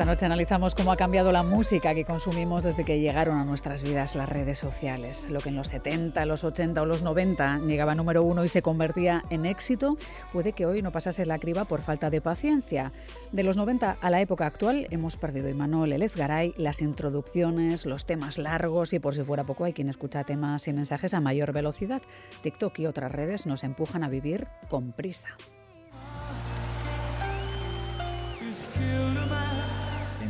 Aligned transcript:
Esta 0.00 0.10
noche 0.10 0.24
analizamos 0.24 0.74
cómo 0.74 0.92
ha 0.92 0.96
cambiado 0.96 1.30
la 1.30 1.42
música 1.42 1.92
que 1.92 2.06
consumimos 2.06 2.64
desde 2.64 2.86
que 2.86 3.00
llegaron 3.00 3.38
a 3.38 3.44
nuestras 3.44 3.82
vidas 3.82 4.16
las 4.16 4.30
redes 4.30 4.56
sociales. 4.56 5.28
Lo 5.28 5.40
que 5.40 5.50
en 5.50 5.56
los 5.56 5.68
70, 5.68 6.24
los 6.24 6.42
80 6.42 6.80
o 6.80 6.86
los 6.86 7.02
90 7.02 7.58
llegaba 7.66 7.94
número 7.94 8.22
uno 8.22 8.42
y 8.42 8.48
se 8.48 8.62
convertía 8.62 9.20
en 9.28 9.44
éxito, 9.44 9.98
puede 10.32 10.54
que 10.54 10.64
hoy 10.64 10.80
no 10.80 10.90
pasase 10.90 11.26
la 11.26 11.38
criba 11.38 11.66
por 11.66 11.82
falta 11.82 12.08
de 12.08 12.22
paciencia. 12.22 12.92
De 13.32 13.42
los 13.42 13.58
90 13.58 13.98
a 14.00 14.10
la 14.10 14.22
época 14.22 14.46
actual 14.46 14.86
hemos 14.88 15.18
perdido 15.18 15.50
Imanol 15.50 15.92
Elez 15.92 16.16
Garay, 16.16 16.54
las 16.56 16.80
introducciones, 16.80 17.84
los 17.84 18.06
temas 18.06 18.38
largos 18.38 18.94
y 18.94 19.00
por 19.00 19.14
si 19.14 19.20
fuera 19.20 19.44
poco 19.44 19.64
hay 19.64 19.74
quien 19.74 19.90
escucha 19.90 20.24
temas 20.24 20.66
y 20.66 20.72
mensajes 20.72 21.12
a 21.12 21.20
mayor 21.20 21.52
velocidad. 21.52 22.00
TikTok 22.40 22.78
y 22.78 22.86
otras 22.86 23.12
redes 23.12 23.44
nos 23.44 23.64
empujan 23.64 24.02
a 24.02 24.08
vivir 24.08 24.46
con 24.70 24.92
prisa. 24.92 25.28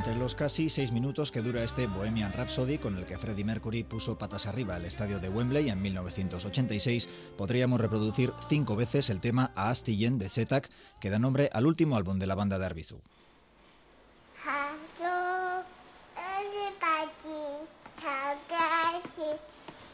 Entre 0.00 0.16
los 0.16 0.34
casi 0.34 0.70
seis 0.70 0.92
minutos 0.92 1.30
que 1.30 1.42
dura 1.42 1.62
este 1.62 1.86
Bohemian 1.86 2.32
Rhapsody 2.32 2.78
con 2.78 2.96
el 2.96 3.04
que 3.04 3.18
Freddie 3.18 3.44
Mercury 3.44 3.84
puso 3.84 4.16
patas 4.16 4.46
arriba 4.46 4.76
al 4.76 4.86
estadio 4.86 5.18
de 5.18 5.28
Wembley 5.28 5.68
en 5.68 5.82
1986, 5.82 7.06
podríamos 7.36 7.78
reproducir 7.78 8.32
cinco 8.48 8.76
veces 8.76 9.10
el 9.10 9.20
tema 9.20 9.52
A 9.54 9.68
Astillén 9.68 10.18
de 10.18 10.30
Zetak, 10.30 10.70
que 11.02 11.10
da 11.10 11.18
nombre 11.18 11.50
al 11.52 11.66
último 11.66 11.96
álbum 11.96 12.18
de 12.18 12.26
la 12.26 12.34
banda 12.34 12.58
de 12.58 12.64
Arbizu. 12.64 13.02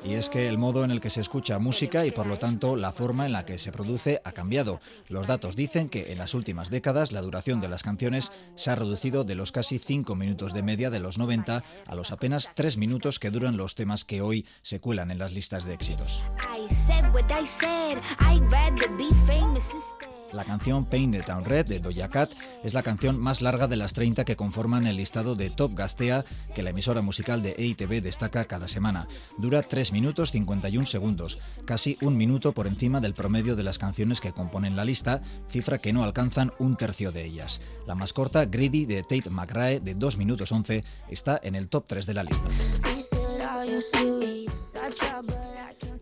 Y 0.07 0.15
es 0.15 0.29
que 0.29 0.47
el 0.47 0.57
modo 0.57 0.85
en 0.85 0.93
el 0.93 1.01
que 1.01 1.11
se 1.11 1.21
escucha 1.21 1.59
música 1.59 2.07
y 2.07 2.13
por 2.13 2.29
lo 2.29 2.39
tanto 2.39 2.77
la 2.77 2.93
forma 2.93 3.27
en 3.27 3.33
la 3.33 3.45
que 3.45 3.59
se 3.59 3.73
produce 3.73 4.21
ha 4.25 4.31
cambiado. 4.31 4.81
Los 5.09 5.27
datos 5.27 5.57
dicen 5.57 5.89
que 5.89 6.13
en 6.13 6.19
las 6.19 6.33
últimas 6.33 6.71
décadas 6.71 7.11
la 7.11 7.23
duración 7.23 7.59
de 7.59 7.69
las 7.69 7.83
canciones 7.83 8.31
se 8.55 8.71
ha 8.71 8.77
reducido 8.77 9.25
de 9.25 9.35
los 9.35 9.51
casi 9.51 9.81
5 9.81 10.15
minutos 10.15 10.53
de 10.53 10.63
media 10.63 10.91
de 10.91 11.01
los 11.01 11.19
90 11.19 11.65
a 11.87 11.95
los 11.97 12.13
apenas 12.13 12.53
3 12.55 12.77
minutos 12.77 13.19
que 13.19 13.31
duran 13.31 13.57
los 13.57 13.75
temas 13.75 14.05
que 14.05 14.21
hoy 14.21 14.47
se 14.63 14.79
cuelan 14.79 15.11
en 15.11 15.19
las 15.19 15.33
listas 15.33 15.65
de 15.65 15.75
éxitos. 15.75 16.23
La 20.33 20.45
canción 20.45 20.85
Paint 20.85 21.15
the 21.15 21.23
Town 21.23 21.45
Red 21.45 21.67
de 21.67 21.79
Doja 21.79 22.09
Cat 22.09 22.33
es 22.65 22.75
la 22.75 22.83
canción 22.83 23.19
más 23.19 23.43
larga 23.43 23.69
de 23.69 23.77
las 23.77 23.93
30 23.95 24.25
que 24.25 24.37
conforman 24.37 24.87
el 24.87 24.97
listado 24.97 25.35
de 25.35 25.51
Top 25.51 25.75
Gastea 25.75 26.25
que 26.55 26.63
la 26.63 26.71
emisora 26.71 27.01
musical 27.01 27.43
de 27.43 27.55
EITV 27.57 28.03
destaca 28.03 28.45
cada 28.45 28.69
semana. 28.69 29.09
Dura 29.39 29.63
3 29.63 29.93
minutos 29.93 30.33
51 30.33 30.87
segundos, 30.87 31.39
casi 31.65 31.97
un 32.03 32.17
minuto 32.17 32.53
por 32.53 32.67
encima 32.67 33.01
del 33.01 33.15
promedio 33.15 33.57
de 33.57 33.63
las 33.63 33.79
canciones 33.79 34.21
que 34.21 34.33
componen 34.33 34.77
la 34.77 34.85
lista, 34.85 35.23
cifra 35.49 35.79
que 35.79 35.93
no 35.93 36.05
alcanzan 36.05 36.53
un 36.59 36.77
tercio 36.77 37.13
de 37.13 37.25
ellas. 37.25 37.61
La 37.87 37.95
más 37.95 38.13
corta, 38.13 38.45
Greedy 38.47 38.87
de 38.87 39.03
Tate 39.03 39.31
McRae 39.31 39.81
de 39.81 39.95
2 39.95 40.17
minutos 40.17 40.53
11, 40.53 40.85
está 41.09 41.41
en 41.43 41.55
el 41.55 41.69
top 41.69 41.85
3 41.87 42.07
de 42.07 42.15
la 42.15 42.25
lista. 42.25 42.49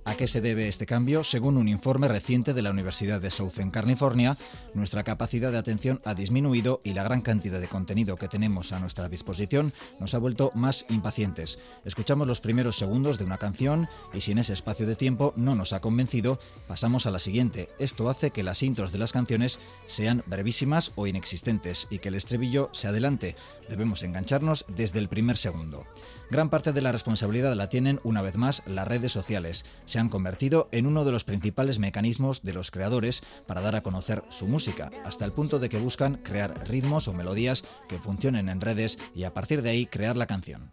¿A 0.06 0.16
qué 0.16 0.26
se 0.26 0.42
debe 0.42 0.68
este 0.68 0.84
cambio? 0.84 1.24
Según 1.24 1.56
un 1.56 1.66
informe 1.66 2.08
reciente 2.08 2.52
de 2.52 2.60
la 2.60 2.70
Universidad 2.70 3.22
de 3.22 3.30
Southern 3.30 3.70
California, 3.70 4.36
nuestra 4.74 5.02
capacidad 5.02 5.50
de 5.50 5.56
atención 5.56 5.98
ha 6.04 6.12
disminuido 6.12 6.82
y 6.84 6.92
la 6.92 7.04
gran 7.04 7.22
cantidad 7.22 7.58
de 7.58 7.68
contenido 7.68 8.16
que 8.16 8.28
tenemos 8.28 8.72
a 8.72 8.80
nuestra 8.80 9.08
disposición 9.08 9.72
nos 9.98 10.12
ha 10.12 10.18
vuelto 10.18 10.50
más 10.54 10.84
impacientes. 10.90 11.58
Escuchamos 11.86 12.26
los 12.26 12.42
primeros 12.42 12.76
segundos 12.76 13.16
de 13.16 13.24
una 13.24 13.38
canción 13.38 13.88
y 14.12 14.20
si 14.20 14.32
en 14.32 14.38
ese 14.38 14.52
espacio 14.52 14.86
de 14.86 14.94
tiempo 14.94 15.32
no 15.36 15.54
nos 15.54 15.72
ha 15.72 15.80
convencido, 15.80 16.38
pasamos 16.68 17.06
a 17.06 17.10
la 17.10 17.18
siguiente. 17.18 17.70
Esto 17.78 18.10
hace 18.10 18.30
que 18.30 18.42
las 18.42 18.62
intros 18.62 18.92
de 18.92 18.98
las 18.98 19.12
canciones 19.12 19.58
sean 19.86 20.22
brevísimas 20.26 20.92
o 20.96 21.06
inexistentes 21.06 21.86
y 21.88 22.00
que 22.00 22.10
el 22.10 22.16
estribillo 22.16 22.68
se 22.72 22.88
adelante. 22.88 23.36
Debemos 23.70 24.02
engancharnos 24.02 24.66
desde 24.68 24.98
el 24.98 25.08
primer 25.08 25.38
segundo. 25.38 25.86
Gran 26.30 26.50
parte 26.50 26.72
de 26.72 26.82
la 26.82 26.92
responsabilidad 26.92 27.54
la 27.54 27.68
tienen, 27.68 28.00
una 28.02 28.22
vez 28.22 28.36
más, 28.36 28.62
las 28.66 28.88
redes 28.88 29.12
sociales. 29.12 29.64
Se 29.94 30.00
han 30.00 30.08
convertido 30.08 30.68
en 30.72 30.86
uno 30.86 31.04
de 31.04 31.12
los 31.12 31.22
principales 31.22 31.78
mecanismos 31.78 32.42
de 32.42 32.52
los 32.52 32.72
creadores 32.72 33.22
para 33.46 33.60
dar 33.60 33.76
a 33.76 33.82
conocer 33.82 34.24
su 34.28 34.48
música, 34.48 34.90
hasta 35.04 35.24
el 35.24 35.30
punto 35.30 35.60
de 35.60 35.68
que 35.68 35.78
buscan 35.78 36.16
crear 36.16 36.66
ritmos 36.66 37.06
o 37.06 37.12
melodías 37.12 37.62
que 37.88 38.00
funcionen 38.00 38.48
en 38.48 38.60
redes 38.60 38.98
y 39.14 39.22
a 39.22 39.32
partir 39.32 39.62
de 39.62 39.70
ahí 39.70 39.86
crear 39.86 40.16
la 40.16 40.26
canción. 40.26 40.72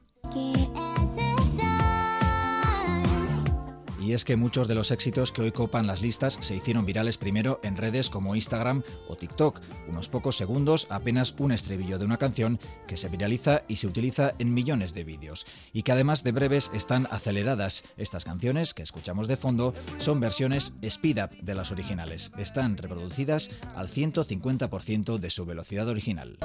Y 4.01 4.13
es 4.13 4.25
que 4.25 4.35
muchos 4.35 4.67
de 4.67 4.73
los 4.73 4.89
éxitos 4.89 5.31
que 5.31 5.43
hoy 5.43 5.51
copan 5.51 5.85
las 5.85 6.01
listas 6.01 6.39
se 6.41 6.55
hicieron 6.55 6.87
virales 6.87 7.17
primero 7.17 7.59
en 7.63 7.77
redes 7.77 8.09
como 8.09 8.35
Instagram 8.35 8.81
o 9.07 9.15
TikTok, 9.15 9.61
unos 9.87 10.09
pocos 10.09 10.35
segundos, 10.35 10.87
apenas 10.89 11.35
un 11.37 11.51
estribillo 11.51 11.99
de 11.99 12.05
una 12.05 12.17
canción 12.17 12.59
que 12.87 12.97
se 12.97 13.09
viraliza 13.09 13.61
y 13.67 13.75
se 13.75 13.85
utiliza 13.85 14.33
en 14.39 14.55
millones 14.55 14.95
de 14.95 15.03
vídeos. 15.03 15.45
Y 15.71 15.83
que 15.83 15.91
además 15.91 16.23
de 16.23 16.31
breves 16.31 16.71
están 16.73 17.07
aceleradas. 17.11 17.83
Estas 17.95 18.25
canciones 18.25 18.73
que 18.73 18.81
escuchamos 18.81 19.27
de 19.27 19.37
fondo 19.37 19.75
son 19.99 20.19
versiones 20.19 20.73
speed 20.81 21.23
up 21.23 21.29
de 21.39 21.53
las 21.53 21.71
originales. 21.71 22.31
Están 22.39 22.77
reproducidas 22.77 23.51
al 23.75 23.87
150% 23.87 25.19
de 25.19 25.29
su 25.29 25.45
velocidad 25.45 25.87
original. 25.87 26.39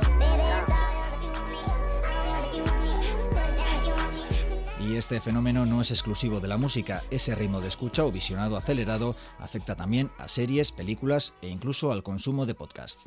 Y 4.86 4.94
este 4.94 5.20
fenómeno 5.20 5.66
no 5.66 5.80
es 5.80 5.90
exclusivo 5.90 6.38
de 6.38 6.46
la 6.46 6.58
música, 6.58 7.02
ese 7.10 7.34
ritmo 7.34 7.60
de 7.60 7.66
escucha 7.66 8.04
o 8.04 8.12
visionado 8.12 8.56
acelerado 8.56 9.16
afecta 9.40 9.74
también 9.74 10.12
a 10.16 10.28
series, 10.28 10.70
películas 10.70 11.34
e 11.42 11.48
incluso 11.48 11.90
al 11.90 12.04
consumo 12.04 12.46
de 12.46 12.54
podcast. 12.54 13.06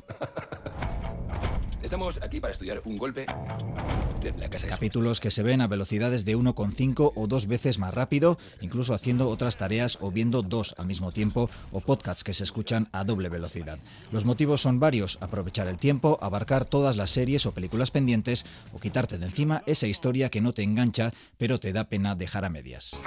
Estamos 1.82 2.20
aquí 2.22 2.40
para 2.40 2.52
estudiar 2.52 2.82
un 2.84 2.96
golpe 2.96 3.26
de 4.20 4.32
la 4.32 4.48
casa 4.50 4.66
Capítulos 4.66 5.18
que 5.18 5.30
se 5.30 5.42
ven 5.42 5.60
a 5.60 5.66
velocidades 5.66 6.24
de 6.24 6.36
1,5 6.36 7.12
o 7.14 7.26
dos 7.26 7.46
veces 7.46 7.78
más 7.78 7.94
rápido, 7.94 8.38
incluso 8.60 8.94
haciendo 8.94 9.28
otras 9.28 9.56
tareas 9.56 9.98
o 10.00 10.10
viendo 10.10 10.42
dos 10.42 10.74
al 10.78 10.86
mismo 10.86 11.10
tiempo, 11.10 11.48
o 11.72 11.80
podcasts 11.80 12.22
que 12.22 12.34
se 12.34 12.44
escuchan 12.44 12.88
a 12.92 13.04
doble 13.04 13.28
velocidad. 13.28 13.78
Los 14.12 14.26
motivos 14.26 14.60
son 14.60 14.78
varios, 14.78 15.18
aprovechar 15.20 15.68
el 15.68 15.78
tiempo, 15.78 16.18
abarcar 16.20 16.66
todas 16.66 16.96
las 16.96 17.10
series 17.10 17.46
o 17.46 17.52
películas 17.52 17.90
pendientes, 17.90 18.44
o 18.74 18.78
quitarte 18.78 19.18
de 19.18 19.26
encima 19.26 19.62
esa 19.66 19.86
historia 19.86 20.28
que 20.28 20.40
no 20.40 20.52
te 20.52 20.62
engancha, 20.62 21.12
pero 21.38 21.58
te 21.58 21.72
da 21.72 21.84
pena 21.84 22.14
dejar 22.14 22.44
a 22.44 22.50
medias. 22.50 23.00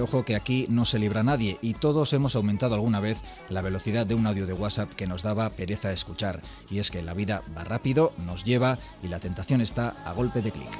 Ojo 0.00 0.24
que 0.24 0.36
aquí 0.36 0.66
no 0.68 0.84
se 0.84 0.98
libra 0.98 1.22
nadie 1.22 1.58
y 1.62 1.74
todos 1.74 2.12
hemos 2.12 2.36
aumentado 2.36 2.74
alguna 2.74 3.00
vez 3.00 3.18
la 3.48 3.62
velocidad 3.62 4.06
de 4.06 4.14
un 4.14 4.26
audio 4.26 4.46
de 4.46 4.52
WhatsApp 4.52 4.92
que 4.92 5.06
nos 5.06 5.22
daba 5.22 5.50
pereza 5.50 5.90
escuchar. 5.90 6.42
Y 6.70 6.78
es 6.78 6.90
que 6.90 7.02
la 7.02 7.14
vida 7.14 7.42
va 7.56 7.64
rápido, 7.64 8.12
nos 8.24 8.44
lleva 8.44 8.78
y 9.02 9.08
la 9.08 9.20
tentación 9.20 9.60
está 9.60 9.96
a 10.04 10.12
golpe 10.12 10.42
de 10.42 10.52
clic. 10.52 10.70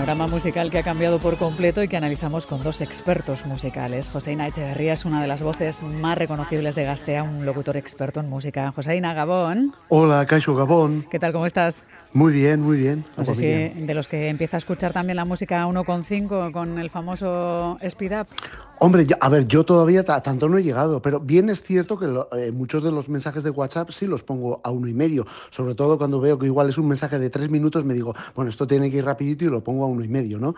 Panorama 0.00 0.28
musical 0.28 0.70
que 0.70 0.78
ha 0.78 0.82
cambiado 0.82 1.18
por 1.18 1.36
completo 1.36 1.82
y 1.82 1.88
que 1.88 1.98
analizamos 1.98 2.46
con 2.46 2.62
dos 2.62 2.80
expertos 2.80 3.44
musicales. 3.44 4.08
Joseina 4.08 4.46
Echeverría 4.46 4.94
es 4.94 5.04
una 5.04 5.20
de 5.20 5.28
las 5.28 5.42
voces 5.42 5.82
más 5.82 6.16
reconocibles 6.16 6.74
de 6.74 6.84
Gastea, 6.84 7.22
un 7.22 7.44
locutor 7.44 7.76
experto 7.76 8.18
en 8.18 8.30
música. 8.30 8.72
Joseina 8.74 9.12
Gabón. 9.12 9.74
Hola, 9.90 10.24
Caixo 10.24 10.54
Gabón. 10.54 11.04
¿Qué 11.10 11.18
tal? 11.18 11.34
¿Cómo 11.34 11.44
estás? 11.44 11.86
Muy 12.12 12.32
bien, 12.32 12.60
muy 12.60 12.76
bien. 12.76 13.04
No 13.16 13.24
sé 13.24 13.34
si 13.34 13.46
de 13.46 13.94
los 13.94 14.08
que 14.08 14.28
empieza 14.28 14.56
a 14.56 14.58
escuchar 14.58 14.92
también 14.92 15.16
la 15.16 15.24
música 15.24 15.64
1.5 15.66 16.50
con 16.50 16.78
el 16.78 16.90
famoso 16.90 17.78
Speed 17.80 18.20
Up. 18.20 18.26
Hombre, 18.82 19.06
a 19.20 19.28
ver, 19.28 19.46
yo 19.46 19.62
todavía 19.62 20.02
tanto 20.04 20.48
no 20.48 20.56
he 20.56 20.62
llegado, 20.62 21.02
pero 21.02 21.20
bien 21.20 21.50
es 21.50 21.62
cierto 21.62 21.98
que 21.98 22.06
eh, 22.38 22.50
muchos 22.50 22.82
de 22.82 22.90
los 22.90 23.10
mensajes 23.10 23.44
de 23.44 23.50
WhatsApp 23.50 23.90
sí 23.90 24.06
los 24.06 24.22
pongo 24.22 24.62
a 24.64 24.70
uno 24.70 24.88
y 24.88 24.94
medio, 24.94 25.26
sobre 25.50 25.74
todo 25.74 25.98
cuando 25.98 26.18
veo 26.18 26.38
que 26.38 26.46
igual 26.46 26.70
es 26.70 26.78
un 26.78 26.88
mensaje 26.88 27.18
de 27.18 27.28
tres 27.28 27.50
minutos, 27.50 27.84
me 27.84 27.92
digo, 27.92 28.14
bueno, 28.34 28.50
esto 28.50 28.66
tiene 28.66 28.90
que 28.90 28.96
ir 28.96 29.04
rapidito 29.04 29.44
y 29.44 29.48
lo 29.48 29.62
pongo 29.62 29.84
a 29.84 29.86
uno 29.86 30.02
y 30.02 30.08
medio, 30.08 30.38
¿no? 30.38 30.54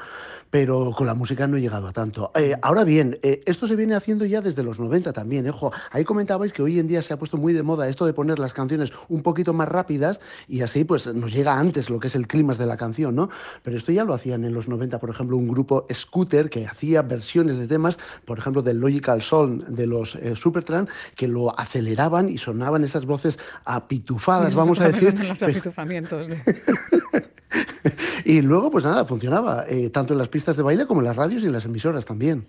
Pero 0.50 0.92
con 0.92 1.08
la 1.08 1.14
música 1.14 1.48
no 1.48 1.56
he 1.56 1.60
llegado 1.60 1.88
a 1.88 1.92
tanto. 1.92 2.30
Eh, 2.36 2.54
ahora 2.62 2.84
bien, 2.84 3.18
eh, 3.24 3.40
esto 3.44 3.66
se 3.66 3.74
viene 3.74 3.96
haciendo 3.96 4.24
ya 4.24 4.40
desde 4.40 4.62
los 4.62 4.78
90 4.78 5.12
también, 5.12 5.48
ojo. 5.48 5.72
Ahí 5.90 6.04
comentabais 6.04 6.52
que 6.52 6.62
hoy 6.62 6.78
en 6.78 6.86
día 6.86 7.02
se 7.02 7.12
ha 7.12 7.16
puesto 7.16 7.38
muy 7.38 7.52
de 7.52 7.64
moda 7.64 7.88
esto 7.88 8.06
de 8.06 8.12
poner 8.12 8.38
las 8.38 8.52
canciones 8.52 8.92
un 9.08 9.24
poquito 9.24 9.52
más 9.52 9.68
rápidas 9.68 10.20
y 10.46 10.60
así 10.60 10.84
pues 10.84 11.12
nos 11.12 11.32
llega 11.32 11.41
antes 11.48 11.90
lo 11.90 11.98
que 11.98 12.08
es 12.08 12.14
el 12.14 12.26
clima 12.26 12.52
de 12.58 12.66
la 12.66 12.76
canción, 12.76 13.14
¿no? 13.14 13.30
Pero 13.62 13.76
esto 13.76 13.92
ya 13.92 14.04
lo 14.04 14.14
hacían 14.14 14.44
en 14.44 14.52
los 14.52 14.68
90, 14.68 14.98
por 14.98 15.10
ejemplo, 15.10 15.36
un 15.36 15.48
grupo 15.48 15.86
Scooter 15.92 16.50
que 16.50 16.66
hacía 16.66 17.02
versiones 17.02 17.58
de 17.58 17.66
temas, 17.66 17.98
por 18.24 18.38
ejemplo, 18.38 18.62
del 18.62 18.78
Logical 18.78 19.22
Song 19.22 19.64
de 19.64 19.86
los 19.86 20.16
eh, 20.16 20.34
Supertramp, 20.36 20.88
que 21.14 21.28
lo 21.28 21.58
aceleraban 21.58 22.28
y 22.28 22.38
sonaban 22.38 22.84
esas 22.84 23.06
voces 23.06 23.38
apitufadas, 23.64 24.54
vamos 24.54 24.80
a 24.80 24.88
decir. 24.88 25.14
En 25.18 25.28
los 25.28 25.42
apitufamientos. 25.42 26.28
De... 26.28 26.38
Y 28.24 28.40
luego, 28.40 28.70
pues 28.70 28.84
nada, 28.84 29.04
funcionaba, 29.04 29.64
eh, 29.68 29.90
tanto 29.90 30.14
en 30.14 30.18
las 30.18 30.28
pistas 30.28 30.56
de 30.56 30.62
baile 30.62 30.86
como 30.86 31.00
en 31.00 31.06
las 31.06 31.16
radios 31.16 31.42
y 31.42 31.46
en 31.46 31.52
las 31.52 31.64
emisoras 31.64 32.04
también. 32.04 32.46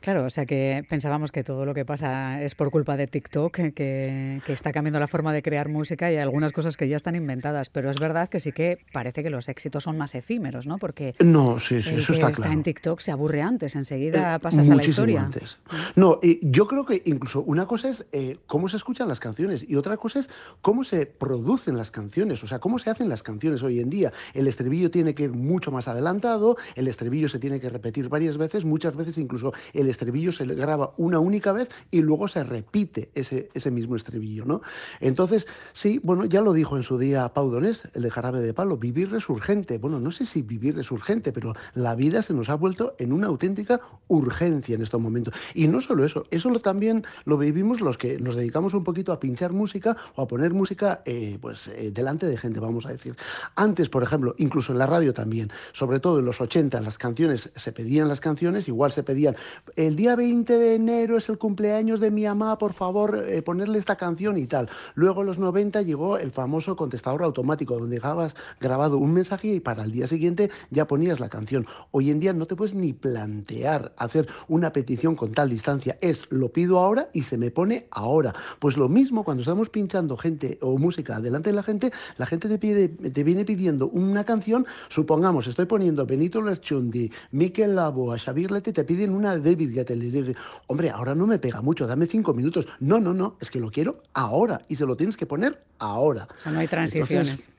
Claro, 0.00 0.24
o 0.24 0.30
sea 0.30 0.46
que 0.46 0.84
pensábamos 0.88 1.32
que 1.32 1.44
todo 1.44 1.64
lo 1.64 1.74
que 1.74 1.84
pasa 1.84 2.42
es 2.42 2.54
por 2.54 2.70
culpa 2.70 2.96
de 2.96 3.06
TikTok, 3.06 3.52
que, 3.52 3.72
que, 3.72 4.52
está 4.52 4.72
cambiando 4.72 4.98
la 4.98 5.06
forma 5.06 5.32
de 5.32 5.42
crear 5.42 5.68
música 5.68 6.10
y 6.10 6.16
algunas 6.16 6.52
cosas 6.52 6.76
que 6.76 6.88
ya 6.88 6.96
están 6.96 7.16
inventadas, 7.16 7.70
pero 7.70 7.90
es 7.90 7.98
verdad 7.98 8.28
que 8.28 8.40
sí 8.40 8.52
que 8.52 8.78
parece 8.92 9.22
que 9.22 9.30
los 9.30 9.48
éxitos 9.48 9.84
son 9.84 9.98
más 9.98 10.14
efímeros, 10.14 10.66
¿no? 10.66 10.78
Porque 10.78 11.14
no, 11.18 11.58
sí, 11.58 11.82
sí, 11.82 11.90
el 11.90 11.98
eso 11.98 12.12
que 12.12 12.18
está, 12.18 12.30
está 12.30 12.52
en 12.52 12.62
TikTok 12.62 13.00
se 13.00 13.12
aburre 13.12 13.42
antes, 13.42 13.76
enseguida 13.76 14.38
pasas 14.38 14.70
a 14.70 14.74
la 14.74 14.84
historia. 14.84 15.22
Antes. 15.22 15.58
No, 15.96 16.20
yo 16.22 16.66
creo 16.66 16.86
que 16.86 17.02
incluso 17.04 17.42
una 17.42 17.66
cosa 17.66 17.88
es 17.88 18.06
eh, 18.12 18.38
cómo 18.46 18.68
se 18.68 18.76
escuchan 18.76 19.08
las 19.08 19.20
canciones 19.20 19.64
y 19.68 19.76
otra 19.76 19.96
cosa 19.96 20.20
es 20.20 20.30
cómo 20.62 20.84
se 20.84 21.06
producen 21.06 21.76
las 21.76 21.90
canciones, 21.90 22.42
o 22.42 22.46
sea, 22.46 22.58
cómo 22.58 22.78
se 22.78 22.90
hacen 22.90 23.08
las 23.08 23.22
canciones 23.22 23.62
hoy 23.62 23.80
en 23.80 23.90
día. 23.90 24.12
El 24.32 24.46
estribillo 24.46 24.90
tiene 24.90 25.14
que 25.14 25.24
ir 25.24 25.32
mucho 25.32 25.70
más 25.70 25.88
adelantado, 25.88 26.56
el 26.74 26.88
estribillo 26.88 27.28
se 27.28 27.38
tiene 27.38 27.60
que 27.60 27.68
repetir 27.68 28.08
varias 28.08 28.36
veces, 28.36 28.64
muchas 28.64 28.96
veces 28.96 29.18
incluso 29.18 29.52
el 29.72 29.88
estribillo 29.88 30.32
se 30.32 30.44
graba 30.46 30.94
una 30.96 31.18
única 31.18 31.52
vez 31.52 31.68
y 31.90 32.00
luego 32.00 32.28
se 32.28 32.44
repite 32.44 33.10
ese, 33.14 33.48
ese 33.54 33.70
mismo 33.70 33.96
estribillo, 33.96 34.44
¿no? 34.44 34.62
Entonces, 35.00 35.46
sí, 35.72 36.00
bueno, 36.02 36.24
ya 36.24 36.40
lo 36.40 36.52
dijo 36.52 36.76
en 36.76 36.82
su 36.82 36.98
día 36.98 37.28
Pau 37.30 37.50
Donés, 37.50 37.88
el 37.94 38.02
de 38.02 38.10
Jarabe 38.10 38.40
de 38.40 38.54
Palo, 38.54 38.76
vivir 38.76 39.10
resurgente. 39.10 39.78
Bueno, 39.78 40.00
no 40.00 40.10
sé 40.10 40.24
si 40.24 40.42
vivir 40.42 40.76
resurgente, 40.76 41.32
pero 41.32 41.54
la 41.74 41.94
vida 41.94 42.22
se 42.22 42.34
nos 42.34 42.48
ha 42.48 42.54
vuelto 42.54 42.94
en 42.98 43.12
una 43.12 43.26
auténtica 43.26 43.80
urgencia 44.08 44.74
en 44.74 44.82
estos 44.82 45.00
momentos. 45.00 45.34
Y 45.54 45.68
no 45.68 45.80
solo 45.80 46.04
eso, 46.04 46.26
eso 46.30 46.50
lo, 46.50 46.60
también 46.60 47.04
lo 47.24 47.38
vivimos 47.38 47.80
los 47.80 47.98
que 47.98 48.18
nos 48.18 48.36
dedicamos 48.36 48.74
un 48.74 48.84
poquito 48.84 49.12
a 49.12 49.20
pinchar 49.20 49.52
música 49.52 49.96
o 50.14 50.22
a 50.22 50.28
poner 50.28 50.52
música 50.52 51.02
eh, 51.04 51.38
pues, 51.40 51.68
eh, 51.68 51.90
delante 51.92 52.26
de 52.26 52.36
gente, 52.36 52.60
vamos 52.60 52.86
a 52.86 52.90
decir. 52.90 53.16
Antes, 53.56 53.88
por 53.88 54.02
ejemplo, 54.02 54.13
incluso 54.38 54.72
en 54.72 54.78
la 54.78 54.86
radio 54.86 55.12
también, 55.12 55.50
sobre 55.72 56.00
todo 56.00 56.18
en 56.18 56.24
los 56.24 56.40
80, 56.40 56.80
las 56.80 56.98
canciones, 56.98 57.50
se 57.54 57.72
pedían 57.72 58.08
las 58.08 58.20
canciones, 58.20 58.68
igual 58.68 58.92
se 58.92 59.02
pedían, 59.02 59.36
el 59.76 59.96
día 59.96 60.16
20 60.16 60.56
de 60.56 60.74
enero 60.74 61.16
es 61.16 61.28
el 61.28 61.38
cumpleaños 61.38 62.00
de 62.00 62.10
mi 62.10 62.24
mamá, 62.24 62.58
por 62.58 62.72
favor, 62.72 63.24
eh, 63.26 63.42
ponerle 63.42 63.78
esta 63.78 63.96
canción 63.96 64.36
y 64.36 64.46
tal. 64.46 64.68
Luego 64.94 65.20
en 65.20 65.26
los 65.26 65.38
90 65.38 65.82
llegó 65.82 66.18
el 66.18 66.30
famoso 66.30 66.76
contestador 66.76 67.22
automático, 67.22 67.78
donde 67.78 67.96
dejabas 67.96 68.34
grabado 68.60 68.98
un 68.98 69.12
mensaje 69.12 69.48
y 69.48 69.60
para 69.60 69.84
el 69.84 69.92
día 69.92 70.06
siguiente 70.06 70.50
ya 70.70 70.86
ponías 70.86 71.20
la 71.20 71.28
canción. 71.28 71.66
Hoy 71.90 72.10
en 72.10 72.20
día 72.20 72.32
no 72.32 72.46
te 72.46 72.56
puedes 72.56 72.74
ni 72.74 72.92
plantear 72.92 73.92
hacer 73.96 74.28
una 74.48 74.72
petición 74.72 75.16
con 75.16 75.32
tal 75.32 75.50
distancia. 75.50 75.98
Es 76.00 76.26
lo 76.30 76.50
pido 76.50 76.78
ahora 76.78 77.08
y 77.12 77.22
se 77.22 77.38
me 77.38 77.50
pone 77.50 77.86
ahora. 77.90 78.34
Pues 78.58 78.76
lo 78.76 78.88
mismo 78.88 79.24
cuando 79.24 79.42
estamos 79.42 79.68
pinchando 79.68 80.16
gente 80.16 80.58
o 80.60 80.78
música 80.78 81.20
delante 81.20 81.50
de 81.50 81.56
la 81.56 81.62
gente, 81.62 81.92
la 82.16 82.26
gente 82.26 82.48
te, 82.48 82.58
pide, 82.58 82.88
te 82.88 83.22
viene 83.22 83.44
pidiendo 83.44 83.88
una 84.10 84.24
canción, 84.24 84.66
supongamos, 84.88 85.46
estoy 85.46 85.66
poniendo 85.66 86.06
Benito 86.06 86.40
Lerchundi, 86.40 87.10
Miquel 87.32 87.74
Labo, 87.74 88.12
a 88.12 88.18
Xavier 88.18 88.50
Lete, 88.50 88.72
te 88.72 88.84
piden 88.84 89.10
una 89.10 89.36
David 89.38 89.72
Guetta, 89.72 89.94
les 89.94 90.12
dices, 90.12 90.36
hombre, 90.66 90.90
ahora 90.90 91.14
no 91.14 91.26
me 91.26 91.38
pega 91.38 91.60
mucho, 91.60 91.86
dame 91.86 92.06
cinco 92.06 92.34
minutos. 92.34 92.66
No, 92.80 93.00
no, 93.00 93.14
no, 93.14 93.36
es 93.40 93.50
que 93.50 93.60
lo 93.60 93.70
quiero 93.70 94.02
ahora 94.12 94.60
y 94.68 94.76
se 94.76 94.86
lo 94.86 94.96
tienes 94.96 95.16
que 95.16 95.26
poner 95.26 95.62
ahora. 95.78 96.28
O 96.34 96.38
sea, 96.38 96.52
no 96.52 96.58
hay 96.60 96.68
transiciones. 96.68 97.50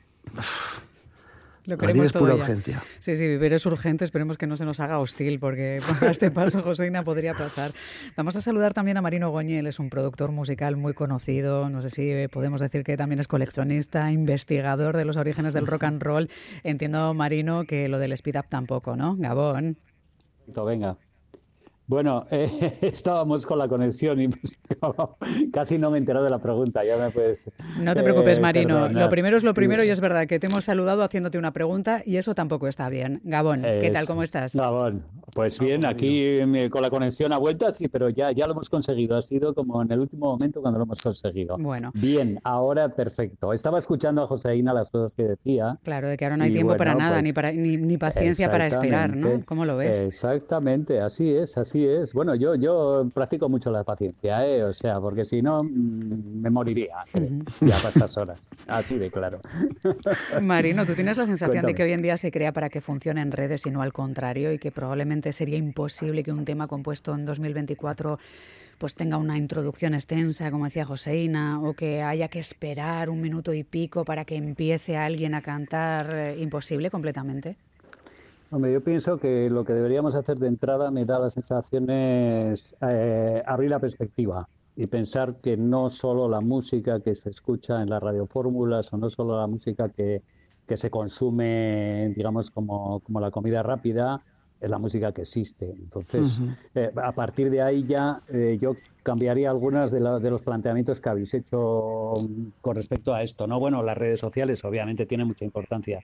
Lo 1.66 1.78
queremos 1.78 2.08
es 2.08 2.12
pura 2.12 2.36
urgencia. 2.36 2.84
Sí, 3.00 3.16
sí, 3.16 3.28
vivir 3.28 3.54
es 3.54 3.66
urgente. 3.66 4.06
Esperemos 4.06 4.38
que 4.38 4.48
no 4.48 4.58
se 4.58 4.66
nos 4.66 4.80
haga 4.80 5.00
hostil, 5.00 5.40
porque 5.40 5.80
a 6.02 6.06
este 6.08 6.32
paso, 6.32 6.62
Joseina, 6.62 7.04
podría 7.04 7.34
pasar. 7.34 7.74
Vamos 8.16 8.36
a 8.36 8.42
saludar 8.42 8.74
también 8.74 8.98
a 8.98 9.02
Marino 9.02 9.32
Goñi. 9.32 9.58
es 9.58 9.80
un 9.80 9.90
productor 9.90 10.32
musical 10.32 10.76
muy 10.76 10.94
conocido. 10.94 11.70
No 11.70 11.82
sé 11.82 11.90
si 11.90 12.28
podemos 12.28 12.62
decir 12.62 12.84
que 12.84 12.98
también 12.98 13.20
es 13.20 13.28
coleccionista, 13.28 14.12
investigador 14.12 14.98
de 14.98 15.06
los 15.06 15.18
orígenes 15.18 15.54
del 15.54 15.68
rock 15.68 15.84
and 15.84 16.02
roll. 16.02 16.30
Entiendo, 16.64 17.14
Marino, 17.14 17.64
que 17.66 17.88
lo 17.88 18.00
del 18.00 18.12
speed 18.14 18.38
up 18.38 18.46
tampoco, 18.50 18.96
¿no? 18.96 19.16
Gabón. 19.18 19.78
Venga. 20.48 20.98
Bueno, 21.88 22.26
eh, 22.32 22.78
estábamos 22.82 23.46
con 23.46 23.60
la 23.60 23.68
conexión 23.68 24.20
y 24.20 24.30
casi 25.54 25.78
no 25.78 25.92
me 25.92 25.98
he 25.98 26.00
enterado 26.00 26.26
de 26.26 26.32
la 26.32 26.40
pregunta. 26.40 26.84
Ya 26.84 26.98
me 26.98 27.12
puedes. 27.12 27.52
No 27.80 27.94
te 27.94 28.02
preocupes, 28.02 28.40
eh, 28.40 28.42
Marino. 28.42 28.90
Lo 28.90 29.10
primero 29.10 29.38
es 29.38 29.44
lo 29.44 29.54
primero 29.54 29.84
y 29.84 29.90
es 29.90 30.00
verdad 30.00 30.28
que 30.28 30.40
te 30.40 30.48
hemos 30.48 30.66
saludado 30.66 31.04
haciéndote 31.04 31.38
una 31.38 31.54
pregunta 31.54 32.02
y 32.06 32.18
eso 32.18 32.34
tampoco 32.34 32.68
está 32.68 32.90
bien. 32.90 33.22
Gabón, 33.24 33.62
¿qué 33.62 33.92
tal? 33.92 34.08
¿Cómo 34.08 34.24
estás? 34.24 34.56
Gabón, 34.56 35.04
pues 35.34 35.60
bien, 35.60 35.86
aquí 35.86 36.40
con 36.70 36.82
la 36.82 36.90
conexión 36.90 37.34
a 37.34 37.38
vuelta, 37.38 37.72
sí, 37.72 37.88
pero 37.88 38.10
ya, 38.10 38.32
ya 38.32 38.46
lo 38.48 38.54
hemos 38.54 38.70
conseguido. 38.70 39.16
Ha 39.16 39.22
sido 39.22 39.54
como 39.54 39.82
en 39.82 39.92
el 39.92 40.00
último 40.00 40.28
momento 40.28 40.62
cuando 40.62 40.80
lo 40.80 40.86
hemos 40.86 41.02
conseguido. 41.02 41.58
Bueno. 41.58 41.92
Bien, 41.94 42.40
ahora 42.44 42.90
perfecto. 42.90 43.54
Estaba 43.54 43.78
escuchando 43.78 44.24
a 44.24 44.28
Joseína 44.28 44.74
las 44.74 44.90
cosas 44.90 45.14
que 45.14 45.24
decía. 45.24 45.78
Claro, 45.84 46.10
de 46.10 46.18
que 46.18 46.26
ahora 46.26 46.38
no 46.38 46.46
hay 46.46 46.52
tiempo 46.52 46.76
para 46.78 46.96
nada, 46.96 47.18
ni, 47.18 47.32
pues 47.32 47.36
para, 47.36 47.52
ni, 47.52 47.98
paciencia 47.98 48.50
para 48.50 48.66
esperar, 48.68 49.16
¿no? 49.16 49.44
¿Cómo 49.46 49.66
lo 49.66 49.78
ves? 49.78 50.04
Exactamente, 50.04 51.00
así 51.00 51.30
es, 51.30 51.58
así 51.58 51.75
Así 51.76 51.86
es. 51.86 52.14
Bueno, 52.14 52.36
yo, 52.36 52.56
yo 52.56 53.06
practico 53.14 53.50
mucho 53.50 53.70
la 53.70 53.84
paciencia, 53.84 54.48
¿eh? 54.48 54.64
o 54.64 54.72
sea, 54.72 55.02
porque 55.02 55.26
si 55.26 55.42
no 55.42 55.62
mm, 55.62 56.40
me 56.40 56.50
moriría 56.50 57.04
ya 57.60 57.76
para 57.76 57.90
estas 57.90 58.18
horas. 58.18 58.40
Así 58.66 58.98
de 58.98 59.12
claro. 59.12 59.42
Marino, 60.42 60.86
¿tú 60.86 60.94
tienes 60.94 61.18
la 61.18 61.26
sensación 61.26 61.66
de 61.66 61.76
que 61.76 61.84
hoy 61.84 61.92
en 61.92 62.02
día 62.02 62.16
se 62.16 62.32
crea 62.32 62.54
para 62.54 62.70
que 62.70 62.80
funcione 62.80 63.20
en 63.20 63.34
redes 63.34 63.66
y 63.66 63.72
no 63.72 63.82
al 63.82 63.92
contrario? 63.92 64.54
Y 64.54 64.58
que 64.58 64.72
probablemente 64.72 65.34
sería 65.34 65.58
imposible 65.58 66.24
que 66.24 66.32
un 66.32 66.46
tema 66.46 66.66
compuesto 66.68 67.14
en 67.14 67.26
2024 67.26 68.20
pues 68.78 68.96
tenga 68.96 69.18
una 69.18 69.38
introducción 69.38 69.96
extensa, 69.96 70.52
como 70.52 70.64
decía 70.64 70.86
Joseina, 70.86 71.60
o 71.62 71.74
que 71.74 72.02
haya 72.02 72.30
que 72.30 72.40
esperar 72.40 73.10
un 73.10 73.20
minuto 73.20 73.54
y 73.54 73.66
pico 73.66 74.06
para 74.06 74.24
que 74.24 74.38
empiece 74.38 74.96
alguien 74.96 75.34
a 75.34 75.42
cantar, 75.42 76.16
eh, 76.16 76.38
imposible 76.40 76.90
completamente. 76.90 77.58
Hombre, 78.52 78.72
yo 78.72 78.84
pienso 78.84 79.18
que 79.18 79.50
lo 79.50 79.66
que 79.66 79.74
deberíamos 79.74 80.16
hacer 80.16 80.38
de 80.38 80.48
entrada 80.48 80.92
me 80.92 81.06
da 81.06 81.20
la 81.20 81.30
sensación 81.30 81.90
es 81.90 82.76
eh, 82.82 83.44
abrir 83.46 83.72
la 83.72 83.80
perspectiva 83.80 84.48
y 84.76 84.88
pensar 84.88 85.42
que 85.42 85.58
no 85.58 85.90
solo 85.90 86.30
la 86.30 86.42
música 86.42 87.02
que 87.02 87.16
se 87.16 87.30
escucha 87.30 87.82
en 87.82 87.90
las 87.90 88.02
radiofórmulas 88.04 88.94
o 88.94 88.98
no 88.98 89.10
solo 89.10 89.38
la 89.40 89.48
música 89.48 89.90
que, 89.90 90.22
que 90.68 90.78
se 90.78 90.90
consume, 90.92 92.14
digamos, 92.16 92.52
como, 92.52 93.00
como 93.02 93.20
la 93.20 93.32
comida 93.32 93.64
rápida, 93.64 94.24
es 94.62 94.70
la 94.70 94.78
música 94.78 95.12
que 95.12 95.22
existe. 95.22 95.72
Entonces, 95.72 96.40
eh, 96.74 96.92
a 96.96 97.12
partir 97.12 97.50
de 97.50 97.62
ahí 97.62 97.86
ya 97.86 98.22
eh, 98.30 98.58
yo 98.60 98.76
cambiaría 99.04 99.52
algunas 99.52 99.92
de, 99.92 100.00
de, 100.00 100.30
los 100.32 100.42
planteamientos 100.42 101.00
que 101.00 101.10
habéis 101.10 101.34
hecho 101.36 102.14
con 102.62 102.76
respecto 102.76 103.14
a 103.14 103.22
esto. 103.22 103.46
No, 103.46 103.60
bueno, 103.60 103.84
las 103.84 103.98
redes 103.98 104.20
sociales 104.20 104.66
obviamente 104.66 105.06
tienen 105.06 105.28
mucha 105.28 105.46
importancia, 105.46 106.04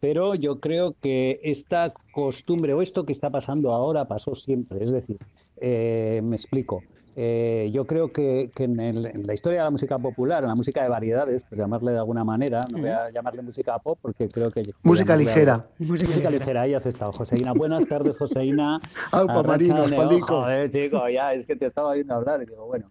pero 0.00 0.34
yo 0.34 0.58
creo 0.58 0.94
que 1.00 1.40
esta 1.42 1.92
costumbre 2.12 2.72
o 2.72 2.80
esto 2.80 3.04
que 3.04 3.12
está 3.12 3.28
pasando 3.28 3.74
ahora 3.74 4.06
pasó 4.06 4.34
siempre. 4.34 4.82
Es 4.82 4.90
decir, 4.90 5.18
eh, 5.58 6.20
me 6.24 6.36
explico. 6.36 6.82
Eh, 7.20 7.70
yo 7.72 7.84
creo 7.84 8.12
que, 8.12 8.48
en, 8.58 9.26
la 9.26 9.34
historia 9.34 9.58
de 9.58 9.64
la 9.64 9.70
música 9.72 9.98
popular, 9.98 10.44
en 10.44 10.50
la 10.50 10.54
música 10.54 10.84
de 10.84 10.88
variedades, 10.88 11.46
por 11.46 11.58
llamarle 11.58 11.90
de 11.90 11.98
alguna 11.98 12.22
manera, 12.22 12.64
no 12.70 12.78
voy 12.78 12.90
a 12.90 13.10
llamarle 13.10 13.42
música 13.42 13.76
pop 13.80 13.98
porque 14.00 14.28
creo 14.28 14.52
que... 14.52 14.70
Música 14.84 15.16
ligera. 15.16 15.66
Música, 15.80 16.30
ligera, 16.30 16.62
ahí 16.62 16.74
has 16.74 16.86
estado, 16.86 17.10
Joseína. 17.10 17.54
Buenas 17.54 17.88
tardes, 17.88 18.16
Joseína. 18.16 18.80
Alpa 19.10 19.42
Marino, 19.42 19.84
Joder, 20.20 20.70
chico, 20.70 21.08
ya, 21.08 21.34
es 21.34 21.48
que 21.48 21.56
te 21.56 21.66
estaba 21.66 21.92
viendo 21.94 22.14
hablar 22.14 22.40
y 22.40 22.46
digo, 22.46 22.66
bueno. 22.66 22.88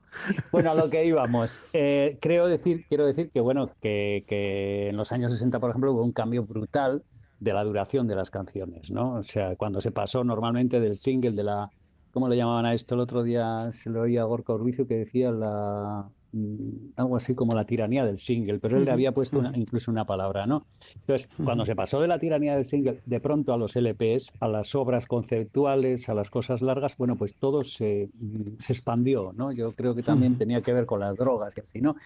Bueno, 0.51 0.71
a 0.71 0.75
lo 0.75 0.89
que 0.89 1.05
íbamos. 1.05 1.63
Eh, 1.71 2.17
creo 2.19 2.47
decir, 2.47 2.85
quiero 2.89 3.05
decir 3.05 3.29
que, 3.29 3.39
bueno, 3.39 3.69
que, 3.79 4.25
que 4.27 4.89
en 4.89 4.97
los 4.97 5.13
años 5.13 5.31
60, 5.31 5.57
por 5.61 5.69
ejemplo, 5.69 5.93
hubo 5.93 6.03
un 6.03 6.11
cambio 6.11 6.43
brutal 6.43 7.01
de 7.39 7.53
la 7.53 7.63
duración 7.63 8.07
de 8.07 8.15
las 8.15 8.29
canciones, 8.29 8.91
¿no? 8.91 9.13
O 9.13 9.23
sea, 9.23 9.55
cuando 9.55 9.79
se 9.79 9.91
pasó 9.91 10.25
normalmente 10.25 10.81
del 10.81 10.97
single 10.97 11.31
de 11.31 11.43
la 11.43 11.69
¿Cómo 12.17 12.29
le 12.29 12.35
llamaban 12.35 12.65
a 12.65 12.73
esto? 12.73 12.95
El 12.95 13.01
otro 13.01 13.21
día 13.21 13.69
se 13.71 13.91
lo 13.91 14.01
oía 14.01 14.21
a 14.21 14.23
Gorka 14.23 14.51
Urbicio 14.51 14.87
que 14.87 14.95
decía 14.95 15.29
la 15.29 16.09
mm, 16.31 16.93
algo 16.95 17.15
así 17.15 17.35
como 17.35 17.53
la 17.53 17.63
tiranía 17.65 18.03
del 18.07 18.17
single, 18.17 18.57
pero 18.57 18.75
él 18.75 18.85
le 18.85 18.89
había 18.89 19.11
puesto 19.11 19.39
incluso 19.53 19.91
una 19.91 20.05
palabra, 20.05 20.47
¿no? 20.47 20.65
Entonces, 20.95 21.29
cuando 21.45 21.63
se 21.63 21.75
pasó 21.75 22.01
de 22.01 22.07
la 22.07 22.17
tiranía 22.17 22.55
del 22.55 22.65
single 22.65 23.01
de 23.05 23.19
pronto 23.19 23.53
a 23.53 23.57
los 23.57 23.75
LPs, 23.75 24.33
a 24.39 24.47
las 24.47 24.73
obras 24.73 25.05
conceptuales, 25.05 26.09
a 26.09 26.15
las 26.15 26.31
cosas 26.31 26.63
largas, 26.63 26.97
bueno, 26.97 27.17
pues 27.17 27.35
todo 27.35 27.63
se, 27.63 28.09
mm, 28.19 28.61
se 28.61 28.73
expandió, 28.73 29.31
¿no? 29.37 29.51
Yo 29.51 29.73
creo 29.73 29.93
que 29.93 30.01
también 30.01 30.39
tenía 30.39 30.63
que 30.63 30.73
ver 30.73 30.87
con 30.87 31.01
las 31.01 31.15
drogas 31.15 31.55
y 31.55 31.59
así, 31.61 31.81
¿no? 31.81 31.97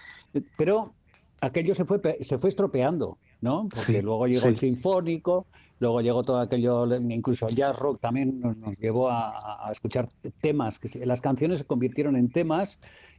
Pero 0.58 0.92
aquello 1.40 1.74
se 1.74 1.86
fue, 1.86 2.18
se 2.20 2.36
fue 2.36 2.50
estropeando, 2.50 3.16
¿no? 3.40 3.66
Porque 3.74 4.02
luego 4.02 4.26
llegó 4.26 4.46
el 4.48 4.58
sinfónico, 4.58 5.46
Luego 5.82 6.00
llegó 6.00 6.22
todo 6.22 6.38
aquello, 6.38 6.86
incluso 6.94 7.48
jazz 7.48 7.76
rock 7.76 7.98
también 7.98 8.38
nos, 8.38 8.78
llevó 8.78 9.10
a, 9.10 9.68
escuchar 9.72 10.08
temas, 10.40 10.78
que 10.78 11.04
las 11.04 11.20
canciones 11.20 11.58
se 11.58 11.64
convirtieron 11.64 12.14
en 12.14 12.30
temas 12.30 12.78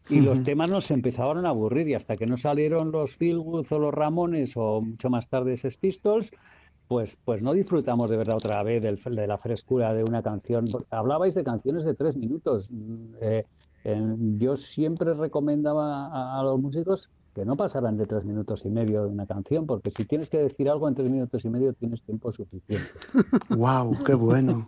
y 0.09 0.21
los 0.21 0.43
temas 0.43 0.69
nos 0.69 0.89
empezaron 0.89 1.45
a 1.45 1.49
aburrir 1.49 1.89
y 1.89 1.93
hasta 1.93 2.15
que 2.15 2.25
no 2.25 2.37
salieron 2.37 2.89
los 2.93 3.17
Philwood 3.17 3.65
o 3.69 3.79
los 3.79 3.93
Ramones 3.93 4.53
o 4.55 4.79
mucho 4.79 5.09
más 5.09 5.27
tarde 5.27 5.51
esos 5.51 5.75
Pistols, 5.75 6.31
pues, 6.87 7.17
pues 7.25 7.41
no 7.41 7.51
disfrutamos 7.51 8.09
de 8.09 8.15
verdad 8.15 8.37
otra 8.37 8.63
vez 8.63 8.81
de 8.81 9.27
la 9.27 9.37
frescura 9.37 9.93
de 9.93 10.05
una 10.05 10.23
canción. 10.23 10.65
Hablabais 10.89 11.35
de 11.35 11.43
canciones 11.43 11.83
de 11.83 11.95
tres 11.95 12.15
minutos. 12.15 12.71
Eh, 13.19 13.43
yo 14.37 14.55
siempre 14.55 15.13
recomendaba 15.13 16.39
a, 16.39 16.41
los 16.43 16.61
músicos 16.61 17.09
que 17.33 17.45
no 17.45 17.55
pasaran 17.55 17.97
de 17.97 18.05
tres 18.05 18.23
minutos 18.25 18.63
y 18.65 18.69
medio 18.69 19.03
de 19.03 19.09
una 19.09 19.25
canción, 19.25 19.65
porque 19.65 19.89
si 19.91 20.05
tienes 20.05 20.29
que 20.29 20.37
decir 20.37 20.69
algo 20.69 20.87
en 20.87 20.95
tres 20.95 21.09
minutos 21.09 21.43
y 21.43 21.49
medio 21.49 21.73
tienes 21.73 22.03
tiempo 22.03 22.31
suficiente. 22.31 22.87
¡Wow! 23.49 24.03
¡Qué 24.03 24.13
bueno! 24.13 24.65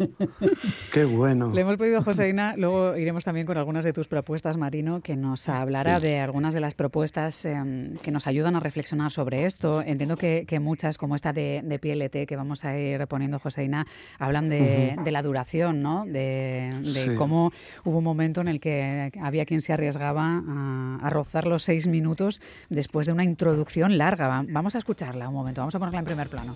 ¡Qué 0.91 1.05
bueno! 1.05 1.51
Le 1.53 1.61
hemos 1.61 1.77
pedido 1.77 1.99
a 1.99 2.03
Joseina, 2.03 2.55
luego 2.57 2.97
iremos 2.97 3.23
también 3.23 3.45
con 3.45 3.57
algunas 3.57 3.83
de 3.83 3.93
tus 3.93 4.07
propuestas, 4.07 4.57
Marino, 4.57 5.01
que 5.01 5.15
nos 5.15 5.47
hablará 5.47 5.99
de 5.99 6.19
algunas 6.19 6.53
de 6.53 6.59
las 6.59 6.73
propuestas 6.73 7.45
em, 7.45 7.95
que 7.97 8.11
nos 8.11 8.25
ayudan 8.27 8.55
a 8.55 8.59
reflexionar 8.59 9.11
sobre 9.11 9.45
esto. 9.45 9.81
Entiendo 9.81 10.17
que, 10.17 10.45
muchas, 10.59 10.97
como 10.97 11.15
esta 11.15 11.33
de, 11.33 11.61
PLT 11.81 12.27
que 12.27 12.35
vamos 12.35 12.65
a 12.65 12.77
ir 12.79 13.05
poniendo, 13.07 13.37
Joseina, 13.39 13.85
hablan 14.17 14.49
de, 14.49 14.95
la 15.11 15.21
duración, 15.21 15.83
¿no? 15.83 16.05
De, 16.05 17.13
cómo 17.17 17.51
hubo 17.83 17.99
un 17.99 18.03
momento 18.03 18.41
en 18.41 18.47
el 18.47 18.59
que 18.59 19.11
había 19.21 19.45
quien 19.45 19.61
se 19.61 19.73
arriesgaba 19.73 20.43
a, 20.47 20.99
a 21.01 21.09
rozar 21.09 21.45
los 21.45 21.63
seis 21.63 21.85
minutos 21.87 22.41
después 22.69 23.07
de 23.07 23.13
una 23.13 23.23
introducción 23.23 23.97
larga. 23.97 24.43
Vamos 24.47 24.75
a 24.75 24.77
escucharla 24.77 25.29
un 25.29 25.35
momento, 25.35 25.61
vamos 25.61 25.75
a 25.75 25.79
ponerla 25.79 25.99
en 25.99 26.05
primer 26.05 26.27
plano. 26.27 26.55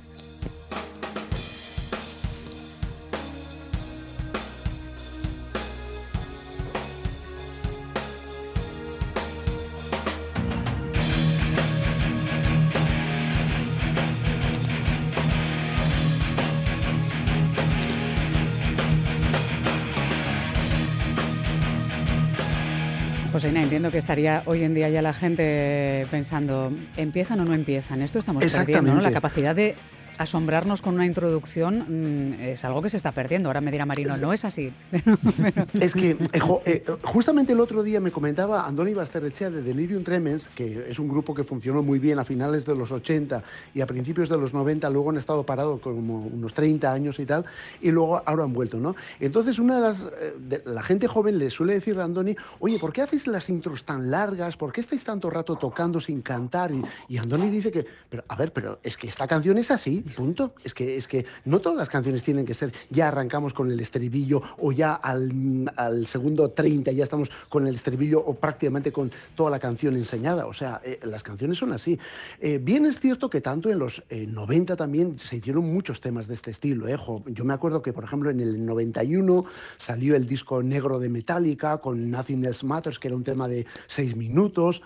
Entiendo 23.61 23.91
que 23.91 23.97
estaría 23.97 24.41
hoy 24.45 24.63
en 24.63 24.73
día 24.73 24.89
ya 24.89 25.01
la 25.01 25.13
gente 25.13 26.07
pensando, 26.09 26.71
¿empiezan 26.97 27.39
o 27.41 27.45
no 27.45 27.53
empiezan? 27.53 28.01
Esto 28.01 28.19
estamos 28.19 28.43
perdiendo, 28.43 28.93
¿no? 28.95 29.01
La 29.01 29.11
capacidad 29.11 29.55
de 29.55 29.75
asombrarnos 30.19 30.81
con 30.81 30.95
una 30.95 31.05
introducción 31.05 31.85
mm, 31.87 32.41
es 32.41 32.65
algo 32.65 32.81
que 32.81 32.89
se 32.89 32.97
está 32.97 33.13
perdiendo. 33.13 33.47
Ahora 33.47 33.61
me 33.61 33.71
dirá 33.71 33.85
Marino, 33.85 34.17
no 34.17 34.33
es 34.33 34.45
así. 34.45 34.71
Es 35.79 35.93
que 35.93 36.11
eh, 36.11 36.41
eh, 36.65 36.83
justamente 37.03 37.53
el 37.53 37.59
otro 37.61 37.83
día 37.83 38.01
me 38.01 38.11
comentaba 38.11 38.65
Andoni 38.65 38.93
Basterrechea 38.93 39.49
de 39.49 39.61
Delirium 39.61 40.03
Tremens, 40.03 40.47
que 40.55 40.89
es 40.89 40.99
un 40.99 41.07
grupo 41.07 41.33
que 41.33 41.45
funcionó 41.45 41.81
muy 41.81 41.99
bien 41.99 42.19
a 42.19 42.25
finales 42.25 42.65
de 42.65 42.75
los 42.75 42.91
80 42.91 43.41
y 43.73 43.81
a 43.81 43.85
principios 43.85 44.27
de 44.27 44.37
los 44.37 44.53
90, 44.53 44.89
luego 44.89 45.11
han 45.11 45.17
estado 45.17 45.45
parados 45.45 45.79
como 45.79 46.25
unos 46.25 46.53
30 46.53 46.91
años 46.91 47.17
y 47.19 47.25
tal, 47.25 47.45
y 47.79 47.91
luego 47.91 48.21
ahora 48.25 48.43
han 48.43 48.51
vuelto, 48.51 48.77
¿no? 48.77 48.95
Entonces, 49.21 49.57
una 49.57 49.75
de 49.75 49.81
las. 49.81 49.99
Eh, 50.01 50.63
la 50.65 50.83
gente 50.83 51.07
joven 51.07 51.39
le 51.39 51.49
suele 51.49 51.75
decir 51.75 51.97
a 51.97 52.03
Andoni, 52.03 52.35
oye, 52.59 52.77
¿por 52.77 52.91
qué 52.91 53.03
hacéis 53.03 53.25
las 53.27 53.49
intros 53.49 53.85
tan 53.85 54.11
largas? 54.11 54.57
¿Por 54.57 54.73
qué 54.73 54.81
estáis 54.81 55.03
tanto 55.03 55.29
rato 55.29 55.55
tocando 55.55 56.01
sin 56.01 56.21
cantar? 56.21 56.71
Y, 56.71 56.83
y 57.07 57.17
Andoni 57.17 57.49
dice 57.49 57.71
que, 57.71 57.85
pero 58.09 58.25
a 58.27 58.35
ver, 58.35 58.51
pero 58.51 58.79
es 58.83 58.97
que 58.97 59.07
esta 59.07 59.25
canción 59.25 59.57
es 59.57 59.71
así 59.71 60.03
punto. 60.09 60.53
Es 60.63 60.73
que, 60.73 60.97
es 60.97 61.07
que 61.07 61.25
no 61.45 61.59
todas 61.59 61.77
las 61.77 61.89
canciones 61.89 62.23
tienen 62.23 62.45
que 62.45 62.53
ser, 62.53 62.73
ya 62.89 63.07
arrancamos 63.07 63.53
con 63.53 63.71
el 63.71 63.79
estribillo 63.79 64.41
o 64.57 64.71
ya 64.71 64.93
al, 64.93 66.07
segundo 66.07 66.51
30 66.51 66.91
ya 66.91 67.03
estamos 67.03 67.29
con 67.49 67.67
el 67.67 67.75
estribillo 67.75 68.19
o 68.19 68.35
prácticamente 68.35 68.91
con 68.91 69.11
toda 69.35 69.49
la 69.49 69.59
canción 69.59 69.95
enseñada. 69.95 70.45
O 70.45 70.53
sea, 70.53 70.81
eh, 70.83 70.99
las 71.03 71.23
canciones 71.23 71.57
son 71.57 71.73
así. 71.73 71.97
Eh, 72.39 72.59
bien 72.61 72.85
es 72.85 72.99
cierto 72.99 73.29
que 73.29 73.41
tanto 73.41 73.69
en 73.69 73.79
los 73.79 74.03
90 74.09 74.73
eh, 74.73 74.75
también 74.75 75.19
se 75.19 75.37
hicieron 75.37 75.71
muchos 75.71 76.01
temas 76.01 76.27
de 76.27 76.35
este 76.35 76.51
estilo. 76.51 76.87
Yo 77.27 77.45
me 77.45 77.53
acuerdo 77.53 77.81
que, 77.81 77.93
por 77.93 78.03
ejemplo, 78.03 78.29
en 78.29 78.39
el 78.39 78.65
91 78.65 79.45
salió 79.77 80.15
el 80.15 80.27
disco 80.27 80.61
negro 80.63 80.99
de 80.99 81.09
Metallica 81.09 81.77
con 81.77 82.09
Nothing 82.11 82.45
Else 82.45 82.65
Matters, 82.65 82.99
que 82.99 83.07
era 83.07 83.15
un 83.15 83.23
tema 83.23 83.47
de 83.47 83.65
seis 83.87 84.15
minutos. 84.15 84.81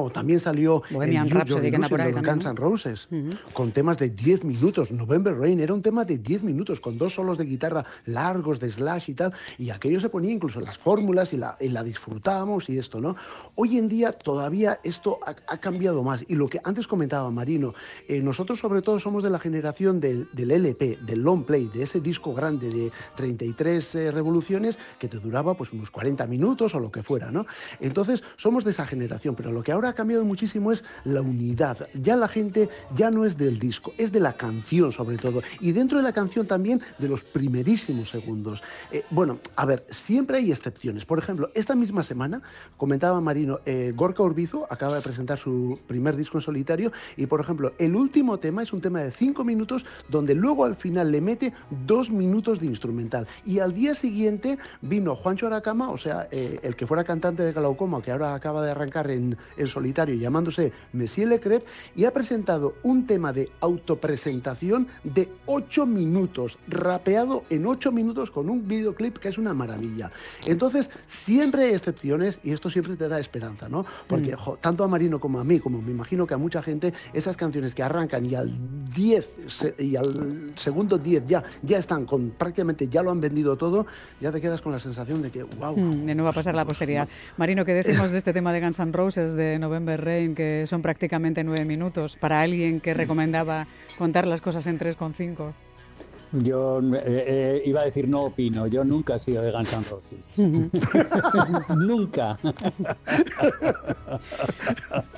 O 0.00 0.10
también 0.10 0.40
salió 0.40 0.82
Bohemian 0.90 1.30
Rhapsody, 1.30 1.70
que 1.70 1.78
por 1.88 2.00
ahí 2.00 2.12
Guns 2.12 2.44
N' 2.44 2.54
Roses, 2.54 3.08
con 3.52 3.72
temas 3.72 3.98
de 3.98 4.10
10 4.10 4.44
minutos. 4.44 4.90
November 4.90 5.36
Rain 5.36 5.60
era 5.60 5.74
un 5.74 5.82
tema 5.82 6.04
de 6.04 6.18
10 6.18 6.42
minutos, 6.42 6.80
con 6.80 6.98
dos 6.98 7.14
solos 7.14 7.38
de 7.38 7.44
guitarra 7.44 7.84
largos, 8.06 8.60
de 8.60 8.70
slash 8.70 9.10
y 9.10 9.14
tal. 9.14 9.32
Y 9.58 9.70
aquello 9.70 10.00
se 10.00 10.08
ponía 10.08 10.32
incluso 10.32 10.60
en 10.60 10.66
las 10.66 10.78
fórmulas 10.78 11.32
y 11.32 11.36
la, 11.36 11.56
la 11.60 11.82
disfrutábamos 11.82 12.68
y 12.68 12.78
esto, 12.78 13.00
¿no? 13.00 13.16
Hoy 13.54 13.78
en 13.78 13.88
día 13.88 14.12
todavía 14.12 14.78
esto 14.82 15.18
ha, 15.24 15.56
cambiado 15.58 16.02
más. 16.02 16.24
Y 16.28 16.34
lo 16.34 16.48
que 16.48 16.60
antes 16.62 16.86
comentaba 16.86 17.30
Marino, 17.30 17.74
eh, 18.06 18.20
nosotros 18.20 18.58
sobre 18.58 18.82
todo 18.82 19.00
somos 19.00 19.22
de 19.22 19.30
la 19.30 19.38
generación 19.38 20.00
del, 20.00 20.28
del, 20.32 20.50
LP, 20.50 20.98
del 21.02 21.22
long 21.22 21.44
play, 21.44 21.68
de 21.68 21.82
ese 21.82 22.00
disco 22.00 22.34
grande 22.34 22.70
de 22.70 22.92
33 23.16 23.94
eh, 23.94 24.10
revoluciones 24.10 24.78
que 24.98 25.08
te 25.08 25.18
duraba 25.18 25.54
pues 25.54 25.72
unos 25.72 25.90
40 25.90 26.26
minutos 26.26 26.74
o 26.74 26.80
lo 26.80 26.90
que 26.90 27.02
fuera, 27.02 27.30
¿no? 27.30 27.46
Entonces 27.80 28.22
somos 28.36 28.64
de 28.64 28.70
esa 28.70 28.86
generación, 28.86 29.34
pero 29.34 29.52
lo 29.52 29.62
que 29.62 29.72
ahora 29.72 29.87
ha 29.88 29.94
cambiado 29.94 30.24
muchísimo 30.24 30.72
es 30.72 30.84
la 31.04 31.20
unidad. 31.20 31.88
Ya 31.94 32.16
la 32.16 32.28
gente 32.28 32.68
ya 32.94 33.10
no 33.10 33.24
es 33.24 33.36
del 33.36 33.58
disco, 33.58 33.92
es 33.98 34.12
de 34.12 34.20
la 34.20 34.34
canción 34.34 34.92
sobre 34.92 35.16
todo. 35.16 35.42
Y 35.60 35.72
dentro 35.72 35.98
de 35.98 36.04
la 36.04 36.12
canción 36.12 36.46
también 36.46 36.80
de 36.98 37.08
los 37.08 37.22
primerísimos 37.22 38.10
segundos. 38.10 38.62
Eh, 38.90 39.04
bueno, 39.10 39.38
a 39.56 39.64
ver, 39.64 39.84
siempre 39.90 40.38
hay 40.38 40.50
excepciones. 40.50 41.04
Por 41.04 41.18
ejemplo, 41.18 41.50
esta 41.54 41.74
misma 41.74 42.02
semana, 42.02 42.42
comentaba 42.76 43.20
Marino, 43.20 43.60
eh, 43.66 43.92
Gorka 43.94 44.22
Urbizo 44.22 44.66
acaba 44.70 44.96
de 44.96 45.00
presentar 45.00 45.38
su 45.38 45.78
primer 45.86 46.16
disco 46.16 46.38
en 46.38 46.42
solitario 46.42 46.92
y, 47.16 47.26
por 47.26 47.40
ejemplo, 47.40 47.72
el 47.78 47.94
último 47.94 48.38
tema 48.38 48.62
es 48.62 48.72
un 48.72 48.80
tema 48.80 49.00
de 49.00 49.10
cinco 49.12 49.44
minutos 49.44 49.84
donde 50.08 50.34
luego 50.34 50.64
al 50.64 50.76
final 50.76 51.10
le 51.10 51.20
mete 51.20 51.52
dos 51.86 52.10
minutos 52.10 52.60
de 52.60 52.66
instrumental. 52.66 53.26
Y 53.44 53.60
al 53.60 53.74
día 53.74 53.94
siguiente 53.94 54.58
vino 54.80 55.16
Juancho 55.16 55.46
Aracama, 55.46 55.90
o 55.90 55.98
sea, 55.98 56.28
eh, 56.30 56.58
el 56.62 56.76
que 56.76 56.86
fuera 56.86 57.04
cantante 57.04 57.42
de 57.42 57.52
Glaucoma, 57.52 58.02
que 58.02 58.12
ahora 58.12 58.34
acaba 58.34 58.64
de 58.64 58.70
arrancar 58.70 59.10
en, 59.10 59.36
en 59.56 59.66
solitario 59.68 60.14
llamándose 60.14 60.72
Monsieur 60.92 61.28
Lecrep 61.28 61.64
y 61.96 62.04
ha 62.04 62.12
presentado 62.12 62.74
un 62.82 63.06
tema 63.06 63.32
de 63.32 63.50
autopresentación 63.60 64.88
de 65.04 65.28
8 65.46 65.86
minutos, 65.86 66.58
rapeado 66.66 67.44
en 67.50 67.66
8 67.66 67.92
minutos 67.92 68.30
con 68.30 68.50
un 68.50 68.66
videoclip 68.66 69.18
que 69.18 69.28
es 69.28 69.38
una 69.38 69.54
maravilla. 69.54 70.10
Entonces, 70.46 70.90
siempre 71.08 71.66
hay 71.66 71.74
excepciones 71.74 72.38
y 72.42 72.52
esto 72.52 72.70
siempre 72.70 72.96
te 72.96 73.08
da 73.08 73.18
esperanza, 73.18 73.68
¿no? 73.68 73.84
Porque 74.06 74.34
mm. 74.34 74.58
tanto 74.60 74.84
a 74.84 74.88
Marino 74.88 75.20
como 75.20 75.40
a 75.40 75.44
mí, 75.44 75.60
como 75.60 75.82
me 75.82 75.90
imagino 75.90 76.26
que 76.26 76.34
a 76.34 76.38
mucha 76.38 76.62
gente, 76.62 76.92
esas 77.12 77.36
canciones 77.36 77.74
que 77.74 77.82
arrancan 77.82 78.26
y 78.26 78.34
al 78.34 78.52
10 78.94 79.76
y 79.78 79.96
al 79.96 80.52
segundo 80.56 80.98
10 80.98 81.26
ya, 81.26 81.42
ya 81.62 81.78
están 81.78 82.06
con 82.06 82.30
prácticamente 82.30 82.88
ya 82.88 83.02
lo 83.02 83.10
han 83.10 83.20
vendido 83.20 83.56
todo, 83.56 83.86
ya 84.20 84.32
te 84.32 84.40
quedas 84.40 84.60
con 84.60 84.72
la 84.72 84.80
sensación 84.80 85.22
de 85.22 85.30
que, 85.30 85.42
wow. 85.42 85.76
Mm, 85.76 86.06
de 86.06 86.14
nuevo 86.14 86.24
va 86.24 86.30
a 86.30 86.34
pasar 86.34 86.54
la 86.54 86.64
posteridad. 86.64 87.08
Marino, 87.36 87.64
¿qué 87.64 87.74
decimos 87.74 88.10
de 88.10 88.18
este 88.18 88.32
tema 88.32 88.52
de 88.52 88.60
Guns 88.60 88.78
N' 88.78 88.92
Roses 88.92 89.34
de 89.34 89.57
November 89.58 90.02
Rain, 90.02 90.34
que 90.34 90.64
son 90.66 90.82
prácticamente 90.82 91.44
nueve 91.44 91.64
minutos, 91.64 92.16
para 92.16 92.40
alguien 92.40 92.80
que 92.80 92.94
recomendaba 92.94 93.66
contar 93.96 94.26
las 94.26 94.40
cosas 94.40 94.66
en 94.66 94.78
3,5? 94.78 95.52
Yo 96.32 96.80
eh, 96.80 97.02
eh, 97.04 97.62
iba 97.64 97.80
a 97.80 97.84
decir 97.84 98.06
no 98.06 98.24
opino, 98.24 98.66
yo 98.66 98.84
nunca 98.84 99.16
he 99.16 99.18
sido 99.18 99.42
de 99.42 99.50
Guns 99.50 99.72
N' 99.72 99.84
Roses. 99.90 100.38
nunca. 101.76 102.38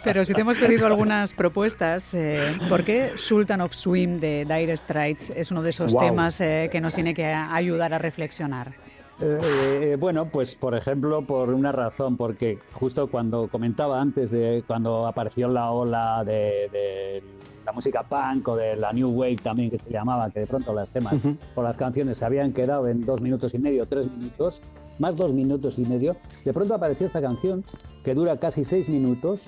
Pero 0.04 0.25
si 0.25 0.35
te 0.35 0.42
hemos 0.42 0.56
pedido 0.59 0.87
algunas 0.87 1.32
propuestas, 1.32 2.14
eh, 2.14 2.56
¿por 2.68 2.85
qué 2.85 3.12
Sultan 3.16 3.61
of 3.61 3.75
Swim 3.75 4.20
de 4.20 4.44
Dire 4.44 4.76
Straits 4.76 5.30
es 5.30 5.50
uno 5.50 5.62
de 5.62 5.70
esos 5.70 5.99
temas 5.99 6.38
que 6.38 6.80
nos 6.80 6.94
tiene 6.94 7.12
que 7.12 7.26
ayudar 7.26 7.92
a 7.92 7.99
reflexionar? 7.99 8.73
Eh, 9.22 9.96
bueno, 10.00 10.26
pues 10.26 10.54
por 10.54 10.74
ejemplo, 10.74 11.22
por 11.22 11.50
una 11.50 11.72
razón, 11.72 12.16
porque 12.16 12.58
justo 12.72 13.08
cuando 13.08 13.48
comentaba 13.48 14.00
antes 14.00 14.30
de 14.30 14.64
cuando 14.66 15.06
apareció 15.06 15.48
la 15.48 15.70
ola 15.70 16.24
de, 16.24 17.22
la 17.64 17.72
música 17.72 18.02
punk 18.02 18.48
o 18.48 18.56
de 18.56 18.76
la 18.76 18.92
new 18.92 19.10
wave 19.10 19.36
también 19.36 19.70
que 19.70 19.76
se 19.76 19.90
llamaba, 19.90 20.30
que 20.30 20.40
de 20.40 20.46
pronto 20.46 20.72
las 20.72 20.88
temas 20.88 21.20
o 21.54 21.62
las 21.62 21.76
canciones 21.76 22.18
se 22.18 22.24
habían 22.24 22.52
quedado 22.52 22.88
en 22.88 23.04
dos 23.04 23.20
minutos 23.20 23.52
y 23.52 23.58
medio, 23.58 23.86
tres 23.86 24.10
minutos, 24.10 24.62
más 24.98 25.16
dos 25.16 25.32
minutos 25.32 25.78
y 25.78 25.84
medio, 25.84 26.16
de 26.44 26.52
pronto 26.54 26.74
apareció 26.74 27.06
esta 27.06 27.20
canción 27.20 27.62
que 28.02 28.14
dura 28.14 28.38
casi 28.38 28.64
seis 28.64 28.88
minutos 28.88 29.44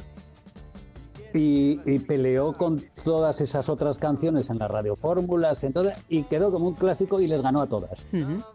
y, 1.34 1.98
peleó 2.00 2.52
con 2.52 2.82
todas 3.04 3.40
esas 3.40 3.68
otras 3.68 3.98
canciones 3.98 4.50
en 4.50 4.58
las 4.58 4.70
radiofórmulas 4.70 5.62
entonces, 5.64 5.96
y 6.08 6.24
quedó 6.24 6.50
como 6.50 6.68
un 6.68 6.74
clásico 6.74 7.20
y 7.20 7.26
les 7.26 7.42
ganó 7.42 7.60
a 7.60 7.66
todas. 7.66 8.06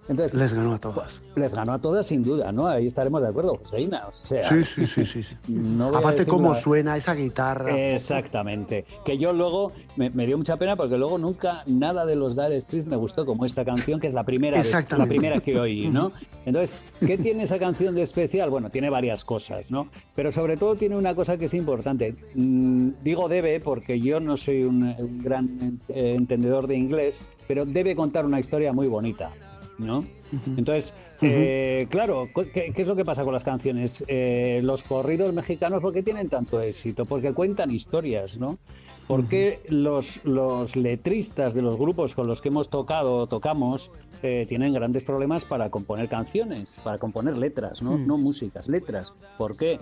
Entonces, 0.08 0.34
les 0.34 0.54
ganó 0.54 0.74
a 0.74 0.80
todas. 0.80 1.22
Les 1.36 1.54
ganó 1.54 1.74
a 1.74 1.80
todas 1.80 2.08
sin 2.08 2.24
duda, 2.24 2.52
¿no? 2.52 2.68
Ahí 2.68 2.88
estaremos 2.88 3.22
de 3.22 3.30
acuerdo, 3.30 3.56
Joseina. 3.56 4.04
O 4.08 4.12
sea, 4.12 4.50
sí, 4.50 4.64
sí, 4.64 4.86
sí, 4.88 5.06
sí. 5.06 5.26
Aparte 5.96 6.26
cómo 6.26 6.56
suena 6.56 6.98
esa 6.98 7.14
guitarra. 7.14 7.78
Exactamente. 7.94 8.86
Que 9.06 9.18
yo 9.18 9.34
luego 9.34 9.72
me, 9.96 10.10
dio 10.26 10.38
mucha 10.38 10.58
pena 10.58 10.76
porque 10.76 10.98
luego 10.98 11.18
nunca 11.18 11.64
nada 11.66 12.06
de 12.06 12.16
los 12.16 12.36
Dire 12.36 12.60
Straits 12.62 12.88
me 12.88 12.96
gustó 12.96 13.26
como 13.26 13.46
esta 13.46 13.64
canción 13.64 14.00
que 14.00 14.08
es 14.08 14.14
la 14.14 14.24
primera, 14.24 14.62
la 14.64 15.06
primera 15.06 15.40
que 15.40 15.60
oí, 15.60 15.88
¿no? 15.90 16.12
Entonces, 16.46 16.82
¿qué 17.06 17.18
tiene 17.18 17.44
esa 17.44 17.60
canción 17.60 17.96
de 17.96 18.04
especial? 18.04 18.50
Bueno, 18.50 18.70
tiene 18.70 18.90
varias 18.90 19.24
cosas, 19.24 19.72
¿no? 19.72 19.90
Pero 20.16 20.32
sobre 20.32 20.58
todo 20.58 20.76
tiene 20.76 20.96
una 20.96 21.14
cosa 21.14 21.38
que 21.38 21.46
es 21.46 21.54
importante 21.54 21.88
Mm, 22.36 22.67
digo 23.04 23.28
debe 23.28 23.60
porque 23.60 24.00
yo 24.00 24.20
no 24.20 24.38
soy 24.38 24.64
un, 24.64 25.22
gran 25.24 25.80
entendedor 25.90 26.68
de 26.68 26.76
inglés, 26.76 27.22
pero 27.48 27.66
debe 27.66 27.96
contar 27.96 28.26
una 28.26 28.40
historia 28.40 28.74
muy 28.74 28.88
bonita, 28.88 29.32
¿no? 29.78 30.06
Entonces, 30.58 30.94
eh, 31.22 31.88
claro, 31.90 32.28
¿qué, 32.54 32.74
es 32.76 32.88
lo 32.88 32.96
que 32.96 33.06
pasa 33.06 33.24
con 33.24 33.34
las 33.34 33.44
canciones? 33.44 34.04
Eh, 34.08 34.60
los 34.64 34.84
corridos 34.84 35.34
mexicanos, 35.34 35.82
¿por 35.82 35.94
qué 35.94 36.04
tienen 36.04 36.28
tanto 36.28 36.60
éxito? 36.62 37.06
Porque 37.06 37.34
cuentan 37.34 37.72
historias, 37.72 38.38
¿no? 38.38 38.58
¿Por 39.08 39.28
qué 39.28 39.62
los, 39.70 40.20
los 40.26 40.76
letristas 40.76 41.54
de 41.54 41.62
los 41.62 41.78
grupos 41.78 42.14
con 42.14 42.28
los 42.28 42.42
que 42.42 42.50
hemos 42.50 42.70
tocado 42.70 43.16
o 43.16 43.28
tocamos 43.28 43.90
eh, 44.24 44.46
tienen 44.50 44.74
grandes 44.74 45.04
problemas 45.04 45.46
para 45.46 45.70
componer 45.70 46.10
canciones, 46.10 46.80
para 46.84 46.98
componer 46.98 47.38
letras, 47.38 47.82
no, 47.82 47.98
mm. 47.98 48.08
no 48.08 48.18
músicas, 48.18 48.68
letras? 48.68 49.14
¿Por 49.38 49.56
qué? 49.56 49.80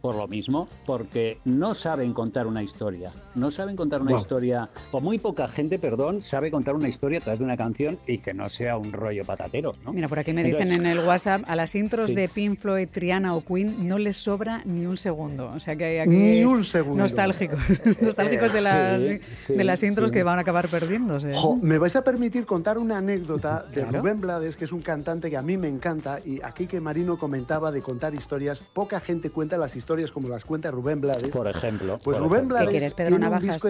Por 0.00 0.14
lo 0.14 0.28
mismo, 0.28 0.68
porque 0.86 1.38
no 1.44 1.74
saben 1.74 2.12
contar 2.12 2.46
una 2.46 2.62
historia. 2.62 3.10
No 3.34 3.50
saben 3.50 3.76
contar 3.76 4.02
una 4.02 4.14
historia, 4.14 4.68
o 4.92 5.00
muy 5.00 5.18
poca 5.18 5.48
gente, 5.48 5.78
perdón, 5.78 6.22
sabe 6.22 6.50
contar 6.50 6.74
una 6.74 6.88
historia 6.88 7.18
a 7.18 7.22
través 7.22 7.38
de 7.38 7.46
una 7.46 7.56
canción 7.56 7.98
y 8.06 8.18
que 8.18 8.34
no 8.34 8.48
sea 8.48 8.76
un 8.76 8.92
rollo 8.92 9.24
patatero. 9.24 9.74
¿no? 9.84 9.92
Mira, 9.92 10.06
por 10.08 10.18
aquí 10.18 10.32
me 10.32 10.44
dicen 10.44 10.72
en 10.72 10.86
el 10.86 11.00
WhatsApp, 11.00 11.42
a 11.46 11.56
las 11.56 11.74
intros 11.74 12.14
de 12.14 12.28
Pink 12.28 12.58
Floyd, 12.58 12.88
Triana 12.90 13.34
o 13.34 13.42
Queen 13.42 13.88
no 13.88 13.98
les 13.98 14.18
sobra 14.18 14.62
ni 14.66 14.84
un 14.86 14.96
segundo. 14.96 15.50
O 15.54 15.58
sea 15.58 15.76
que 15.76 15.84
hay 15.84 15.98
aquí 15.98 16.10
ni 16.10 16.44
un 16.44 16.64
segundo. 16.64 17.02
nostálgicos, 17.02 17.58
nostálgicos 18.02 18.52
de 18.52 18.60
de 18.68 19.64
las 19.64 19.82
intros 19.82 20.10
que 20.10 20.22
van 20.22 20.38
a 20.38 20.42
acabar 20.42 20.68
perdiéndose. 20.68 21.34
me 21.62 21.78
vais 21.78 21.94
a 21.96 22.02
permitir 22.02 22.46
contar 22.46 22.78
una 22.78 22.98
anécdota 22.98 23.64
de 23.72 23.84
Rubén 23.84 24.20
Blades, 24.20 24.56
que 24.56 24.64
es 24.64 24.72
un 24.72 24.82
cantante 24.82 25.30
que 25.30 25.36
a 25.36 25.42
mí 25.42 25.56
me 25.56 25.68
encanta, 25.68 26.18
y 26.24 26.40
aquí 26.42 26.66
que 26.66 26.80
Marino 26.80 27.18
comentaba 27.18 27.70
de 27.72 27.82
contar 27.82 28.14
historias, 28.14 28.58
poca 28.58 29.00
gente 29.00 29.30
cuenta 29.30 29.56
las 29.56 29.76
historias 29.76 30.10
como 30.10 30.28
las 30.28 30.44
cuenta 30.44 30.70
Rubén 30.70 31.00
Blades. 31.00 31.30
Por 31.30 31.48
ejemplo. 31.48 31.98
Pues 32.02 32.18
Rubén 32.18 32.48
Blades. 32.48 32.68
¿Qué 32.68 32.72
quieres, 32.72 32.94
Pedro 32.94 33.18
Navajas? 33.18 33.62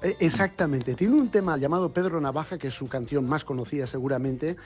Eh, 0.00 0.16
exactamente, 0.20 0.94
tiene 0.94 1.14
un 1.14 1.28
tema 1.28 1.56
llamado 1.56 1.88
Pedro 1.88 2.20
Navaja, 2.20 2.56
que 2.56 2.68
es 2.68 2.74
su 2.74 2.86
canción 2.86 3.28
más 3.28 3.42
conocida 3.42 3.88
seguramente. 3.88 4.56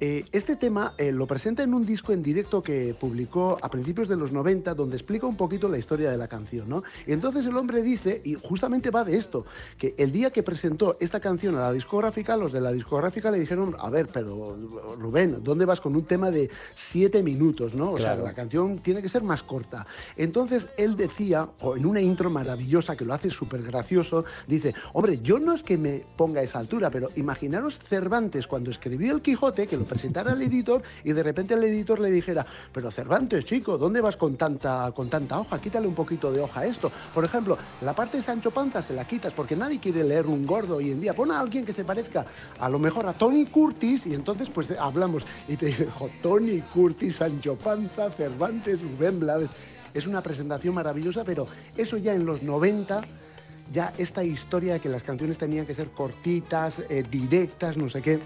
Eh, 0.00 0.24
este 0.32 0.56
tema 0.56 0.94
eh, 0.98 1.12
lo 1.12 1.26
presenta 1.28 1.62
en 1.62 1.74
un 1.74 1.86
disco 1.86 2.12
en 2.12 2.24
directo 2.24 2.60
que 2.60 2.94
publicó 2.98 3.56
a 3.62 3.70
principios 3.70 4.08
de 4.08 4.16
los 4.16 4.32
90, 4.32 4.74
donde 4.74 4.96
explica 4.96 5.26
un 5.26 5.36
poquito 5.36 5.68
la 5.68 5.78
historia 5.78 6.10
de 6.10 6.16
la 6.16 6.26
canción. 6.26 6.68
¿no? 6.68 6.82
Y 7.06 7.12
entonces 7.12 7.46
el 7.46 7.56
hombre 7.56 7.82
dice, 7.82 8.20
y 8.24 8.34
justamente 8.34 8.90
va 8.90 9.04
de 9.04 9.16
esto, 9.16 9.46
que 9.78 9.94
el 9.96 10.10
día 10.10 10.30
que 10.30 10.42
presentó 10.42 10.96
esta 10.98 11.20
canción 11.20 11.54
a 11.54 11.60
la 11.60 11.72
discográfica, 11.72 12.36
los 12.36 12.52
de 12.52 12.60
la 12.60 12.72
discográfica 12.72 13.30
le 13.30 13.38
dijeron, 13.38 13.76
a 13.78 13.90
ver, 13.90 14.08
pero 14.12 14.56
Rubén, 14.98 15.38
¿dónde 15.44 15.66
vas 15.66 15.80
con 15.80 15.94
un 15.94 16.04
tema 16.04 16.32
de 16.32 16.50
siete 16.74 17.22
minutos? 17.22 17.74
¿no? 17.74 17.92
O 17.92 17.96
sea, 17.96 18.16
la 18.16 18.32
canción 18.32 18.80
tiene 18.80 19.02
que 19.02 19.08
ser 19.08 19.22
más 19.22 19.44
corta. 19.44 19.86
Entonces 20.16 20.66
él 20.76 20.96
decía, 20.96 21.48
o 21.60 21.76
en 21.76 21.86
una 21.86 22.00
intro 22.00 22.28
maravillosa 22.28 22.96
que 22.96 23.04
lo 23.04 23.14
hace 23.14 23.30
súper 23.30 23.62
gracioso, 23.62 24.24
dice, 24.48 24.74
Hombre, 24.92 25.20
yo 25.22 25.38
no 25.38 25.54
es 25.54 25.62
que 25.62 25.76
me 25.76 26.02
ponga 26.16 26.40
a 26.40 26.44
esa 26.44 26.58
altura, 26.58 26.90
pero 26.90 27.08
imaginaros 27.16 27.78
Cervantes 27.88 28.46
cuando 28.46 28.70
escribió 28.70 29.14
el 29.14 29.22
Quijote, 29.22 29.66
que 29.66 29.76
lo 29.76 29.84
presentara 29.84 30.32
al 30.32 30.42
editor 30.42 30.82
y 31.04 31.12
de 31.12 31.22
repente 31.22 31.54
el 31.54 31.64
editor 31.64 32.00
le 32.00 32.10
dijera, 32.10 32.46
pero 32.72 32.90
Cervantes, 32.90 33.44
chico, 33.44 33.78
¿dónde 33.78 34.00
vas 34.00 34.16
con 34.16 34.36
tanta, 34.36 34.92
con 34.94 35.08
tanta 35.08 35.38
hoja? 35.38 35.58
Quítale 35.58 35.86
un 35.86 35.94
poquito 35.94 36.32
de 36.32 36.40
hoja 36.40 36.60
a 36.60 36.66
esto. 36.66 36.90
Por 37.14 37.24
ejemplo, 37.24 37.58
la 37.82 37.92
parte 37.94 38.18
de 38.18 38.22
Sancho 38.22 38.50
Panza 38.50 38.82
se 38.82 38.94
la 38.94 39.04
quitas 39.04 39.32
porque 39.32 39.56
nadie 39.56 39.78
quiere 39.78 40.04
leer 40.04 40.26
un 40.26 40.46
gordo 40.46 40.76
hoy 40.76 40.90
en 40.90 41.00
día. 41.00 41.14
Pon 41.14 41.30
a 41.30 41.40
alguien 41.40 41.64
que 41.64 41.72
se 41.72 41.84
parezca 41.84 42.24
a 42.58 42.68
lo 42.68 42.78
mejor 42.78 43.06
a 43.06 43.12
Tony 43.12 43.46
Curtis 43.46 44.06
y 44.06 44.14
entonces 44.14 44.48
pues 44.50 44.70
hablamos 44.78 45.24
y 45.48 45.56
te 45.56 45.66
digo, 45.66 46.10
Tony 46.22 46.60
Curtis, 46.60 47.16
Sancho 47.16 47.56
Panza, 47.56 48.10
Cervantes, 48.10 48.80
Rubén 48.80 49.20
Blades. 49.20 49.50
Es 49.92 50.06
una 50.06 50.22
presentación 50.22 50.74
maravillosa, 50.74 51.24
pero 51.24 51.48
eso 51.76 51.96
ya 51.96 52.14
en 52.14 52.24
los 52.24 52.42
90 52.42 53.00
ya 53.72 53.92
esta 53.98 54.24
historia 54.24 54.74
de 54.74 54.80
que 54.80 54.88
las 54.88 55.02
canciones 55.02 55.38
tenían 55.38 55.66
que 55.66 55.74
ser 55.74 55.88
cortitas, 55.88 56.82
eh, 56.88 57.04
directas, 57.08 57.76
no 57.76 57.88
sé 57.88 58.02
qué, 58.02 58.18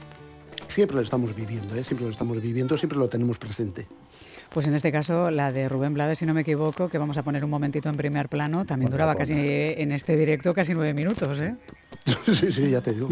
siempre 0.68 0.96
lo 0.96 1.02
estamos 1.02 1.34
viviendo, 1.34 1.74
¿eh? 1.76 1.84
siempre 1.84 2.06
lo 2.06 2.12
estamos 2.12 2.40
viviendo, 2.40 2.76
siempre 2.78 2.98
lo 2.98 3.08
tenemos 3.08 3.38
presente. 3.38 3.86
Pues 4.50 4.66
en 4.68 4.74
este 4.74 4.92
caso, 4.92 5.30
la 5.30 5.50
de 5.50 5.68
Rubén 5.68 5.94
Blades, 5.94 6.18
si 6.18 6.26
no 6.26 6.34
me 6.34 6.42
equivoco, 6.42 6.88
que 6.88 6.96
vamos 6.96 7.16
a 7.16 7.24
poner 7.24 7.44
un 7.44 7.50
momentito 7.50 7.88
en 7.88 7.96
primer 7.96 8.28
plano, 8.28 8.64
también 8.64 8.90
duraba 8.90 9.16
casi 9.16 9.34
en 9.34 9.90
este 9.90 10.16
directo 10.16 10.54
casi 10.54 10.74
nueve 10.74 10.94
minutos, 10.94 11.40
¿eh? 11.40 11.56
sí, 12.26 12.52
sí, 12.52 12.70
ya 12.70 12.80
te 12.80 12.92
digo. 12.92 13.08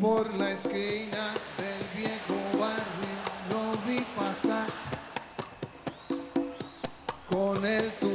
Por 0.00 0.34
la 0.34 0.52
esquina 0.52 1.34
del 1.58 1.84
viejo 1.94 2.58
barrio 2.58 3.20
lo 3.50 3.72
vi 3.86 4.00
pasar 4.16 4.66
con 7.28 7.66
el 7.66 7.92
que 8.00 8.09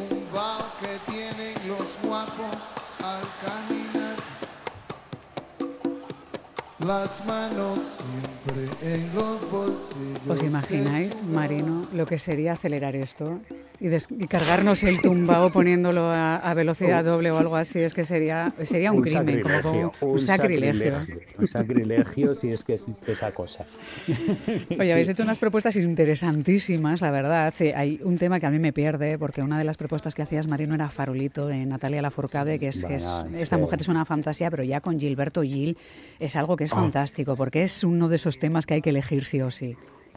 Las 6.85 7.25
manos 7.25 7.79
siempre 7.79 8.93
en 8.95 9.15
los 9.15 9.49
bolsillos. 9.49 10.19
¿Os 10.29 10.43
imagináis, 10.43 11.23
Marino, 11.23 11.81
lo 11.91 12.05
que 12.05 12.19
sería 12.19 12.51
acelerar 12.53 12.95
esto? 12.95 13.39
Y, 13.79 14.27
cargarnos 14.27 14.83
el 14.83 15.01
tumbao 15.01 15.49
poniéndolo 15.49 16.11
a, 16.11 16.53
velocidad 16.53 17.03
doble 17.03 17.31
o 17.31 17.37
algo 17.37 17.55
así, 17.55 17.79
es 17.79 17.93
que 17.93 18.03
sería, 18.03 18.53
sería 18.63 18.91
un, 18.91 19.01
crimen, 19.01 19.41
como, 19.61 19.91
un, 20.01 20.19
sacrilegio. 20.19 20.95
Un 21.37 21.47
sacrilegio 21.47 22.35
si 22.35 22.51
es 22.51 22.63
que 22.63 22.73
existe 22.75 23.11
esa 23.11 23.31
cosa. 23.31 23.65
Oye, 24.79 24.91
habéis 24.91 25.09
hecho 25.09 25.23
unas 25.23 25.39
propuestas 25.39 25.75
interesantísimas, 25.75 27.01
la 27.01 27.11
verdad. 27.11 27.53
Hay 27.75 27.99
un 28.03 28.17
tema 28.17 28.39
que 28.39 28.45
a 28.45 28.51
mí 28.51 28.59
me 28.59 28.73
pierde, 28.73 29.17
porque 29.17 29.41
una 29.41 29.57
de 29.57 29.63
las 29.63 29.77
propuestas 29.77 30.15
que 30.15 30.21
hacías, 30.21 30.47
Marino, 30.47 30.75
era 30.75 30.89
Farolito, 30.89 31.47
de 31.47 31.65
Natalia 31.65 32.01
Lafourcade, 32.01 32.59
que 32.59 32.69
es, 32.69 32.85
esta 33.33 33.57
mujer 33.57 33.81
es 33.81 33.87
una 33.87 34.05
fantasía, 34.05 34.49
pero 34.49 34.63
ya 34.63 34.81
con 34.81 34.99
Gilberto 34.99 35.41
Gil 35.43 35.77
es 36.19 36.35
algo 36.35 36.55
que 36.55 36.65
es 36.65 36.73
ah. 36.73 36.77
fantástico, 36.77 37.35
porque 37.35 37.63
es 37.63 37.83
uno 37.83 38.07
de 38.07 38.15
esos 38.15 38.39
temas 38.39 38.65
que 38.65 38.75
hay 38.75 38.81
que 38.81 38.91
elegir 38.91 39.23
sí 39.25 39.41
o 39.41 39.51
sí. 39.51 39.75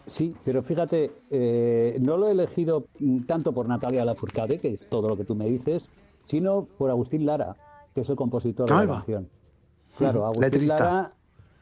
Sí, 0.09 0.35
pero 0.43 0.63
fíjate, 0.63 1.13
eh, 1.31 1.99
no 2.01 2.17
lo 2.17 2.29
he 2.29 2.31
elegido 2.31 2.87
tanto 3.27 3.53
por 3.53 3.69
Natalia 3.69 4.07
Lafourcade, 4.07 4.59
que 4.59 4.73
es 4.73 4.89
todo 4.89 5.07
lo 5.09 5.17
que 5.17 5.25
tú 5.25 5.35
me 5.35 5.45
dices, 5.45 5.93
sino 6.19 6.65
por 6.65 6.89
Agustín 6.91 7.27
Lara, 7.27 7.55
que 7.95 8.01
es 8.01 8.09
el 8.09 8.17
compositor 8.17 8.69
de 8.69 8.75
la 8.75 8.87
canción. 8.87 9.29
Claro, 9.99 10.25
Agustín 10.25 10.67
Lara, 10.67 11.13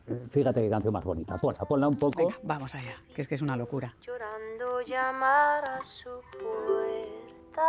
eh, 0.07 0.27
fíjate 0.31 0.63
qué 0.63 0.71
canción 0.71 0.93
más 0.93 1.05
bonita. 1.05 1.37
Ponla, 1.39 1.65
ponla 1.65 1.89
un 1.89 1.97
poco. 1.97 2.19
Venga, 2.19 2.37
vamos 2.45 2.73
allá, 2.77 2.95
que 3.15 3.23
es 3.23 3.29
que 3.29 3.35
es 3.35 3.43
una 3.43 3.57
locura. 3.57 3.97
Llorando 4.01 4.81
llamar 4.83 5.69
a 5.69 5.85
su 5.85 6.11
puerta, 7.51 7.65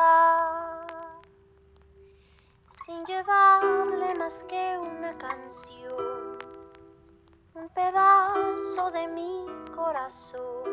sin 2.85 3.03
llevarle 3.05 4.13
más 4.15 4.33
que 4.47 4.77
una 4.79 5.17
canción 5.17 6.26
un 7.59 7.69
pedazo 7.69 8.91
de 8.91 9.07
mi 9.07 9.45
corazón, 9.75 10.69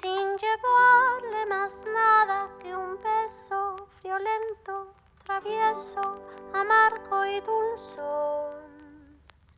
sin 0.00 0.26
llevarle 0.42 1.46
más 1.46 1.72
nada 1.84 2.48
que 2.60 2.74
un 2.74 2.96
beso 2.96 3.88
violento, 4.02 4.94
travieso, 5.24 6.22
amargo 6.54 7.24
y 7.26 7.40
dulzón. 7.40 8.48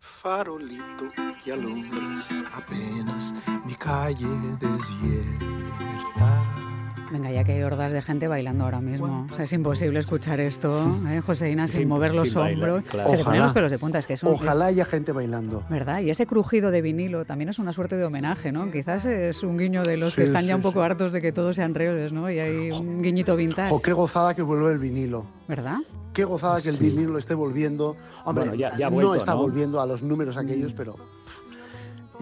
Farolito 0.01 1.11
que 1.42 1.53
alumbras 1.53 2.31
apenas 2.53 3.33
mi 3.64 3.75
calle 3.75 4.27
desierta 4.59 6.30
Venga, 7.11 7.31
ya 7.31 7.42
que 7.42 7.53
hay 7.53 7.62
hordas 7.62 7.92
de 7.92 8.03
gente 8.03 8.29
bailando 8.29 8.64
ahora 8.64 8.81
mismo. 8.81 9.27
O 9.31 9.35
sea, 9.35 9.44
es 9.44 9.53
imposible 9.53 9.99
escuchar 9.99 10.38
esto, 10.40 10.96
¿eh, 11.09 11.20
Joseina, 11.20 11.66
sin 11.66 11.88
mover 11.88 12.14
los 12.14 12.35
hombros. 12.37 12.85
Se 13.09 13.16
le 13.16 13.25
ponen 13.25 13.42
los 13.42 13.53
pelos 13.53 13.73
de 13.73 13.79
punta. 13.79 13.99
Es 13.99 14.07
que 14.07 14.14
es 14.14 14.25
Ojalá 14.25 14.66
haya 14.66 14.85
gente 14.85 15.12
bailando. 15.12 15.64
¿Verdad? 15.68 16.01
Y 16.01 16.11
ese 16.11 16.27
crujido 16.27 16.70
de 16.70 16.83
vinilo 16.83 17.25
también 17.25 17.49
es 17.51 17.59
una 17.59 17.73
suerte 17.73 17.96
de 17.96 18.05
homenaje, 18.05 18.53
¿no? 18.53 18.70
Quizás 18.70 19.05
es 19.05 19.42
un 19.42 19.59
guiño 19.59 19.83
de 19.83 19.96
los 19.96 20.14
que 20.14 20.23
están 20.23 20.46
ya 20.46 20.55
un 20.55 20.62
poco 20.62 20.83
hartos 20.83 21.12
de 21.12 21.20
que 21.20 21.33
todos 21.33 21.57
sean 21.57 21.75
reales, 21.75 22.12
¿no? 22.12 22.31
Y 22.31 22.38
hay 22.38 22.70
un 22.70 23.03
guiñito 23.03 23.35
vintage. 23.37 23.75
O 23.75 23.83
qué 23.83 23.92
gozada 23.92 24.35
que 24.35 24.42
vuelve 24.42 24.73
el 24.73 24.79
vinilo. 24.79 25.25
¿Verdad? 25.49 25.79
Qué 26.12 26.25
gozada 26.25 26.61
que 26.61 26.68
el 26.68 26.77
vinilo 26.77 27.18
esté 27.18 27.35
volviendo. 27.35 27.96
Hombre, 28.25 28.57
ya, 28.57 28.90
no 28.90 29.14
está 29.14 29.35
volviendo 29.35 29.81
a 29.81 29.87
los 29.87 30.03
números 30.03 30.37
aquellos, 30.37 30.73
pero 30.77 30.94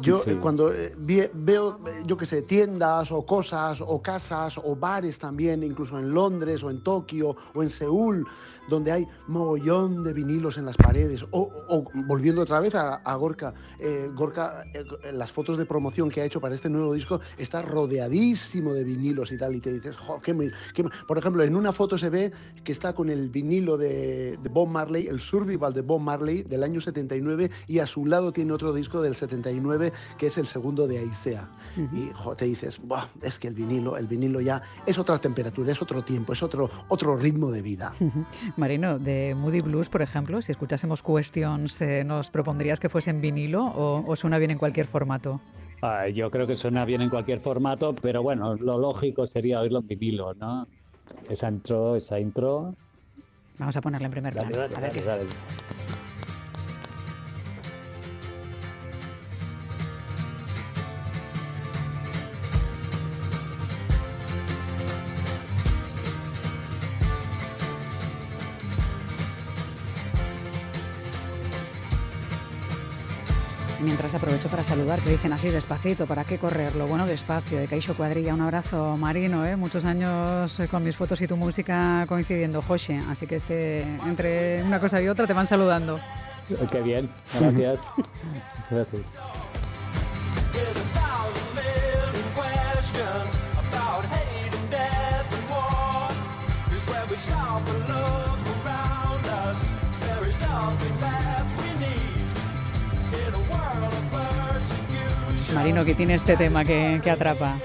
yo 0.00 0.22
cuando 0.40 0.72
eh, 0.72 0.94
veo, 1.34 1.80
eh, 1.86 2.02
yo 2.06 2.16
qué 2.16 2.26
sé, 2.26 2.42
tiendas 2.42 3.10
o 3.10 3.24
cosas 3.24 3.80
o 3.80 4.00
casas 4.02 4.58
o 4.58 4.76
bares 4.76 5.18
también, 5.18 5.62
incluso 5.62 5.98
en 5.98 6.12
Londres 6.12 6.62
o 6.62 6.70
en 6.70 6.82
Tokio 6.82 7.36
o 7.54 7.62
en 7.62 7.70
Seúl, 7.70 8.26
donde 8.68 8.92
hay 8.92 9.06
mogollón 9.26 10.02
de 10.04 10.12
vinilos 10.12 10.58
en 10.58 10.66
las 10.66 10.76
paredes. 10.76 11.24
O, 11.30 11.50
volviendo 12.06 12.42
otra 12.42 12.60
vez 12.60 12.74
a, 12.74 13.14
Gorka, 13.16 13.54
eh, 13.78 14.10
Gorka, 14.14 14.64
eh, 14.72 15.12
las 15.12 15.32
fotos 15.32 15.58
de 15.58 15.66
promoción 15.66 16.08
que 16.08 16.20
ha 16.20 16.24
hecho 16.24 16.40
para 16.40 16.54
este 16.54 16.68
nuevo 16.68 16.94
disco, 16.94 17.20
está 17.36 17.62
rodeadísimo 17.62 18.72
de 18.72 18.84
vinilos 18.84 19.32
y 19.32 19.38
tal, 19.38 19.54
y 19.54 19.60
te 19.60 19.72
dices, 19.72 19.96
por 21.06 21.18
ejemplo, 21.18 21.42
en 21.42 21.56
una 21.56 21.72
foto 21.72 21.98
se 21.98 22.10
ve 22.10 22.32
que 22.64 22.72
está 22.72 22.94
con 22.94 23.10
el 23.10 23.28
vinilo 23.28 23.76
de, 23.76 24.38
de, 24.42 24.48
Bob 24.48 24.68
Marley, 24.68 25.06
el 25.06 25.20
Survival 25.20 25.72
de 25.72 25.80
Bob 25.80 26.00
Marley 26.00 26.42
del 26.42 26.62
año 26.62 26.80
79, 26.80 27.50
y 27.66 27.78
a 27.80 27.86
su 27.86 28.06
lado 28.06 28.32
tiene 28.32 28.52
otro 28.52 28.72
disco 28.72 29.02
del 29.02 29.14
79 29.14 29.58
19, 29.58 29.92
que 30.16 30.26
es 30.26 30.38
el 30.38 30.46
segundo 30.46 30.86
de 30.86 30.98
Aicea. 30.98 31.48
Y 31.76 32.10
jo, 32.14 32.34
te 32.34 32.46
dices, 32.46 32.78
Buah, 32.82 33.06
es 33.22 33.38
que 33.38 33.48
el 33.48 33.54
vinilo, 33.54 33.96
el 33.96 34.06
vinilo 34.06 34.40
ya 34.40 34.62
es 34.84 34.98
otra 34.98 35.18
temperatura, 35.18 35.72
es 35.72 35.80
otro 35.80 36.02
tiempo, 36.02 36.32
es 36.32 36.42
otro, 36.42 36.70
otro 36.88 37.16
ritmo 37.16 37.50
de 37.50 37.62
vida. 37.62 37.92
Marino, 38.58 38.98
de 38.98 39.34
Moody 39.34 39.60
Blues, 39.60 39.88
por 39.88 40.02
ejemplo, 40.02 40.42
si 40.42 40.52
escuchásemos 40.52 41.02
Questions, 41.02 41.80
eh, 41.82 42.04
¿nos 42.04 42.30
propondrías 42.30 42.80
que 42.80 42.88
fuese 42.88 43.10
en 43.10 43.20
vinilo 43.20 43.64
o, 43.64 44.04
o 44.06 44.16
suena 44.16 44.38
bien 44.38 44.50
en 44.50 44.58
cualquier 44.58 44.86
formato? 44.86 45.40
Ah, 45.80 46.08
yo 46.08 46.30
creo 46.30 46.46
que 46.46 46.56
suena 46.56 46.84
bien 46.84 47.00
en 47.02 47.08
cualquier 47.10 47.38
formato, 47.40 47.94
pero 47.94 48.22
bueno, 48.22 48.56
lo 48.56 48.78
lógico 48.78 49.26
sería 49.26 49.60
oírlo 49.60 49.78
en 49.78 49.86
vinilo, 49.86 50.34
¿no? 50.34 50.66
Esa 51.30 51.48
intro, 51.48 51.96
esa 51.96 52.18
intro. 52.18 52.74
Vamos 53.58 53.76
a 53.76 53.80
ponerla 53.80 54.06
en 54.06 54.12
primer 54.12 54.34
Dale, 54.34 54.48
plano. 54.50 54.68
dale, 54.74 54.86
a 54.86 54.90
ver 54.90 55.04
dale, 55.04 55.24
Mientras 74.08 74.22
aprovecho 74.22 74.48
para 74.48 74.64
saludar, 74.64 75.00
que 75.00 75.10
dicen 75.10 75.34
así 75.34 75.50
despacito, 75.50 76.06
¿para 76.06 76.24
qué 76.24 76.38
correrlo? 76.38 76.86
Bueno, 76.86 77.06
despacio, 77.06 77.58
de 77.58 77.66
Caixo 77.66 77.94
Cuadrilla, 77.94 78.32
un 78.32 78.40
abrazo 78.40 78.96
marino, 78.96 79.44
¿eh? 79.44 79.54
muchos 79.54 79.84
años 79.84 80.58
eh, 80.60 80.66
con 80.66 80.82
mis 80.82 80.96
fotos 80.96 81.20
y 81.20 81.26
tu 81.28 81.36
música 81.36 82.06
coincidiendo, 82.08 82.62
José, 82.62 83.02
así 83.10 83.26
que 83.26 83.36
este, 83.36 83.82
entre 83.82 84.62
una 84.62 84.80
cosa 84.80 85.02
y 85.02 85.08
otra 85.08 85.26
te 85.26 85.34
van 85.34 85.46
saludando. 85.46 86.00
Qué 86.72 86.80
bien, 86.80 87.10
gracias. 87.38 87.86
gracias. 88.70 89.02
Marino, 105.54 105.84
que 105.84 105.94
tiene 105.94 106.14
este 106.14 106.36
tema 106.36 106.64
que, 106.64 107.00
que 107.02 107.10
atrapa. 107.10 107.56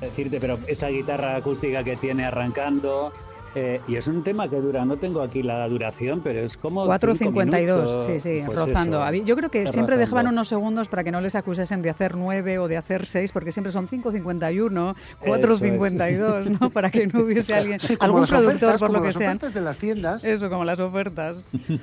decirte, 0.00 0.40
pero 0.40 0.58
esa 0.66 0.88
guitarra 0.88 1.36
acústica 1.36 1.82
que 1.82 1.96
tiene 1.96 2.24
arrancando. 2.24 3.12
Eh, 3.54 3.80
y 3.86 3.96
es 3.96 4.06
un 4.06 4.22
tema 4.22 4.48
que 4.48 4.56
dura, 4.56 4.84
no 4.84 4.96
tengo 4.96 5.20
aquí 5.20 5.42
la 5.42 5.68
duración, 5.68 6.20
pero 6.22 6.40
es 6.40 6.56
como. 6.56 6.86
4.52, 6.86 7.14
cinco 7.16 7.40
minutos, 7.44 8.06
sí, 8.06 8.20
sí, 8.20 8.42
pues 8.46 8.56
rozando. 8.58 9.06
eso, 9.06 9.24
Yo 9.26 9.36
creo 9.36 9.50
que 9.50 9.66
siempre 9.66 9.96
dejaban 9.96 10.26
unos 10.28 10.48
segundos 10.48 10.88
para 10.88 11.04
que 11.04 11.10
no 11.10 11.20
les 11.20 11.34
acusasen 11.34 11.82
de 11.82 11.90
hacer 11.90 12.16
9 12.16 12.58
o 12.58 12.68
de 12.68 12.76
hacer 12.76 13.04
6, 13.06 13.30
porque 13.32 13.52
siempre 13.52 13.72
son 13.72 13.88
5.51, 13.88 14.94
4.52, 15.22 16.58
¿no? 16.60 16.70
Para 16.70 16.90
que 16.90 17.06
no 17.06 17.20
hubiese 17.20 17.54
alguien, 17.54 17.78
algún 18.00 18.26
productor, 18.26 18.74
ofertas, 18.74 18.78
por 18.78 18.88
lo 18.90 18.94
como 18.94 19.02
que 19.02 19.08
las 19.08 19.16
sean. 19.16 19.36
ofertas 19.36 19.54
de 19.54 19.60
las 19.60 19.76
tiendas, 19.78 20.24
Eso, 20.24 20.48
como 20.48 20.64
las 20.64 20.80
ofertas. 20.80 21.36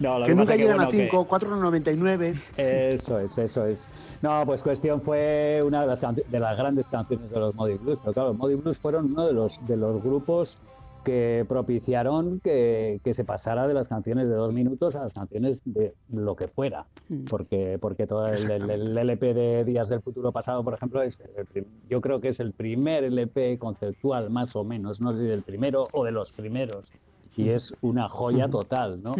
No, 0.00 0.18
lo 0.18 0.24
que 0.26 0.30
que 0.32 0.34
nunca 0.34 0.52
que, 0.52 0.58
llegan 0.58 0.76
bueno, 0.76 0.88
a 0.88 0.92
que- 0.92 1.04
5, 1.10 1.28
4,99. 1.28 2.34
Eso 2.56 3.18
es, 3.20 3.38
eso 3.38 3.66
es. 3.66 3.82
No, 4.22 4.42
pues 4.44 4.62
Cuestión 4.62 5.00
fue 5.00 5.62
una 5.64 5.82
de 5.82 5.86
las, 5.86 6.00
de 6.00 6.40
las 6.40 6.56
grandes 6.56 6.88
canciones 6.88 7.30
de 7.30 7.38
los 7.38 7.54
Modi 7.54 7.74
Blues, 7.74 7.98
pero 8.02 8.12
claro, 8.12 8.28
los 8.30 8.38
Modi 8.38 8.54
Blues 8.56 8.76
fueron 8.78 9.06
uno 9.12 9.26
de 9.26 9.32
los, 9.32 9.66
de 9.66 9.76
los 9.76 10.02
grupos 10.02 10.56
que 11.04 11.44
propiciaron 11.48 12.40
que, 12.40 13.00
que 13.02 13.14
se 13.14 13.24
pasara 13.24 13.66
de 13.66 13.74
las 13.74 13.88
canciones 13.88 14.28
de 14.28 14.34
dos 14.34 14.52
minutos 14.52 14.94
a 14.96 15.02
las 15.02 15.12
canciones 15.12 15.62
de 15.64 15.94
lo 16.12 16.36
que 16.36 16.48
fuera, 16.48 16.86
porque, 17.28 17.78
porque 17.80 18.06
todo 18.06 18.26
el, 18.26 18.50
el- 18.50 18.70
el 18.70 18.98
LP 18.98 19.34
de 19.34 19.64
Días 19.64 19.88
del 19.88 20.00
Futuro 20.02 20.32
Pasado, 20.32 20.62
por 20.64 20.74
ejemplo, 20.74 21.02
es 21.02 21.20
el 21.54 21.66
yo 21.88 22.00
creo 22.00 22.20
que 22.20 22.28
es 22.28 22.40
el 22.40 22.52
primer 22.52 23.04
LP 23.04 23.58
conceptual, 23.58 24.30
más 24.30 24.54
o 24.56 24.64
menos, 24.64 25.00
no 25.00 25.12
sé 25.12 25.24
si 25.24 25.30
el 25.30 25.42
primero 25.42 25.88
o 25.92 26.04
de 26.04 26.12
los 26.12 26.32
primeros, 26.32 26.92
y 27.36 27.48
es 27.50 27.72
una 27.80 28.08
joya 28.08 28.48
total, 28.48 29.02
¿no? 29.02 29.12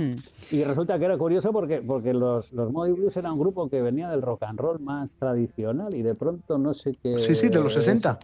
Y 0.50 0.64
resulta 0.64 0.98
que 0.98 1.04
era 1.04 1.16
curioso 1.16 1.52
porque, 1.52 1.80
porque 1.80 2.12
los, 2.12 2.52
los 2.52 2.70
Moody 2.72 2.92
Blues 2.92 3.16
era 3.16 3.32
un 3.32 3.38
grupo 3.38 3.68
que 3.70 3.80
venía 3.80 4.10
del 4.10 4.20
rock 4.20 4.42
and 4.42 4.58
roll 4.58 4.80
más 4.80 5.16
tradicional 5.16 5.94
y 5.94 6.02
de 6.02 6.14
pronto 6.14 6.58
no 6.58 6.74
sé 6.74 6.94
qué... 7.02 7.18
Sí, 7.20 7.34
sí, 7.34 7.48
de 7.48 7.60
los 7.60 7.72
60. 7.72 8.18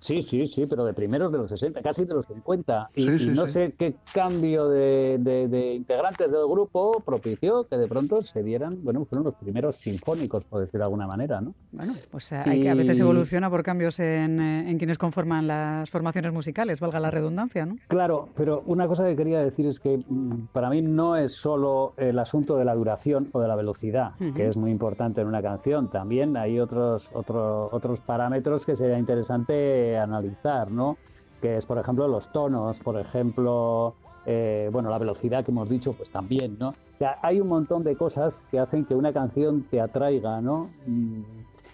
Sí, 0.00 0.22
sí, 0.22 0.46
sí, 0.46 0.66
pero 0.66 0.84
de 0.84 0.94
primeros 0.94 1.30
de 1.30 1.38
los 1.38 1.48
60, 1.50 1.82
casi 1.82 2.04
de 2.06 2.14
los 2.14 2.26
50. 2.26 2.90
Y, 2.94 3.04
Sí, 3.04 3.10
y 3.10 3.18
sí, 3.18 3.26
no 3.28 3.46
sí. 3.46 3.52
sé 3.52 3.74
qué 3.78 3.94
cambio 4.14 4.68
de, 4.68 5.18
de- 5.20 5.46
de 5.46 5.74
integrantes 5.74 6.30
del 6.30 6.46
grupo 6.48 7.02
propició 7.04 7.64
que 7.64 7.76
de 7.76 7.86
pronto 7.86 8.22
se 8.22 8.42
dieran, 8.42 8.82
bueno, 8.82 9.04
fueron 9.04 9.24
los 9.26 9.34
primeros 9.34 9.76
sinfónicos, 9.76 10.44
por 10.44 10.60
decir 10.60 10.78
de 10.78 10.84
alguna 10.84 11.06
manera, 11.06 11.40
¿no? 11.42 11.54
Bueno, 11.72 11.94
pues 12.10 12.32
eh, 12.32 12.36
hay 12.44 12.60
que, 12.62 12.70
a 12.70 12.74
veces 12.74 12.98
evoluciona 13.00 13.50
por 13.50 13.62
cambios 13.62 14.00
en, 14.00 14.40
eh, 14.40 14.70
en 14.70 14.78
quienes 14.78 14.96
conforman 14.96 15.46
las 15.46 15.90
formaciones 15.90 16.32
musicales, 16.32 16.80
valga 16.80 16.98
la 16.98 17.10
redundancia, 17.10 17.66
¿no? 17.66 17.76
Claro, 17.88 18.30
pero 18.36 18.62
una 18.66 18.88
cosa 18.88 19.06
que 19.06 19.14
quería 19.16 19.40
decir 19.44 19.66
es 19.66 19.78
que 19.80 19.98
mm, 20.08 20.46
para 20.52 20.70
mí 20.70 20.80
no 20.80 21.16
es 21.16 21.32
solo 21.34 21.92
el 21.98 22.18
asunto 22.18 22.56
de 22.56 22.64
la 22.64 22.74
duración 22.74 23.28
o 23.32 23.40
de 23.40 23.48
la 23.48 23.54
velocidad, 23.56 24.12
que 24.34 24.46
es 24.48 24.56
muy 24.56 24.70
importante 24.70 25.20
en 25.20 25.26
una 25.26 25.42
canción. 25.42 25.90
También 25.90 26.36
hay 26.38 26.58
otros, 26.58 27.10
otro- 27.14 27.68
otros 27.70 28.00
parámetros 28.00 28.64
que 28.64 28.76
sería 28.76 28.98
interesante 28.98 29.89
analizar, 29.98 30.70
¿no? 30.70 30.96
Que 31.40 31.56
es, 31.56 31.66
por 31.66 31.78
ejemplo, 31.78 32.06
los 32.08 32.30
tonos, 32.32 32.80
por 32.80 32.98
ejemplo, 32.98 33.94
eh, 34.26 34.68
bueno, 34.72 34.90
la 34.90 34.98
velocidad 34.98 35.44
que 35.44 35.50
hemos 35.50 35.68
dicho, 35.68 35.92
pues 35.94 36.10
también, 36.10 36.56
¿no? 36.58 36.68
O 36.70 36.98
sea, 36.98 37.18
hay 37.22 37.40
un 37.40 37.48
montón 37.48 37.82
de 37.82 37.96
cosas 37.96 38.44
que 38.50 38.58
hacen 38.58 38.84
que 38.84 38.94
una 38.94 39.12
canción 39.12 39.62
te 39.70 39.80
atraiga, 39.80 40.40
¿no? 40.40 40.68
Mm, 40.86 41.22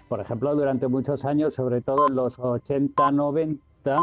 Por 0.08 0.20
ejemplo, 0.20 0.54
durante 0.54 0.86
muchos 0.86 1.24
años, 1.24 1.52
sobre 1.54 1.80
todo 1.80 2.06
en 2.08 2.14
los 2.14 2.38
80, 2.38 3.10
90, 3.10 3.98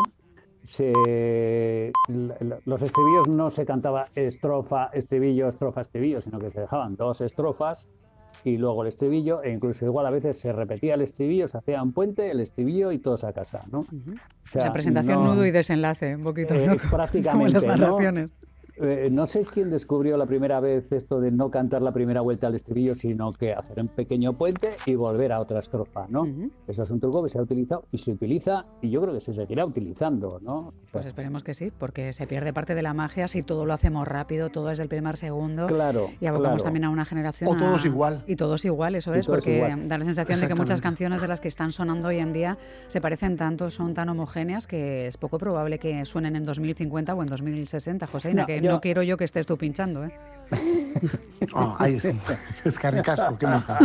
se, 0.62 0.92
l- 0.92 1.94
l- 2.40 2.58
los 2.66 2.82
estribillos 2.82 3.28
no 3.30 3.50
se 3.50 3.66
cantaba 3.66 4.08
estrofa, 4.14 4.88
estribillo, 4.94 5.48
estrofa, 5.48 5.80
estribillo, 5.82 6.22
sino 6.22 6.40
que 6.40 6.50
se 6.50 6.60
dejaban 6.62 6.98
dos 6.98 7.22
estrofas 7.22 7.88
y 8.44 8.58
luego 8.58 8.82
el 8.84 8.90
estribillo, 8.90 9.42
e 9.44 9.52
incluso 9.52 9.86
igual 9.86 10.06
a 10.06 10.10
veces 10.10 10.38
se 10.40 10.52
repetía 10.52 10.96
el 10.96 11.02
estribillo, 11.02 11.48
se 11.48 11.58
hacía 11.58 11.82
un 11.82 11.94
puente, 11.94 12.30
el 12.32 12.40
estribillo 12.40 12.92
y 12.92 13.00
todos 13.00 13.24
a 13.24 13.34
casa, 13.34 13.62
¿no? 13.72 13.80
O 13.80 13.86
O 13.86 13.88
sea, 14.46 14.72
presentación, 14.72 15.24
no- 15.24 15.34
nudo 15.34 15.46
y 15.46 15.52
desenlace, 15.52 16.16
un 16.16 16.24
poquito, 16.24 16.54
Eh, 16.56 16.68
¿no? 16.68 16.78
Como 16.78 16.90
prácticamente, 16.92 17.54
las 17.66 17.80
¿no? 17.80 17.98
Eh, 18.78 19.10
no 19.12 19.28
sé 19.28 19.46
quién 19.46 19.70
descubrió 19.70 20.18
la 20.18 20.26
primera 20.26 20.60
vez 20.60 20.92
esto 20.92 21.20
de 21.20 21.30
no 21.32 21.52
cantar 21.52 21.82
la 21.82 21.92
primera 21.92 22.22
vuelta 22.22 22.48
al 22.48 22.56
estribillo, 22.56 22.96
sino 22.96 23.32
que 23.34 23.54
hacer 23.54 23.80
un 23.80 23.88
pequeño 23.88 24.34
puente 24.34 24.70
y 24.88 24.96
volver 24.96 25.32
a 25.32 25.40
otra 25.40 25.60
estrofa, 25.60 26.06
¿no? 26.10 26.26
Eso 26.68 26.84
es 26.84 26.90
un 26.90 27.00
truco 27.00 27.24
que 27.24 27.30
se 27.30 27.38
ha 27.38 27.42
utilizado 27.44 27.86
y 27.92 28.00
se 28.00 28.12
utiliza 28.12 28.66
y 28.82 28.90
yo 28.90 29.02
creo 29.02 29.14
que 29.14 29.22
se 29.22 29.34
seguirá 29.34 29.66
utilizando, 29.66 30.40
¿no? 30.42 30.74
Pues 30.92 31.06
esperemos 31.06 31.44
que 31.44 31.54
sí, 31.54 31.72
porque 31.78 32.14
se 32.14 32.26
pierde 32.26 32.52
parte 32.54 32.74
de 32.74 32.82
la 32.82 32.94
magia 32.94 33.28
si 33.28 33.44
todo 33.44 33.66
lo 33.66 33.74
hacemos 33.74 34.08
rápido, 34.08 34.50
todo 34.50 34.72
es 34.72 34.80
del 34.80 34.90
primer 34.90 35.18
segundo. 35.18 35.68
Claro, 35.68 36.10
Y 36.20 36.26
abocamos 36.26 36.56
claro. 36.58 36.64
también 36.64 36.86
a 36.86 36.90
una 36.90 37.06
generación. 37.06 37.52
O 37.56 37.58
todos 37.60 37.84
a- 37.84 37.88
igual. 37.88 38.24
Y 38.28 38.36
todos 38.36 38.66
igual, 38.66 38.96
eso 38.96 39.16
Y 39.16 39.20
es, 39.20 39.28
porque 39.28 39.58
igual. 39.58 39.88
da 39.88 39.98
la 40.00 40.06
sensación 40.06 40.40
de 40.40 40.48
que 40.48 40.56
muchas 40.56 40.82
canciones 40.82 41.22
de 41.22 41.28
las 41.28 41.42
que 41.42 41.48
están 41.48 41.72
sonando 41.72 42.08
hoy 42.08 42.18
en 42.18 42.34
día 42.34 42.58
se 42.88 43.02
parecen 43.02 43.38
tanto, 43.38 43.70
son 43.70 43.94
tan 43.94 44.10
homogéneas 44.10 44.66
que 44.66 45.06
es 45.08 45.18
poco 45.18 45.38
probable 45.38 45.78
que 45.78 46.06
suenen 46.06 46.36
en 46.36 46.44
2050 46.46 47.14
o 47.14 47.22
en 47.22 47.30
2060, 47.30 48.08
Joseina, 48.08 48.42
No, 48.42 48.48
que 48.48 48.63
yo- 48.64 48.72
no 48.72 48.82
quiero 48.82 49.04
yo 49.04 49.18
que 49.18 49.24
estés 49.26 49.46
tú 49.46 49.58
pinchando, 49.58 50.06
¿eh? 50.06 50.12
Oh, 51.54 51.76
ahí 51.80 51.96
es, 51.96 52.06
es 52.66 52.80
carricasco, 52.80 53.38
qué 53.38 53.46
maja. 53.48 53.80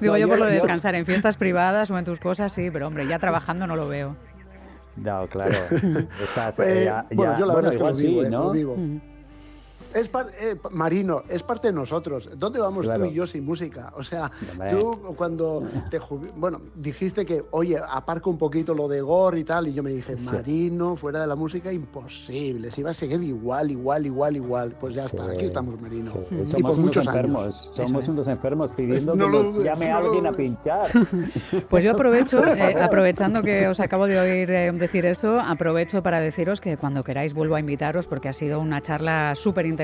Digo 0.00 0.14
No, 0.14 0.18
yo, 0.18 0.28
por 0.28 0.38
lo 0.38 0.44
de 0.46 0.52
yo- 0.52 0.54
descansar 0.56 0.94
en 0.94 1.06
fiestas 1.06 1.36
privadas 1.36 1.90
o 1.90 1.98
en 1.98 2.04
tus 2.04 2.20
cosas, 2.20 2.52
sí, 2.52 2.70
pero 2.70 2.86
hombre, 2.86 3.06
ya 3.06 3.18
trabajando 3.18 3.66
no 3.66 3.76
lo 3.76 3.88
veo. 3.88 4.16
No, 4.96 5.26
claro. 5.28 5.52
Estás, 6.22 6.58
Eh, 6.60 6.82
eh, 6.82 6.84
ya- 6.86 7.06
bueno, 7.12 7.32
ya- 7.32 7.38
yo 7.38 7.46
la 7.46 7.52
bueno, 7.54 7.70
verdad 7.70 7.70
es 7.70 7.76
que 7.76 7.76
igual 7.78 7.92
lo 7.92 7.98
digo, 7.98 8.20
sí, 8.22 8.26
eh, 8.26 8.30
¿no? 8.30 8.44
lo 8.44 8.52
digo. 8.52 8.76
Mm. 8.76 9.00
Es 9.94 10.08
par- 10.08 10.28
eh, 10.40 10.56
Marino, 10.70 11.22
es 11.28 11.42
parte 11.42 11.68
de 11.68 11.72
nosotros. 11.72 12.28
¿Dónde 12.38 12.60
vamos 12.60 12.84
Claro. 12.84 13.04
tú 13.04 13.10
y 13.10 13.14
yo 13.14 13.26
sin 13.26 13.44
música? 13.44 13.92
O 13.96 14.04
sea, 14.04 14.30
Hombre. 14.52 14.70
tú 14.76 15.14
cuando 15.16 15.64
te 15.90 15.98
jubi- 16.00 16.30
bueno, 16.36 16.60
dijiste 16.76 17.26
que, 17.26 17.42
oye, 17.50 17.76
aparco 17.88 18.30
un 18.30 18.38
poquito 18.38 18.72
lo 18.72 18.86
de 18.86 19.00
Gore 19.00 19.40
y 19.40 19.44
tal, 19.44 19.66
y 19.66 19.72
yo 19.74 19.82
me 19.82 19.90
dije, 19.90 20.16
Sí. 20.16 20.26
Marino, 20.32 20.94
fuera 20.96 21.20
de 21.20 21.26
la 21.26 21.34
música, 21.34 21.72
imposible. 21.72 22.70
Si 22.70 22.82
va 22.84 22.90
a 22.90 22.94
seguir 22.94 23.20
igual, 23.22 23.70
igual, 23.72 24.06
igual, 24.06 24.36
igual. 24.36 24.76
Pues 24.80 24.94
ya 24.94 25.08
Sí, 25.08 25.16
está, 25.16 25.30
aquí 25.32 25.46
estamos, 25.46 25.80
Marino. 25.80 26.12
sí. 26.12 26.18
Y 26.30 26.36
por 26.36 26.46
Somos 26.46 26.62
unos 26.62 26.78
muchos 26.78 27.06
enfermos, 27.06 27.42
años. 27.42 27.70
somos 27.74 28.02
es. 28.04 28.08
unos 28.10 28.28
enfermos 28.28 28.70
pidiendo 28.72 29.14
No 29.16 29.26
que 29.26 29.32
lo 29.32 29.42
nos 29.42 29.52
dudes, 29.54 29.64
llame 29.66 29.88
no 29.88 30.00
lo 30.00 30.06
alguien 30.06 30.26
a 30.28 30.32
pinchar. 30.32 30.88
Pues 31.68 31.82
yo 31.84 31.92
aprovecho, 31.92 32.44
eh, 32.46 32.76
aprovechando 32.80 33.42
que 33.42 33.66
os 33.66 33.80
acabo 33.80 34.06
de 34.06 34.20
oír 34.20 34.50
eh, 34.52 34.70
decir 34.72 35.04
eso, 35.04 35.40
aprovecho 35.40 36.00
para 36.02 36.20
deciros 36.20 36.60
que 36.60 36.76
cuando 36.76 37.02
queráis 37.02 37.34
vuelvo 37.34 37.56
a 37.56 37.60
invitaros 37.60 38.06
porque 38.06 38.28
ha 38.28 38.32
sido 38.32 38.60
una 38.60 38.80
charla 38.80 39.34
súper 39.34 39.66
interesante 39.66 39.79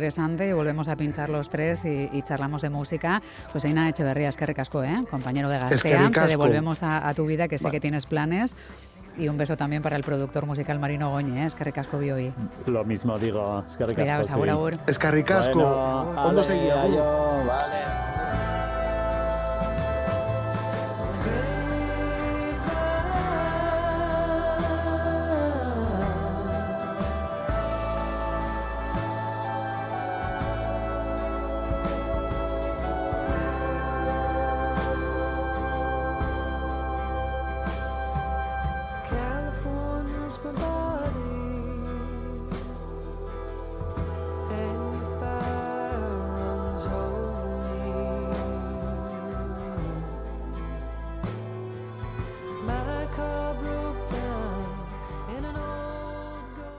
y 0.49 0.53
volvemos 0.53 0.89
a 0.89 0.97
pinchar 0.97 1.29
los 1.31 1.49
tres 1.51 1.85
y, 1.85 2.09
y 2.13 2.23
charlamos 2.23 2.63
de 2.63 2.71
música. 2.71 3.23
Joseina 3.53 3.89
Echeverría, 3.89 4.29
es 4.29 4.37
que 4.37 4.47
recasco, 4.47 4.83
¿eh? 4.83 5.05
compañero 5.11 5.49
de 5.49 5.59
Gastea, 5.59 5.99
te 5.99 6.05
ricasco. 6.07 6.29
devolvemos 6.29 6.83
a, 6.83 7.09
a 7.09 7.15
tu 7.15 7.27
vida, 7.27 7.49
que 7.49 7.59
sé 7.59 7.71
que 7.71 7.81
tienes 7.81 8.07
planes. 8.07 8.57
Y 9.19 9.29
un 9.29 9.39
beso 9.39 9.57
también 9.57 9.81
para 9.81 9.97
el 9.97 10.03
productor 10.03 10.45
musical 10.45 10.79
Marino 10.79 11.09
Goñi, 11.11 11.39
¿eh? 11.41 11.47
es 11.47 11.55
que 11.55 11.65
recasco 11.65 11.99
vi 11.99 12.11
hoy. 12.11 12.33
Lo 12.67 12.85
mismo 12.85 13.19
digo, 13.19 13.65
es 13.67 13.75
que 13.79 13.85
Cuidado, 13.87 14.23
ricasco, 14.23 14.45
sabor, 14.47 14.75
sí. 14.75 14.81
Es 14.89 14.99
carricasco. 14.99 15.55
Bueno, 15.55 16.13
¿Cuándo 16.15 16.45
seguía? 16.45 16.75
vale. 16.77 17.86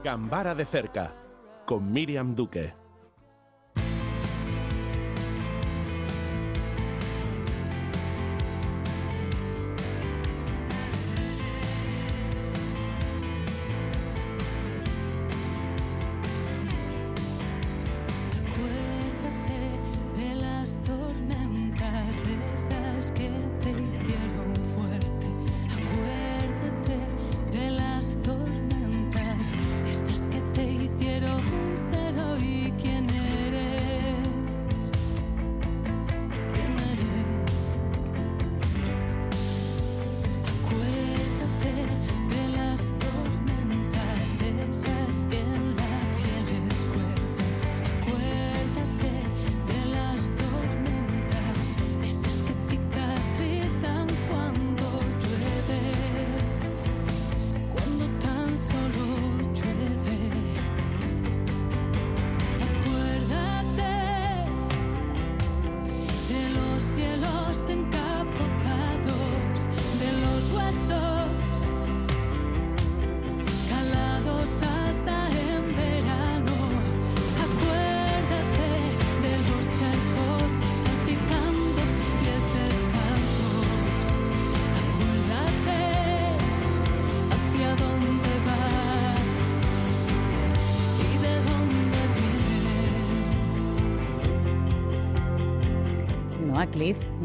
Gambara 0.07 0.55
de 0.55 0.63
cerca, 0.63 1.13
con 1.65 1.91
Miriam 1.91 2.33
Duque. 2.33 2.73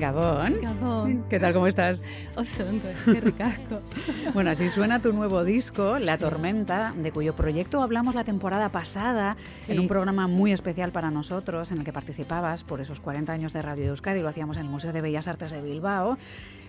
Gabón. 0.02 0.56
Gabón. 0.60 1.24
¿Qué 1.30 1.38
tal, 1.38 1.52
cómo 1.52 1.68
estás? 1.68 2.04
Oso 2.34 2.64
ondo, 2.68 2.88
qué 3.04 3.20
ricasco. 3.20 3.80
Bueno, 4.34 4.50
así 4.50 4.68
suena 4.68 5.00
tu 5.00 5.12
nuevo 5.12 5.44
disco, 5.44 5.98
La 6.00 6.18
Tormenta, 6.18 6.92
de 6.96 7.12
cuyo 7.12 7.36
proyecto 7.36 7.80
hablamos 7.82 8.16
la 8.16 8.24
temporada 8.24 8.70
pasada 8.70 9.36
Sí. 9.54 9.72
en 9.72 9.78
un 9.78 9.86
programa 9.86 10.26
muy 10.26 10.50
especial 10.50 10.90
para 10.90 11.12
nosotros 11.12 11.70
en 11.70 11.78
el 11.78 11.84
que 11.84 11.92
participabas 11.92 12.64
por 12.64 12.80
esos 12.80 12.98
40 12.98 13.32
años 13.32 13.52
de 13.52 13.62
Radio 13.62 13.86
Euskadi, 13.90 14.20
lo 14.22 14.28
hacíamos 14.28 14.56
en 14.56 14.64
el 14.64 14.70
Museo 14.70 14.92
de 14.92 15.00
Bellas 15.02 15.28
Artes 15.28 15.52
de 15.52 15.62
Bilbao. 15.62 16.18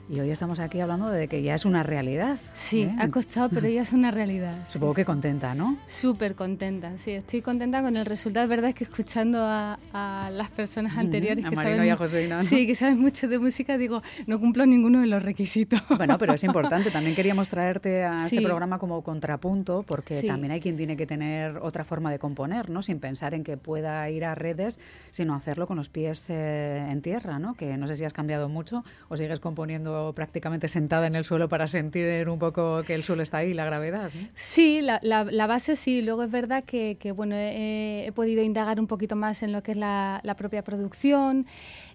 Y 0.09 0.19
hoy 0.19 0.29
estamos 0.31 0.59
aquí 0.59 0.81
hablando 0.81 1.09
de 1.09 1.29
que 1.29 1.41
ya 1.41 1.55
es 1.55 1.63
una 1.63 1.81
realidad. 1.81 2.37
Sí, 2.51 2.81
¿eh? 2.83 2.95
ha 2.99 3.07
costado, 3.07 3.49
pero 3.49 3.69
ya 3.69 3.83
es 3.83 3.93
una 3.93 4.11
realidad. 4.11 4.53
Supongo 4.69 4.93
que 4.93 5.05
contenta, 5.05 5.55
¿no? 5.55 5.77
Súper 5.87 6.35
contenta, 6.35 6.97
sí, 6.97 7.11
estoy 7.11 7.41
contenta 7.41 7.81
con 7.81 7.95
el 7.95 8.05
resultado. 8.05 8.43
Es 8.43 8.49
verdad 8.49 8.69
es 8.71 8.75
que 8.75 8.83
escuchando 8.83 9.39
a, 9.41 9.79
a 9.93 10.29
las 10.29 10.49
personas 10.49 10.97
anteriores 10.97 11.45
a 11.45 11.49
que 11.49 11.55
Marino 11.55 11.75
saben, 11.77 11.87
y 11.87 11.91
a 11.91 11.95
Josefina, 11.97 12.37
¿no? 12.37 12.43
sí, 12.43 12.67
que 12.67 12.75
saben 12.75 12.99
mucho 12.99 13.29
de 13.29 13.39
música, 13.39 13.77
digo, 13.77 14.03
no 14.27 14.41
cumplo 14.41 14.65
ninguno 14.65 14.99
de 14.99 15.07
los 15.07 15.23
requisitos. 15.23 15.81
Bueno, 15.95 16.17
pero 16.17 16.33
es 16.33 16.43
importante. 16.43 16.91
También 16.91 17.15
queríamos 17.15 17.47
traerte 17.47 18.03
a 18.03 18.25
este 18.25 18.41
programa 18.41 18.79
como 18.79 19.01
contrapunto, 19.03 19.83
porque 19.87 20.19
Sí. 20.19 20.27
también 20.27 20.51
hay 20.51 20.59
quien 20.59 20.75
tiene 20.75 20.97
que 20.97 21.07
tener 21.07 21.57
otra 21.57 21.85
forma 21.85 22.11
de 22.11 22.19
componer, 22.19 22.69
¿no? 22.69 22.81
Sin 22.83 22.99
pensar 22.99 23.33
en 23.33 23.43
que 23.45 23.55
pueda 23.55 24.07
ir 24.09 24.25
a 24.25 24.35
redes, 24.35 24.79
sino 25.11 25.33
hacerlo 25.33 25.65
con 25.65 25.77
los 25.77 25.87
pies 25.87 26.29
eh, 26.29 26.85
en 26.89 27.01
tierra, 27.01 27.39
¿no? 27.39 27.53
Que 27.55 27.77
no 27.77 27.87
sé 27.87 27.95
si 27.95 28.03
has 28.03 28.13
cambiado 28.13 28.49
mucho 28.49 28.83
o 29.07 29.15
sigues 29.15 29.39
componiendo 29.39 29.92
prácticamente 30.15 30.67
sentada 30.67 31.07
en 31.07 31.15
el 31.15 31.23
suelo 31.23 31.49
para 31.49 31.67
sentir 31.67 32.27
un 32.29 32.39
poco 32.39 32.83
que 32.83 32.95
el 32.95 33.03
suelo 33.03 33.21
está 33.23 33.37
ahí, 33.37 33.53
la 33.53 33.65
gravedad. 33.65 34.09
Sí, 34.35 34.81
la, 34.81 34.99
la- 35.01 35.47
base 35.47 35.75
sí. 35.75 36.01
Luego 36.01 36.23
es 36.23 36.31
verdad 36.31 36.63
que, 36.63 36.97
bueno, 37.15 37.35
he, 37.37 38.11
podido 38.15 38.41
indagar 38.41 38.79
un 38.79 38.87
poquito 38.87 39.15
más 39.15 39.43
en 39.43 39.51
lo 39.51 39.61
que 39.61 39.71
es 39.71 39.77
la 39.77 40.35
propia 40.37 40.63
producción. 40.63 41.45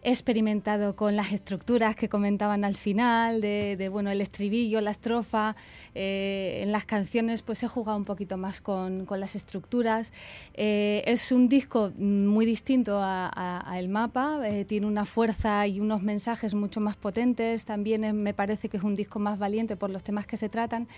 He 0.03 0.11
experimentado 0.11 0.97
con 0.97 1.17
las 1.17 1.33
estructuras 1.33 1.97
que 1.97 2.09
comentaban 2.09 2.65
al 2.65 2.77
final, 2.77 3.41
de, 3.41 3.89
bueno, 3.91 4.11
el 4.11 4.21
estribillo, 4.21 4.81
la 4.81 4.93
estrofa. 4.93 5.57
Eh, 5.95 6.61
en 6.63 6.73
las 6.73 6.85
canciones 6.85 7.43
pues 7.43 7.63
he 7.63 7.69
jugado 7.69 7.99
un 7.99 8.05
poquito 8.05 8.37
más 8.37 8.61
con, 8.61 9.07
con 9.07 9.21
las 9.21 9.35
estructuras. 9.35 10.13
Eh, 10.55 11.03
es 11.07 11.33
un 11.33 11.49
disco 11.49 11.93
muy 11.99 12.47
distinto 12.47 12.99
a, 13.01 13.75
El 13.77 13.89
Mapa, 13.89 14.41
eh, 14.45 14.65
tiene 14.65 14.87
una 14.87 15.05
fuerza 15.05 15.67
y 15.67 15.81
unos 15.81 16.03
mensajes 16.03 16.55
mucho 16.55 16.81
más 16.81 16.97
potentes. 16.97 17.65
También 17.65 18.23
me 18.23 18.35
parece 18.35 18.69
que 18.69 18.77
es 18.77 18.83
un 18.83 18.97
disco 18.97 19.19
más 19.19 19.39
valiente 19.39 19.77
por 19.77 19.91
los 19.91 20.03
temas 20.03 20.27
que 20.27 20.37
se 20.37 20.49
tratan 20.49 20.89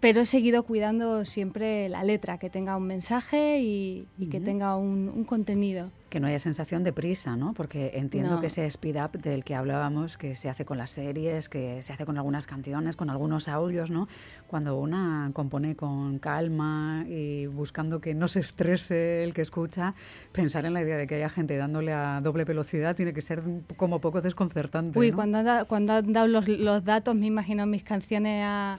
pero 0.00 0.22
he 0.22 0.24
seguido 0.24 0.62
cuidando 0.64 1.24
siempre 1.24 1.88
la 1.88 2.02
letra, 2.02 2.38
que 2.38 2.50
tenga 2.50 2.76
un 2.76 2.86
mensaje 2.86 3.60
y, 3.60 4.06
y 4.18 4.26
que 4.26 4.38
Ujú. 4.38 4.46
tenga 4.46 4.76
un, 4.76 5.08
un 5.14 5.24
contenido. 5.24 5.90
Que 6.08 6.18
no 6.18 6.26
haya 6.26 6.40
sensación 6.40 6.82
de 6.82 6.92
prisa, 6.92 7.36
¿no? 7.36 7.52
Porque 7.54 7.92
entiendo 7.94 8.34
No. 8.34 8.40
que 8.40 8.48
ese 8.48 8.66
speed 8.66 8.96
up 9.00 9.12
del 9.20 9.44
que 9.44 9.54
hablábamos, 9.54 10.16
que 10.16 10.34
se 10.34 10.48
hace 10.48 10.64
con 10.64 10.76
las 10.76 10.90
series, 10.90 11.48
que 11.48 11.82
se 11.84 11.92
hace 11.92 12.04
con 12.04 12.16
algunas 12.16 12.46
canciones, 12.46 12.96
con 12.96 13.10
algunos 13.10 13.46
audios, 13.46 13.90
¿no? 13.92 14.08
Cuando 14.48 14.76
una 14.76 15.30
compone 15.34 15.76
con 15.76 16.18
calma 16.18 17.04
y 17.08 17.46
buscando 17.46 18.00
que 18.00 18.14
no 18.14 18.26
se 18.26 18.40
estrese 18.40 19.22
el 19.22 19.32
que 19.34 19.42
escucha, 19.42 19.94
pensar 20.32 20.64
en 20.66 20.74
la 20.74 20.82
idea 20.82 20.96
de 20.96 21.06
que 21.06 21.14
haya 21.14 21.28
gente 21.28 21.56
dándole 21.56 21.92
a 21.92 22.18
doble 22.20 22.42
velocidad 22.44 22.96
tiene 22.96 23.12
que 23.12 23.22
ser 23.22 23.42
como 23.76 24.00
poco 24.00 24.20
desconcertante. 24.20 24.98
Uy, 24.98 25.10
¿no? 25.10 25.16
cuando, 25.16 25.38
han 25.38 25.44
da- 25.44 25.64
cuando 25.64 25.92
han 25.92 26.12
dado 26.12 26.26
los, 26.26 26.48
los 26.48 26.84
datos, 26.84 27.14
me 27.14 27.26
imagino 27.26 27.66
mis 27.66 27.84
canciones 27.84 28.42
a, 28.44 28.78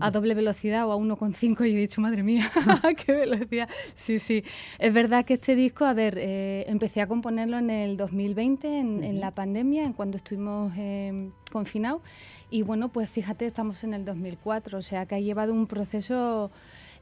a 0.00 0.10
doble 0.10 0.34
velocidad 0.34 0.61
o 0.70 0.92
a 0.92 0.96
1,5 0.96 1.68
y 1.68 1.74
he 1.74 1.76
dicho, 1.76 2.00
madre 2.00 2.22
mía, 2.22 2.50
qué 3.04 3.12
velocidad. 3.12 3.68
Sí, 3.94 4.18
sí. 4.18 4.44
Es 4.78 4.92
verdad 4.92 5.24
que 5.24 5.34
este 5.34 5.56
disco, 5.56 5.84
a 5.84 5.94
ver, 5.94 6.16
eh, 6.18 6.64
empecé 6.68 7.00
a 7.00 7.06
componerlo 7.06 7.58
en 7.58 7.70
el 7.70 7.96
2020, 7.96 8.78
en, 8.78 9.04
en 9.04 9.20
la 9.20 9.32
pandemia, 9.32 9.84
en 9.84 9.92
cuando 9.92 10.16
estuvimos 10.16 10.72
eh, 10.76 11.30
confinados. 11.50 12.02
Y 12.50 12.62
bueno, 12.62 12.90
pues 12.90 13.10
fíjate, 13.10 13.46
estamos 13.46 13.82
en 13.82 13.94
el 13.94 14.04
2004, 14.04 14.78
o 14.78 14.82
sea 14.82 15.06
que 15.06 15.14
ha 15.16 15.20
llevado 15.20 15.52
un 15.52 15.66
proceso 15.66 16.50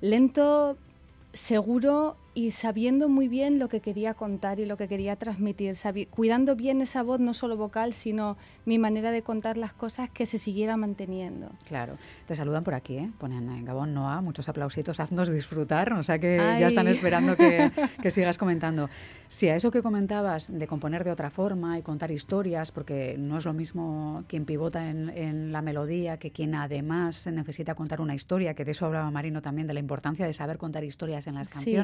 lento, 0.00 0.76
seguro 1.32 2.16
y 2.40 2.50
sabiendo 2.52 3.10
muy 3.10 3.28
bien 3.28 3.58
lo 3.58 3.68
que 3.68 3.80
quería 3.80 4.14
contar 4.14 4.60
y 4.60 4.64
lo 4.64 4.78
que 4.78 4.88
quería 4.88 5.16
transmitir, 5.16 5.76
cuidando 6.08 6.56
bien 6.56 6.80
esa 6.80 7.02
voz, 7.02 7.20
no 7.20 7.34
solo 7.34 7.58
vocal, 7.58 7.92
sino 7.92 8.38
mi 8.64 8.78
manera 8.78 9.10
de 9.10 9.20
contar 9.20 9.58
las 9.58 9.74
cosas 9.74 10.08
que 10.08 10.24
se 10.24 10.38
siguiera 10.38 10.78
manteniendo. 10.78 11.50
Claro, 11.68 11.98
te 12.26 12.34
saludan 12.34 12.64
por 12.64 12.72
aquí, 12.72 12.96
¿eh? 12.96 13.10
ponen 13.18 13.50
en 13.50 13.64
Gabón 13.66 13.92
Noa, 13.92 14.22
muchos 14.22 14.48
aplausitos, 14.48 15.00
haznos 15.00 15.28
disfrutar, 15.28 15.92
o 15.92 16.02
sea 16.02 16.18
que 16.18 16.40
Ay. 16.40 16.60
ya 16.60 16.68
están 16.68 16.88
esperando 16.88 17.36
que, 17.36 17.70
que 18.02 18.10
sigas 18.10 18.38
comentando. 18.38 18.88
Si 19.28 19.48
a 19.48 19.56
eso 19.56 19.70
que 19.70 19.82
comentabas 19.82 20.50
de 20.50 20.66
componer 20.66 21.04
de 21.04 21.12
otra 21.12 21.28
forma 21.28 21.78
y 21.78 21.82
contar 21.82 22.10
historias, 22.10 22.72
porque 22.72 23.16
no 23.18 23.36
es 23.36 23.44
lo 23.44 23.52
mismo 23.52 24.24
quien 24.28 24.46
pivota 24.46 24.88
en, 24.88 25.10
en 25.10 25.52
la 25.52 25.60
melodía 25.60 26.16
que 26.16 26.30
quien 26.30 26.54
además 26.54 27.26
necesita 27.26 27.74
contar 27.74 28.00
una 28.00 28.14
historia, 28.14 28.54
que 28.54 28.64
de 28.64 28.70
eso 28.70 28.86
hablaba 28.86 29.10
Marino 29.10 29.42
también, 29.42 29.66
de 29.66 29.74
la 29.74 29.80
importancia 29.80 30.24
de 30.24 30.32
saber 30.32 30.56
contar 30.56 30.84
historias 30.84 31.26
en 31.26 31.34
las 31.34 31.50
Sí. 31.50 31.76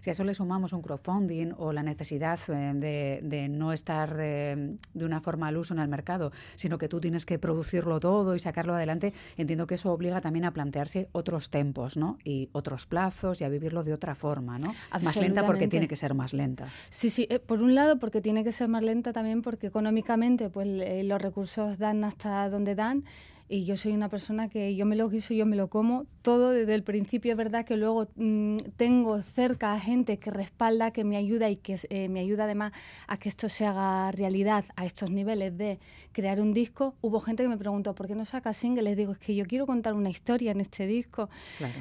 Si 0.00 0.10
a 0.10 0.12
eso 0.12 0.24
le 0.24 0.34
sumamos 0.34 0.72
un 0.72 0.82
crowdfunding 0.82 1.52
o 1.56 1.72
la 1.72 1.82
necesidad 1.82 2.38
eh, 2.48 2.72
de, 2.74 3.20
de 3.22 3.48
no 3.48 3.72
estar 3.72 4.16
de, 4.16 4.76
de 4.92 5.04
una 5.04 5.20
forma 5.20 5.48
al 5.48 5.56
uso 5.56 5.74
en 5.74 5.80
el 5.80 5.88
mercado, 5.88 6.32
sino 6.56 6.78
que 6.78 6.88
tú 6.88 7.00
tienes 7.00 7.26
que 7.26 7.38
producirlo 7.38 8.00
todo 8.00 8.34
y 8.34 8.38
sacarlo 8.38 8.74
adelante, 8.74 9.12
entiendo 9.36 9.66
que 9.66 9.74
eso 9.74 9.92
obliga 9.92 10.20
también 10.20 10.44
a 10.44 10.52
plantearse 10.52 11.08
otros 11.12 11.50
tempos, 11.50 11.96
¿no? 11.96 12.18
Y 12.24 12.48
otros 12.52 12.86
plazos 12.86 13.40
y 13.40 13.44
a 13.44 13.48
vivirlo 13.48 13.82
de 13.82 13.92
otra 13.92 14.14
forma, 14.14 14.58
¿no? 14.58 14.74
Más 15.02 15.16
lenta 15.16 15.44
porque 15.44 15.68
tiene 15.68 15.88
que 15.88 15.96
ser 15.96 16.14
más 16.14 16.32
lenta. 16.32 16.68
Sí, 16.90 17.10
sí, 17.10 17.26
eh, 17.30 17.38
por 17.38 17.62
un 17.62 17.74
lado 17.74 17.98
porque 17.98 18.20
tiene 18.20 18.44
que 18.44 18.52
ser 18.52 18.68
más 18.68 18.82
lenta 18.82 19.12
también 19.12 19.42
porque 19.42 19.66
económicamente 19.66 20.50
pues 20.50 20.68
eh, 20.68 21.02
los 21.04 21.20
recursos 21.20 21.78
dan 21.78 22.04
hasta 22.04 22.48
donde 22.48 22.74
dan 22.74 23.04
y 23.46 23.66
yo 23.66 23.76
soy 23.76 23.92
una 23.92 24.08
persona 24.08 24.48
que 24.48 24.74
yo 24.74 24.86
me 24.86 24.96
lo 24.96 25.10
quiso, 25.10 25.34
yo 25.34 25.44
me 25.44 25.54
lo 25.54 25.68
como 25.68 26.06
todo 26.22 26.50
desde 26.50 26.74
el 26.74 26.82
principio. 26.82 27.32
Es 27.32 27.36
verdad 27.36 27.66
que 27.66 27.76
luego 27.76 28.08
mm, 28.16 28.56
tengo 28.76 29.20
cerca 29.20 29.74
a 29.74 29.80
gente 29.80 30.18
que 30.18 30.30
respalda, 30.30 30.92
que 30.92 31.04
me 31.04 31.18
ayuda 31.18 31.50
y 31.50 31.56
que 31.56 31.78
eh, 31.90 32.08
me 32.08 32.20
ayuda 32.20 32.44
además 32.44 32.72
a 33.06 33.18
que 33.18 33.28
esto 33.28 33.50
se 33.50 33.66
haga 33.66 34.10
realidad 34.12 34.64
a 34.76 34.86
estos 34.86 35.10
niveles 35.10 35.56
de 35.58 35.78
crear 36.12 36.40
un 36.40 36.54
disco. 36.54 36.94
Hubo 37.02 37.20
gente 37.20 37.42
que 37.42 37.50
me 37.50 37.58
preguntó, 37.58 37.94
¿por 37.94 38.06
qué 38.06 38.14
no 38.14 38.24
sacas 38.24 38.56
single? 38.56 38.82
Les 38.82 38.96
digo, 38.96 39.12
es 39.12 39.18
que 39.18 39.34
yo 39.34 39.44
quiero 39.44 39.66
contar 39.66 39.92
una 39.92 40.08
historia 40.08 40.52
en 40.52 40.62
este 40.62 40.86
disco. 40.86 41.28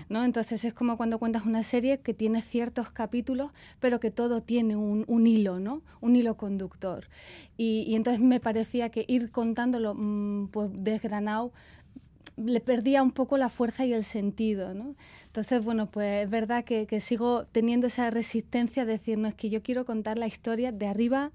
¿no? 0.09 0.25
Entonces 0.25 0.65
es 0.65 0.73
como 0.73 0.97
cuando 0.97 1.17
cuentas 1.17 1.45
una 1.45 1.63
serie 1.63 1.99
que 2.01 2.13
tiene 2.13 2.41
ciertos 2.41 2.91
capítulos, 2.91 3.51
pero 3.79 4.01
que 4.01 4.11
todo 4.11 4.41
tiene 4.41 4.75
un, 4.75 5.05
un 5.07 5.27
hilo, 5.27 5.61
¿no? 5.61 5.81
un 6.01 6.17
hilo 6.17 6.35
conductor. 6.35 7.07
Y, 7.55 7.85
y, 7.87 7.95
entonces 7.95 8.21
me 8.21 8.41
parecía 8.41 8.89
que 8.89 9.05
ir 9.07 9.31
contándolo 9.31 9.93
mm, 9.95 10.47
pues, 10.47 10.69
desgranado 10.73 11.52
le 12.37 12.59
perdía 12.59 13.03
un 13.03 13.11
poco 13.11 13.37
la 13.37 13.49
fuerza 13.49 13.85
y 13.85 13.93
el 13.93 14.03
sentido, 14.03 14.73
¿no? 14.73 14.95
Entonces, 15.27 15.63
bueno, 15.63 15.89
pues 15.89 16.23
es 16.23 16.29
verdad 16.29 16.63
que, 16.63 16.87
que, 16.87 16.99
sigo 16.99 17.45
teniendo 17.45 17.87
esa 17.87 18.09
resistencia 18.09 18.85
de 18.85 18.93
decir, 18.93 19.17
no, 19.17 19.27
es 19.27 19.35
que 19.35 19.49
yo 19.49 19.61
quiero 19.61 19.85
contar 19.85 20.17
la 20.17 20.27
historia 20.27 20.71
de 20.71 20.87
arriba, 20.87 21.31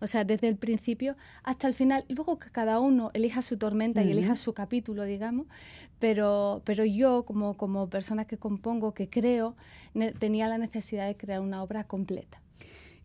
o 0.00 0.06
sea, 0.06 0.24
desde 0.24 0.48
el 0.48 0.56
principio 0.56 1.16
hasta 1.42 1.68
el 1.68 1.74
final, 1.74 2.04
luego 2.08 2.38
que 2.38 2.50
cada 2.50 2.80
uno 2.80 3.10
elija 3.14 3.42
su 3.42 3.56
tormenta 3.58 4.00
uh 4.00 4.04
-huh. 4.04 4.08
y 4.08 4.12
elija 4.12 4.36
su 4.36 4.54
capítulo, 4.54 5.04
digamos, 5.04 5.46
pero, 5.98 6.62
pero 6.64 6.84
yo 6.84 7.24
como, 7.24 7.56
como 7.56 7.88
persona 7.88 8.24
que 8.24 8.38
compongo, 8.38 8.94
que 8.94 9.10
creo, 9.10 9.56
tenía 10.18 10.48
la 10.48 10.58
necesidad 10.58 11.06
de 11.06 11.16
crear 11.16 11.40
una 11.40 11.62
obra 11.62 11.84
completa. 11.84 12.40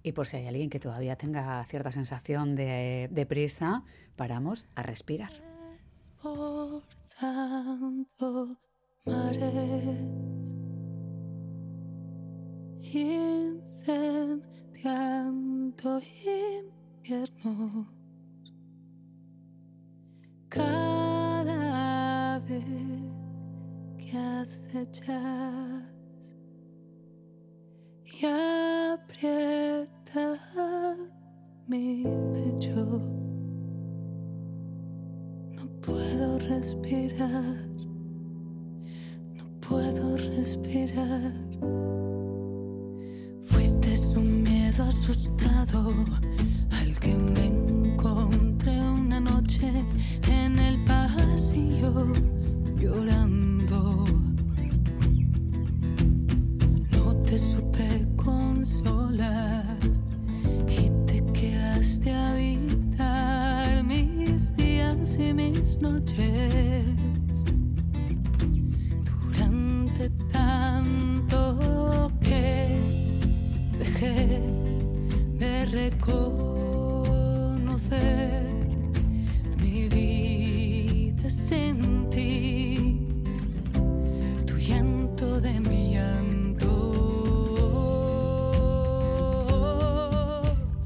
Y 0.04 0.12
por 0.12 0.28
si 0.28 0.38
hay 0.38 0.48
alguien 0.48 0.70
que 0.70 0.80
todavía 0.80 1.16
tenga 1.16 1.64
cierta 1.66 1.92
sensación 1.92 2.56
de, 2.56 3.10
de 3.10 3.26
prisa, 3.26 3.84
paramos 4.16 4.68
a 4.76 4.84
respirar. 4.84 5.32
Tanto 7.20 8.58
mares 9.06 10.56
incendiando 12.82 14.42
inviernos 17.04 17.88
cada 20.50 22.40
vez 22.40 22.66
que 23.98 24.18
acechas 24.18 25.84
y 28.06 28.26
aprietas 28.94 30.40
mi 31.68 32.04
pecho 32.34 33.23
puedo 35.86 36.40
respirar, 36.40 37.58
no 39.36 39.44
puedo 39.60 40.16
respirar. 40.18 41.34
Fuiste 43.42 43.94
un 44.18 44.44
miedo 44.44 44.84
asustado 44.84 45.94
al 46.72 47.00
que 47.00 47.16
me 47.16 47.48
encontré 47.48 48.80
una 48.80 49.20
noche 49.20 49.70
en 50.30 50.58
el 50.58 50.84
pasillo 50.86 52.14
llorando. 52.78 53.53
Noches 65.84 66.86
durante 69.04 70.10
tanto 70.32 72.10
que 72.22 72.80
dejé 73.78 74.40
de 75.42 75.66
reconocer 75.66 77.24
mi 79.58 79.90
vida 79.90 81.30
sin 81.30 82.10
ti, 82.10 83.06
tu 84.46 84.56
llanto 84.56 85.42
de 85.42 85.60
mi 85.60 85.96
llanto. 85.96 86.70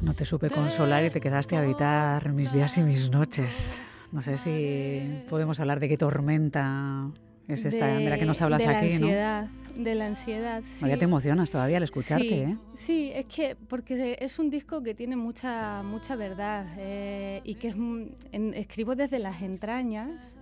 No 0.01 0.13
te 0.15 0.25
supe 0.25 0.49
consolar 0.49 1.05
y 1.05 1.11
te 1.11 1.21
quedaste 1.21 1.55
a 1.55 1.59
habitar 1.59 2.33
mis 2.33 2.51
días 2.51 2.75
y 2.79 2.81
mis 2.81 3.11
noches. 3.11 3.79
No 4.11 4.21
sé 4.21 4.37
si 4.37 5.23
podemos 5.29 5.59
hablar 5.59 5.79
de 5.79 5.89
qué 5.89 5.97
tormenta 5.97 7.09
es 7.47 7.65
esta 7.65 7.87
de, 7.87 8.03
de 8.03 8.09
la 8.09 8.17
que 8.17 8.25
nos 8.25 8.41
hablas 8.41 8.61
de 8.61 8.71
la 8.71 8.79
aquí, 8.79 8.93
ansiedad, 8.93 9.47
¿no? 9.75 9.83
De 9.83 9.95
la 9.95 10.07
ansiedad, 10.07 10.63
sí. 10.67 10.85
Te 10.85 11.03
emocionas 11.03 11.49
todavía 11.49 11.77
al 11.77 11.83
escucharte, 11.83 12.27
sí, 12.27 12.33
¿eh? 12.33 12.57
Sí, 12.75 13.11
es 13.13 13.25
que 13.25 13.55
porque 13.55 14.17
es 14.19 14.39
un 14.39 14.49
disco 14.49 14.81
que 14.81 14.93
tiene 14.93 15.15
mucha 15.15 15.83
mucha 15.83 16.15
verdad 16.15 16.65
eh, 16.77 17.41
y 17.43 17.55
que 17.55 17.69
es, 17.69 17.75
en, 17.75 18.53
escribo 18.55 18.95
desde 18.95 19.19
las 19.19 19.41
entrañas 19.41 20.35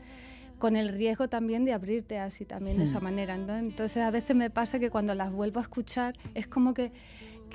con 0.58 0.78
el 0.78 0.90
riesgo 0.90 1.28
también 1.28 1.66
de 1.66 1.74
abrirte 1.74 2.18
así 2.18 2.46
también 2.46 2.78
Hmm. 2.78 2.80
de 2.80 2.86
esa 2.86 3.00
manera. 3.02 3.38
¿no? 3.38 3.56
Entonces 3.58 3.98
a 4.02 4.10
veces 4.10 4.36
me 4.36 4.50
pasa 4.50 4.80
que 4.80 4.90
cuando 4.90 5.14
las 5.14 5.32
vuelvo 5.32 5.60
a 5.60 5.64
escuchar 5.64 6.16
es 6.34 6.48
como 6.48 6.74
que 6.74 6.92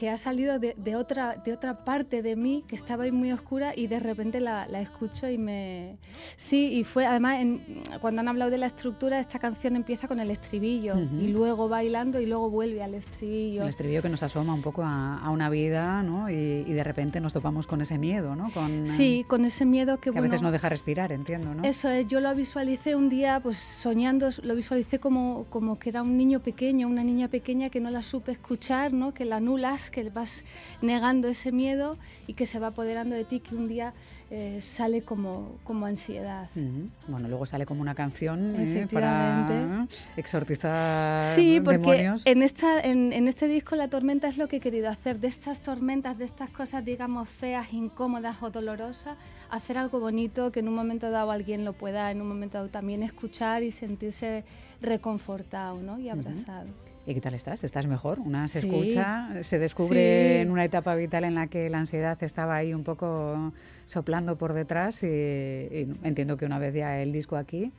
que 0.01 0.09
ha 0.09 0.17
salido 0.17 0.59
de, 0.59 0.75
de, 0.79 0.97
otra, 0.97 1.37
de 1.45 1.53
otra 1.53 1.85
parte 1.85 2.23
de 2.23 2.35
mí 2.35 2.65
que 2.67 2.75
estaba 2.75 3.05
ahí 3.05 3.13
muy 3.13 3.33
oscura 3.33 3.75
y 3.77 3.87
de 3.87 4.01
repente 4.01 4.41
la, 4.41 4.67
la 4.67 4.81
escucho 4.81 5.29
y 5.29 5.37
me... 5.37 5.99
Sí, 6.39 6.73
y 6.73 6.85
fue 6.85 7.05
además 7.05 7.41
en, 7.43 7.61
cuando 8.01 8.23
han 8.23 8.29
hablado 8.29 8.51
de 8.51 8.57
la 8.57 8.65
estructura, 8.65 9.21
esta 9.21 9.39
canción 9.39 9.77
empieza 9.77 10.09
con 10.09 10.19
el 10.19 10.31
estribillo 10.31 10.95
uh 10.95 11.01
-huh. 11.01 11.23
y 11.23 11.29
luego 11.29 11.69
bailando 11.69 12.19
y 12.19 12.25
luego 12.25 12.49
vuelve 12.49 12.83
al 12.83 12.95
estribillo. 12.95 13.65
El 13.65 13.69
estribillo 13.69 14.01
que 14.01 14.09
nos 14.09 14.23
asoma 14.23 14.55
un 14.55 14.63
poco 14.63 14.83
a, 14.83 15.19
a 15.19 15.29
una 15.29 15.51
vida 15.51 16.03
¿no? 16.03 16.31
y, 16.31 16.65
y, 16.67 16.73
de 16.73 16.83
repente 16.83 17.21
nos 17.21 17.35
topamos 17.35 17.67
con 17.67 17.83
ese 17.83 17.99
miedo, 17.99 18.35
¿no? 18.35 18.51
Con, 18.53 18.87
sí, 18.87 19.27
con 19.29 19.45
ese 19.45 19.67
miedo 19.67 19.99
que, 19.99 20.05
que 20.05 20.11
bueno, 20.13 20.29
a 20.29 20.31
veces 20.31 20.41
no 20.41 20.51
deja 20.51 20.71
respirar, 20.71 21.13
entiendo, 21.13 21.55
¿no? 21.55 21.63
Eso 21.63 21.91
es, 21.91 22.09
yo 22.09 22.21
lo 22.21 22.35
visualicé 22.35 22.97
un 22.97 23.11
día 23.11 23.41
pues 23.41 23.59
soñando, 23.59 24.31
lo 24.45 24.55
visualicé 24.55 24.99
como, 24.99 25.45
como 25.51 25.79
que 25.79 25.91
era 25.91 26.01
un 26.01 26.17
niño 26.17 26.41
pequeño, 26.41 26.89
una 26.89 27.05
niña 27.05 27.29
pequeña 27.29 27.69
que 27.69 27.81
no 27.81 27.91
la 27.91 28.01
supe 28.01 28.33
escuchar, 28.33 28.95
¿no? 28.95 29.13
que 29.13 29.27
la 29.27 29.37
anulas, 29.37 29.90
que 29.91 30.09
vas 30.11 30.45
negando 30.83 31.29
ese 31.29 31.53
miedo 31.53 31.99
y 32.27 32.35
que 32.35 32.47
se 32.47 32.59
va 32.59 32.69
apoderando 32.69 33.15
de 33.15 33.25
ti, 33.25 33.41
que 33.41 33.55
un 33.55 33.69
día 33.69 33.93
eh, 34.33 34.61
sale 34.61 35.03
como, 35.03 35.59
como 35.65 35.87
ansiedad. 35.87 36.49
Uh 36.55 36.61
-huh. 36.61 36.89
Bueno, 37.09 37.27
luego 37.27 37.47
sale 37.47 37.67
como 37.67 37.81
una 37.81 37.97
canción 37.97 38.55
eh, 38.57 38.87
para 38.93 39.89
exorcizar 40.17 41.35
Sí, 41.35 41.61
porque 41.61 41.81
demonios. 41.81 42.23
En, 42.25 42.43
esta, 42.43 42.81
en, 42.81 43.13
en, 43.13 43.27
este 43.27 43.49
disco 43.49 43.75
La 43.75 43.89
Tormenta 43.89 44.29
es 44.29 44.39
lo 44.39 44.47
que 44.47 44.57
he 44.57 44.61
querido 44.61 44.89
hacer, 44.89 45.19
de 45.19 45.27
estas 45.27 45.61
tormentas, 45.63 46.17
de 46.17 46.27
estas 46.27 46.49
cosas, 46.51 46.85
digamos, 46.85 47.29
feas, 47.29 47.73
incómodas 47.73 48.41
o 48.41 48.51
dolorosas, 48.51 49.17
hacer 49.51 49.77
algo 49.77 49.99
bonito 49.99 50.53
que 50.53 50.61
en 50.61 50.69
un 50.69 50.75
momento 50.77 51.11
dado 51.11 51.33
alguien 51.33 51.65
lo 51.65 51.73
pueda, 51.73 52.13
en 52.13 52.21
un 52.21 52.29
momento 52.29 52.59
dado 52.59 52.69
también 52.69 53.03
escuchar 53.03 53.65
y 53.65 53.73
sentirse 53.73 54.45
reconfortado 54.81 55.83
¿no? 55.83 55.99
y 55.99 56.09
abrazado. 56.09 56.67
Uh 56.67 56.87
-huh. 56.87 56.90
¿Y 57.07 57.15
qué 57.15 57.21
tal 57.21 57.35
estás? 57.35 57.65
¿Estás 57.65 57.87
mejor? 57.87 58.21
Una 58.21 58.47
se 58.49 58.61
sí. 58.61 58.69
escucha, 58.69 59.43
se 59.43 59.59
descubre 59.59 60.35
sí. 60.35 60.43
en 60.43 60.51
una 60.51 60.65
etapa 60.65 60.95
vital 60.95 61.25
en 61.25 61.35
la 61.35 61.47
que 61.47 61.71
la 61.71 61.79
ansiedad 61.79 62.23
estaba 62.23 62.57
ahí 62.57 62.75
un 62.75 62.85
poco 62.85 63.53
soplando 63.87 64.37
por 64.37 64.53
detrás 64.53 65.03
y, 65.03 65.07
y 65.07 65.89
entiendo 66.03 66.37
que 66.37 66.45
una 66.45 66.59
vez 66.59 66.75
ya 66.75 67.01
el 67.01 67.13
disco 67.13 67.37
aquí, 67.37 67.73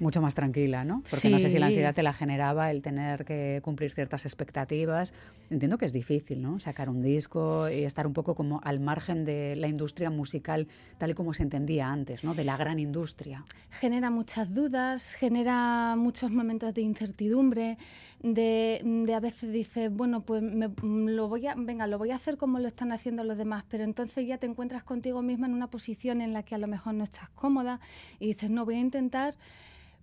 mucho 0.00 0.20
más 0.20 0.34
tranquila, 0.34 0.84
¿no? 0.84 1.02
Porque 1.02 1.16
sí. 1.16 1.30
no 1.30 1.38
sé 1.38 1.48
si 1.48 1.58
la 1.58 1.66
ansiedad 1.66 1.94
te 1.94 2.02
la 2.02 2.12
generaba 2.12 2.70
el 2.70 2.82
tener 2.82 3.24
que 3.24 3.60
cumplir 3.62 3.92
ciertas 3.92 4.24
expectativas. 4.24 5.12
Entiendo 5.50 5.78
que 5.78 5.86
es 5.86 5.92
difícil, 5.92 6.42
¿no? 6.42 6.58
Sacar 6.58 6.88
un 6.88 7.02
disco 7.02 7.68
y 7.68 7.84
estar 7.84 8.06
un 8.06 8.12
poco 8.12 8.34
como 8.34 8.60
al 8.64 8.80
margen 8.80 9.24
de 9.24 9.56
la 9.56 9.68
industria 9.68 10.10
musical 10.10 10.68
tal 10.98 11.10
y 11.10 11.14
como 11.14 11.34
se 11.34 11.42
entendía 11.42 11.88
antes, 11.88 12.24
¿no? 12.24 12.34
De 12.34 12.44
la 12.44 12.56
gran 12.56 12.78
industria. 12.78 13.44
Genera 13.70 14.10
muchas 14.10 14.52
dudas, 14.52 15.14
genera 15.14 15.94
muchos 15.96 16.30
momentos 16.30 16.74
de 16.74 16.82
incertidumbre, 16.82 17.78
de, 18.22 18.80
de 18.84 19.14
a 19.14 19.20
veces 19.20 19.52
dices, 19.52 19.92
bueno, 19.92 20.22
pues 20.22 20.42
me, 20.42 20.70
lo 20.82 21.28
voy 21.28 21.46
a, 21.46 21.54
venga, 21.54 21.86
lo 21.86 21.98
voy 21.98 22.10
a 22.10 22.16
hacer 22.16 22.36
como 22.36 22.58
lo 22.58 22.68
están 22.68 22.92
haciendo 22.92 23.22
los 23.24 23.36
demás, 23.36 23.64
pero 23.68 23.84
entonces 23.84 24.26
ya 24.26 24.38
te 24.38 24.46
encuentras 24.46 24.82
contigo 24.82 25.22
misma 25.22 25.46
en 25.46 25.54
una 25.54 25.68
posición 25.68 26.20
en 26.20 26.32
la 26.32 26.42
que 26.42 26.54
a 26.54 26.58
lo 26.58 26.66
mejor 26.66 26.94
no 26.94 27.04
estás 27.04 27.28
cómoda 27.30 27.80
y 28.18 28.28
dices, 28.28 28.50
no, 28.50 28.64
voy 28.64 28.76
a 28.76 28.80
intentar 28.80 29.34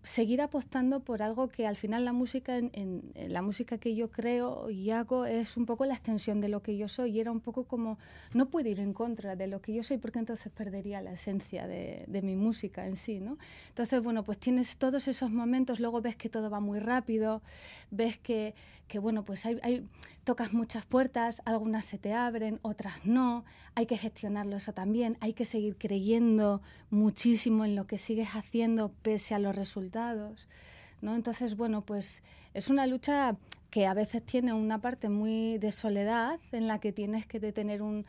seguir 0.04 0.42
apostando 0.42 1.02
por 1.02 1.22
algo 1.22 1.48
que 1.48 1.68
al 1.68 1.76
final 1.76 2.06
la 2.06 2.14
música, 2.14 2.60
la 3.16 3.42
música 3.42 3.78
que 3.78 3.96
yo 3.96 4.10
creo 4.10 4.70
y 4.70 4.90
hago 4.90 5.26
es 5.26 5.58
un 5.58 5.66
poco 5.66 5.86
la 5.86 5.94
extensión 5.94 6.42
de 6.42 6.50
lo 6.50 6.64
que 6.64 6.76
yo 6.76 6.88
soy 6.88 7.12
y 7.12 7.20
era 7.20 7.32
un 7.32 7.40
poco 7.40 7.66
como, 7.66 8.00
no 8.34 8.50
puedo 8.50 8.68
ir 8.68 8.80
en 8.80 8.94
contra 8.94 9.36
de 9.36 9.48
lo 9.48 9.62
que 9.62 9.74
yo 9.74 9.84
soy 9.84 9.98
porque 9.98 10.20
entonces 10.20 10.52
perdería 10.52 11.02
la 11.02 11.14
esencia 11.14 11.68
de, 11.68 12.22
mi 12.24 12.36
música 12.36 12.86
en 12.86 12.98
sí, 12.98 13.20
¿no? 13.20 13.38
Entonces, 13.70 14.02
bueno, 14.02 14.24
pues 14.24 14.38
tienes 14.38 14.78
todos 14.78 15.08
esos 15.08 15.32
momentos, 15.32 15.80
luego 15.80 16.02
ves 16.02 16.16
que 16.16 16.30
todo 16.30 16.50
va 16.52 16.60
muy 16.60 16.80
rápido, 16.80 17.42
ves 17.90 18.18
que, 18.18 18.54
bueno, 19.02 19.24
pues 19.24 19.46
hay- 19.46 19.88
tocas 20.24 20.54
muchas 20.54 20.86
puertas, 20.86 21.42
algunas 21.46 21.86
se 21.86 21.98
te 21.98 22.14
abren, 22.14 22.60
otras 22.62 23.06
no, 23.06 23.44
hay 23.74 23.86
que 23.88 23.98
gestionarlo 23.98 24.58
eso 24.58 24.74
también, 24.74 25.18
hay 25.20 25.34
que 25.34 25.46
seguir 25.46 25.78
creyendo 25.78 26.62
muchísimo 26.92 27.66
en 27.66 27.76
lo 27.76 27.88
que 27.88 27.98
sigues 27.98 28.30
haciendo 28.36 28.92
pese 29.02 29.34
a 29.34 29.40
los 29.40 29.56
resultados, 29.56 30.48
¿no? 31.02 31.16
Entonces, 31.16 31.56
bueno, 31.58 31.82
pues 31.82 32.22
es 32.54 32.70
una 32.70 32.86
lucha 32.86 33.36
que 33.72 33.88
a 33.88 33.94
veces 33.94 34.22
tiene 34.24 34.54
una 34.54 34.80
parte 34.80 35.10
muy 35.10 35.58
de 35.58 35.72
soledad 35.72 36.40
en 36.52 36.68
la 36.68 36.80
que 36.80 36.92
tienes 36.92 37.26
que 37.26 37.40
tener 37.52 37.82
un 37.82 38.06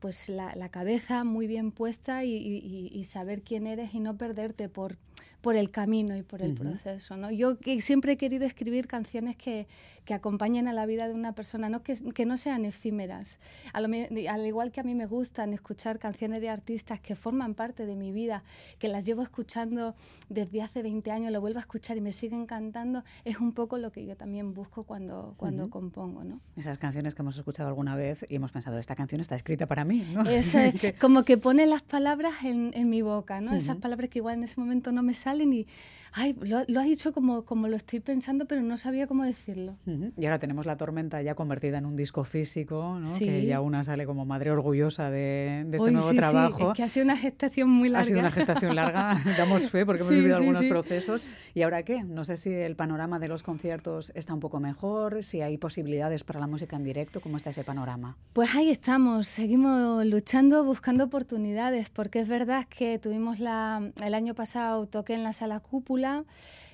pues 0.00 0.28
la, 0.28 0.52
la 0.56 0.68
cabeza 0.68 1.22
muy 1.22 1.46
bien 1.46 1.70
puesta 1.70 2.24
y, 2.24 2.34
y- 2.34 2.56
y- 2.58 2.98
y 2.98 3.04
saber 3.04 3.42
quién 3.42 3.68
eres 3.68 3.94
y 3.94 4.00
no 4.00 4.16
perderte 4.16 4.68
por, 4.68 4.96
por 5.40 5.54
el 5.54 5.70
camino 5.70 6.16
y 6.16 6.22
por 6.22 6.42
el 6.42 6.54
proceso. 6.54 7.16
¿no? 7.16 7.30
Yo 7.30 7.56
que 7.60 7.80
siempre 7.80 8.12
he 8.12 8.16
querido 8.16 8.44
escribir 8.44 8.88
canciones 8.88 9.36
que, 9.36 9.68
que 10.04 10.14
acompañen 10.14 10.68
a 10.68 10.72
la 10.72 10.86
vida 10.86 11.06
de 11.06 11.14
una 11.14 11.32
persona, 11.32 11.68
¿no? 11.68 11.82
que, 11.82 11.96
que 12.12 12.26
no 12.26 12.36
sean 12.36 12.64
efímeras. 12.64 13.38
A 13.72 13.80
lo 13.80 13.88
al 14.28 14.46
igual 14.46 14.72
que 14.72 14.80
a 14.80 14.82
mí 14.82 14.94
me 14.94 15.06
gustan 15.06 15.52
escuchar 15.52 15.98
canciones 15.98 16.40
de 16.40 16.48
artistas 16.48 17.00
que 17.00 17.14
forman 17.14 17.54
parte 17.54 17.86
de 17.86 17.94
mi 17.94 18.10
vida, 18.10 18.42
que 18.78 18.88
las 18.88 19.04
llevo 19.06 19.22
escuchando 19.22 19.94
desde 20.28 20.62
hace 20.62 20.82
20 20.82 21.10
años, 21.10 21.32
lo 21.32 21.40
vuelvo 21.40 21.58
a 21.58 21.62
escuchar 21.62 21.96
y 21.96 22.00
me 22.00 22.12
siguen 22.12 22.46
cantando, 22.46 23.04
es 23.24 23.38
un 23.38 23.52
poco 23.52 23.78
lo 23.78 23.92
que 23.92 24.04
yo 24.04 24.16
también 24.16 24.54
busco 24.54 24.84
cuando, 24.84 25.34
cuando 25.36 25.64
Ujú. 25.64 25.70
compongo. 25.70 26.24
¿no? 26.24 26.40
Esas 26.56 26.78
canciones 26.78 27.14
que 27.14 27.22
hemos 27.22 27.36
escuchado 27.36 27.68
alguna 27.68 27.94
vez 27.94 28.26
y 28.28 28.36
hemos 28.36 28.50
pensado, 28.50 28.78
esta 28.78 28.96
canción 28.96 29.20
está 29.20 29.36
escrita 29.36 29.66
para 29.66 29.84
mí, 29.84 30.04
¿no? 30.12 30.22
Eso 30.22 30.58
es, 30.58 30.74
como 31.00 31.24
que 31.24 31.36
pone 31.38 31.66
las 31.66 31.82
palabras 31.82 32.44
en, 32.44 32.72
en 32.74 32.88
mi 32.88 33.02
boca, 33.02 33.40
¿no? 33.40 33.54
Esas 33.54 33.74
Ujú. 33.76 33.82
palabras 33.82 34.10
que 34.10 34.18
igual 34.18 34.38
en 34.38 34.44
ese 34.44 34.58
momento 34.58 34.90
no 34.92 35.02
me 35.02 35.14
salen 35.14 35.52
y, 35.52 35.66
ay, 36.12 36.36
lo, 36.40 36.62
lo 36.68 36.80
has 36.80 36.86
dicho 36.86 37.12
como, 37.12 37.44
como 37.44 37.68
lo 37.68 37.76
estoy 37.76 38.00
pensando, 38.00 38.46
pero 38.46 38.62
no 38.62 38.76
sabía 38.76 39.06
cómo 39.06 39.24
decirlo. 39.24 39.76
Y 40.16 40.24
ahora 40.26 40.38
tenemos 40.38 40.66
la 40.66 40.76
tormenta 40.76 41.22
ya 41.22 41.34
convertida 41.34 41.78
en 41.78 41.86
un 41.86 41.96
disco 41.96 42.24
físico, 42.24 42.98
¿no? 43.00 43.16
Sí. 43.16 43.26
que 43.26 43.46
ya 43.46 43.60
una 43.60 43.82
sale 43.84 44.04
como 44.06 44.24
madre 44.24 44.50
orgullosa 44.50 45.10
de, 45.10 45.64
de 45.66 45.76
este 45.76 45.90
nuevo 45.90 46.08
sí, 46.08 46.14
sí, 46.14 46.16
trabajo. 46.16 46.70
es 46.72 46.76
que 46.76 46.82
ha 46.82 46.88
sido 46.88 47.04
una 47.04 47.16
gestación 47.16 47.70
muy 47.70 47.88
larga. 47.88 48.02
Ha 48.02 48.06
sido 48.06 48.20
una 48.20 48.30
gestación 48.30 48.76
larga, 48.76 49.22
damos 49.38 49.70
fe 49.70 49.86
porque 49.86 50.02
hemos 50.02 50.14
vivido 50.14 50.36
algunos 50.36 50.64
procesos. 50.66 51.24
¿Y 51.54 51.62
ahora 51.62 51.82
qué? 51.82 52.02
No 52.02 52.24
sé 52.24 52.36
si 52.36 52.50
el 52.50 52.76
panorama 52.76 53.18
de 53.18 53.28
los 53.28 53.42
conciertos 53.42 54.12
está 54.14 54.34
un 54.34 54.40
poco 54.40 54.60
mejor, 54.60 55.24
si 55.24 55.40
hay 55.40 55.56
posibilidades 55.58 56.24
para 56.24 56.40
la 56.40 56.46
música 56.46 56.76
en 56.76 56.84
directo, 56.84 57.20
¿cómo 57.20 57.36
está 57.36 57.50
ese 57.50 57.64
panorama? 57.64 58.16
Pues 58.32 58.54
ahí 58.54 58.70
estamos, 58.70 59.28
seguimos 59.28 60.04
luchando, 60.06 60.64
buscando 60.64 61.04
oportunidades, 61.04 61.88
porque 61.90 62.20
es 62.20 62.28
verdad 62.28 62.66
que 62.68 62.98
tuvimos 62.98 63.38
la, 63.38 63.92
el 64.04 64.14
año 64.14 64.34
pasado 64.34 64.86
toqué 64.86 65.14
en 65.14 65.22
la 65.22 65.32
sala 65.32 65.60
cúpula 65.60 66.01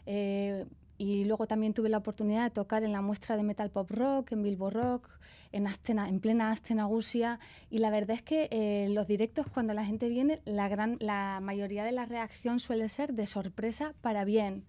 eh, 0.06 0.64
y 0.98 1.24
luego 1.24 1.46
también 1.46 1.74
tuve 1.74 1.88
la 1.88 1.98
oportunidad 1.98 2.44
de 2.44 2.50
tocar 2.50 2.82
en 2.82 2.92
la 2.92 3.00
muestra 3.00 3.36
de 3.36 3.44
Metal 3.44 3.70
Pop 3.70 3.90
Rock, 3.90 4.32
en 4.32 4.42
Bilbo 4.42 4.68
Rock, 4.68 5.08
en, 5.52 6.20
plena 6.20 6.50
Astenagusia 6.50 7.38
y 7.70 7.78
la 7.78 7.90
verdad 7.90 8.16
es 8.16 8.22
que 8.22 8.48
eh, 8.50 8.88
los 8.90 9.06
directos 9.06 9.46
cuando 9.46 9.74
la 9.74 9.84
gente 9.84 10.08
viene, 10.08 10.40
la, 10.44 10.68
gran, 10.68 10.96
la 11.00 11.40
mayoría 11.40 11.84
de 11.84 11.92
la 11.92 12.04
reacción 12.04 12.60
suele 12.60 12.88
ser 12.88 13.14
de 13.14 13.26
sorpresa 13.26 13.94
para 14.00 14.24
bien 14.24 14.64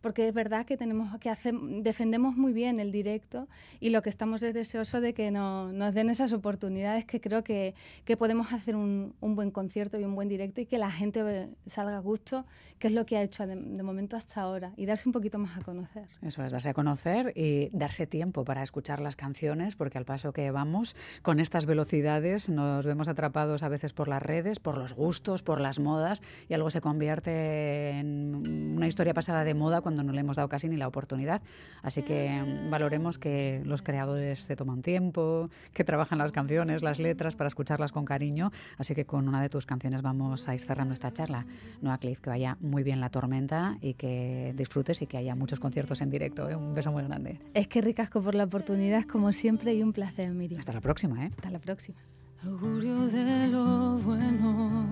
porque 0.00 0.28
es 0.28 0.34
verdad 0.34 0.64
que 0.66 0.76
tenemos 0.76 1.16
que 1.18 1.30
hacer, 1.30 1.54
defendemos 1.82 2.36
muy 2.36 2.52
bien 2.52 2.80
el 2.80 2.92
directo 2.92 3.48
y 3.80 3.90
lo 3.90 4.02
que 4.02 4.08
estamos 4.10 4.42
es 4.42 4.54
deseoso 4.54 5.00
de 5.00 5.14
que 5.14 5.30
no- 5.30 5.72
nos 5.72 5.94
den 5.94 6.10
esas 6.10 6.32
oportunidades 6.32 7.04
que 7.04 7.20
creo 7.20 7.44
que, 7.44 7.74
que 8.04 8.16
podemos 8.16 8.52
hacer 8.52 8.76
un, 8.76 9.14
un 9.20 9.34
buen 9.36 9.50
concierto 9.50 9.98
y 9.98 10.04
un 10.04 10.14
buen 10.14 10.28
directo 10.28 10.60
y 10.60 10.66
que 10.66 10.78
la 10.78 10.90
gente 10.90 11.20
eh, 11.24 11.48
salga 11.66 11.96
a 11.96 12.00
gusto, 12.00 12.44
que 12.78 12.86
es 12.88 12.94
lo 12.94 13.04
que 13.06 13.16
ha 13.18 13.22
hecho 13.22 13.46
de, 13.46 13.56
de 13.56 13.82
momento 13.82 14.16
hasta 14.16 14.40
ahora, 14.40 14.72
y 14.76 14.86
darse 14.86 15.08
un 15.08 15.12
poquito 15.12 15.38
más 15.38 15.58
a 15.58 15.62
conocer. 15.62 16.06
Eso 16.22 16.44
es, 16.44 16.52
darse 16.52 16.70
a 16.70 16.74
conocer 16.74 17.32
y 17.36 17.68
darse 17.72 18.06
tiempo 18.06 18.44
para 18.44 18.62
escuchar 18.62 19.00
las 19.00 19.16
canciones, 19.16 19.76
porque 19.76 19.98
al 19.98 20.04
paso 20.04 20.32
que 20.32 20.50
vamos, 20.50 20.96
con 21.22 21.40
estas 21.40 21.66
velocidades, 21.66 22.48
nos 22.48 22.86
vemos 22.86 23.08
atrapados 23.08 23.62
a 23.62 23.68
veces 23.68 23.92
por 23.92 24.08
las 24.08 24.22
redes, 24.22 24.60
por 24.60 24.78
los 24.78 24.94
gustos, 24.94 25.42
por 25.42 25.60
las 25.60 25.78
modas, 25.78 26.22
y 26.48 26.54
algo 26.54 26.70
se 26.70 26.80
convierte 26.80 27.90
en 27.98 28.74
una 28.76 28.86
historia 28.86 29.12
pasada 29.14 29.44
de 29.44 29.54
moda 29.54 29.80
cuando 29.80 29.89
no 29.94 30.12
le 30.12 30.20
hemos 30.20 30.36
dado 30.36 30.48
casi 30.48 30.68
ni 30.68 30.76
la 30.76 30.88
oportunidad. 30.88 31.42
Así 31.82 32.02
que 32.02 32.30
mm, 32.40 32.70
valoremos 32.70 33.18
que 33.18 33.62
los 33.64 33.82
creadores 33.82 34.40
se 34.40 34.56
toman 34.56 34.82
tiempo, 34.82 35.50
que 35.72 35.84
trabajan 35.84 36.18
las 36.18 36.32
canciones, 36.32 36.82
las 36.82 36.98
letras, 36.98 37.36
para 37.36 37.48
escucharlas 37.48 37.92
con 37.92 38.04
cariño. 38.04 38.52
Así 38.78 38.94
que 38.94 39.04
con 39.04 39.28
una 39.28 39.42
de 39.42 39.48
tus 39.48 39.66
canciones 39.66 40.02
vamos 40.02 40.48
a 40.48 40.54
ir 40.54 40.60
cerrando 40.60 40.94
esta 40.94 41.12
charla. 41.12 41.46
Noah 41.80 41.98
Cliff, 41.98 42.20
que 42.20 42.30
vaya 42.30 42.56
muy 42.60 42.82
bien 42.82 43.00
la 43.00 43.10
tormenta 43.10 43.78
y 43.80 43.94
que 43.94 44.54
disfrutes 44.56 45.02
y 45.02 45.06
que 45.06 45.16
haya 45.16 45.34
muchos 45.34 45.60
conciertos 45.60 46.00
en 46.00 46.10
directo. 46.10 46.48
¿eh? 46.48 46.56
Un 46.56 46.74
beso 46.74 46.92
muy 46.92 47.02
grande. 47.04 47.40
Es 47.54 47.68
que 47.68 47.80
ricasco 47.80 48.22
por 48.22 48.34
la 48.34 48.44
oportunidad, 48.44 49.04
como 49.04 49.32
siempre, 49.32 49.74
y 49.74 49.82
un 49.82 49.92
placer, 49.92 50.30
Miriam. 50.30 50.60
Hasta 50.60 50.72
la 50.72 50.80
próxima, 50.80 51.26
¿eh? 51.26 51.30
Hasta 51.36 51.50
la 51.50 51.58
próxima. 51.58 51.98
augurio 52.44 53.06
de 53.06 53.48
lo 53.48 53.98
bueno, 53.98 54.86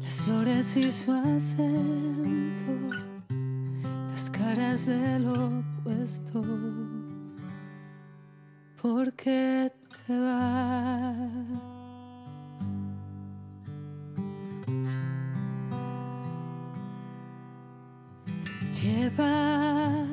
las 0.00 0.22
flores 0.22 0.76
y 0.76 0.90
su 0.90 1.12
acento, 1.12 2.72
las 4.22 4.30
caras 4.30 4.86
de 4.86 5.18
lo 5.18 5.58
opuesto. 5.58 6.44
¿Por 8.80 9.12
qué 9.14 9.72
te 10.06 10.16
vas? 10.16 11.28
Llevas 18.80 20.06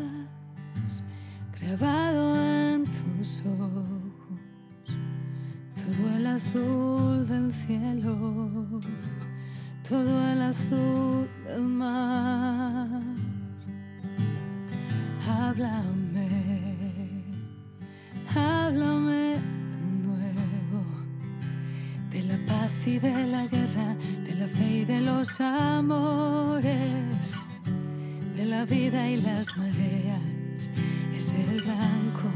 grabado 1.60 2.36
en 2.36 2.86
tus 2.86 3.43
ojos 3.45 4.89
todo 5.76 6.16
el 6.18 6.26
azul 6.26 7.28
del 7.28 7.51
cielo, 7.51 8.82
todo 9.88 10.32
el 10.32 10.41
azul 10.41 11.30
del 11.45 11.64
mar. 11.64 13.18
Háblame, 15.42 16.28
háblame 18.36 19.38
de 19.72 19.82
nuevo 20.06 20.84
de 22.12 22.24
la 22.24 22.38
paz 22.46 22.86
y 22.86 23.00
de 23.00 23.26
la 23.26 23.48
guerra, 23.48 23.96
de 24.26 24.36
la 24.36 24.48
fe 24.48 24.80
y 24.82 24.86
de 24.86 25.00
los 25.00 25.40
amores, 25.40 26.68
de 28.36 28.46
la 28.46 28.66
vida 28.66 29.10
y 29.10 29.16
las 29.22 29.56
mareas. 29.56 30.70
Es 31.16 31.36
el 31.36 31.64
blanco 31.64 32.30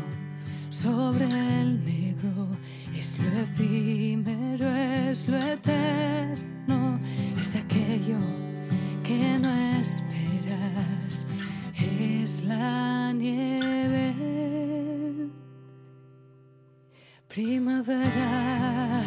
sobre 0.70 1.26
el 1.26 1.84
negro, 1.84 2.56
es 2.98 3.20
lo 3.20 3.28
efímero, 3.42 4.70
es 4.70 5.28
lo 5.28 5.36
eterno, 5.38 7.02
es 7.38 7.58
aquello 7.58 8.20
que 9.04 9.40
no 9.40 9.52
esperas, 9.82 11.26
es 12.24 12.44
la 12.44 13.14
nieve. 13.14 14.16
Primavera. 17.28 19.04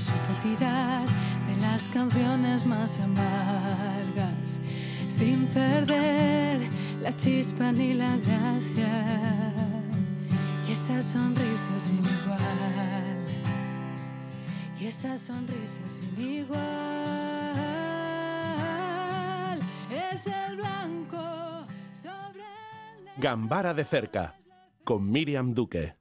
Supo 0.00 0.32
tirar, 0.42 1.06
de 1.46 1.56
las 1.60 1.88
canciones 1.88 2.64
más 2.64 2.98
amargas, 3.00 4.60
sin 5.08 5.46
perder 5.48 6.60
la 7.02 7.14
chispa 7.16 7.70
ni 7.72 7.94
la 7.94 8.16
gracia, 8.16 9.42
y 10.66 10.72
esa 10.72 11.02
sonrisa 11.02 11.78
sin 11.78 11.98
igual, 11.98 13.18
y 14.80 14.86
esa 14.86 15.18
sonrisa 15.18 15.82
sin 15.86 16.20
igual, 16.20 16.60
es 20.12 20.26
el 20.26 20.56
blanco 20.56 21.66
sobre 21.92 22.44
Gambara 23.18 23.74
de 23.74 23.84
cerca, 23.84 24.34
con 24.84 25.10
Miriam 25.10 25.52
Duque. 25.54 25.94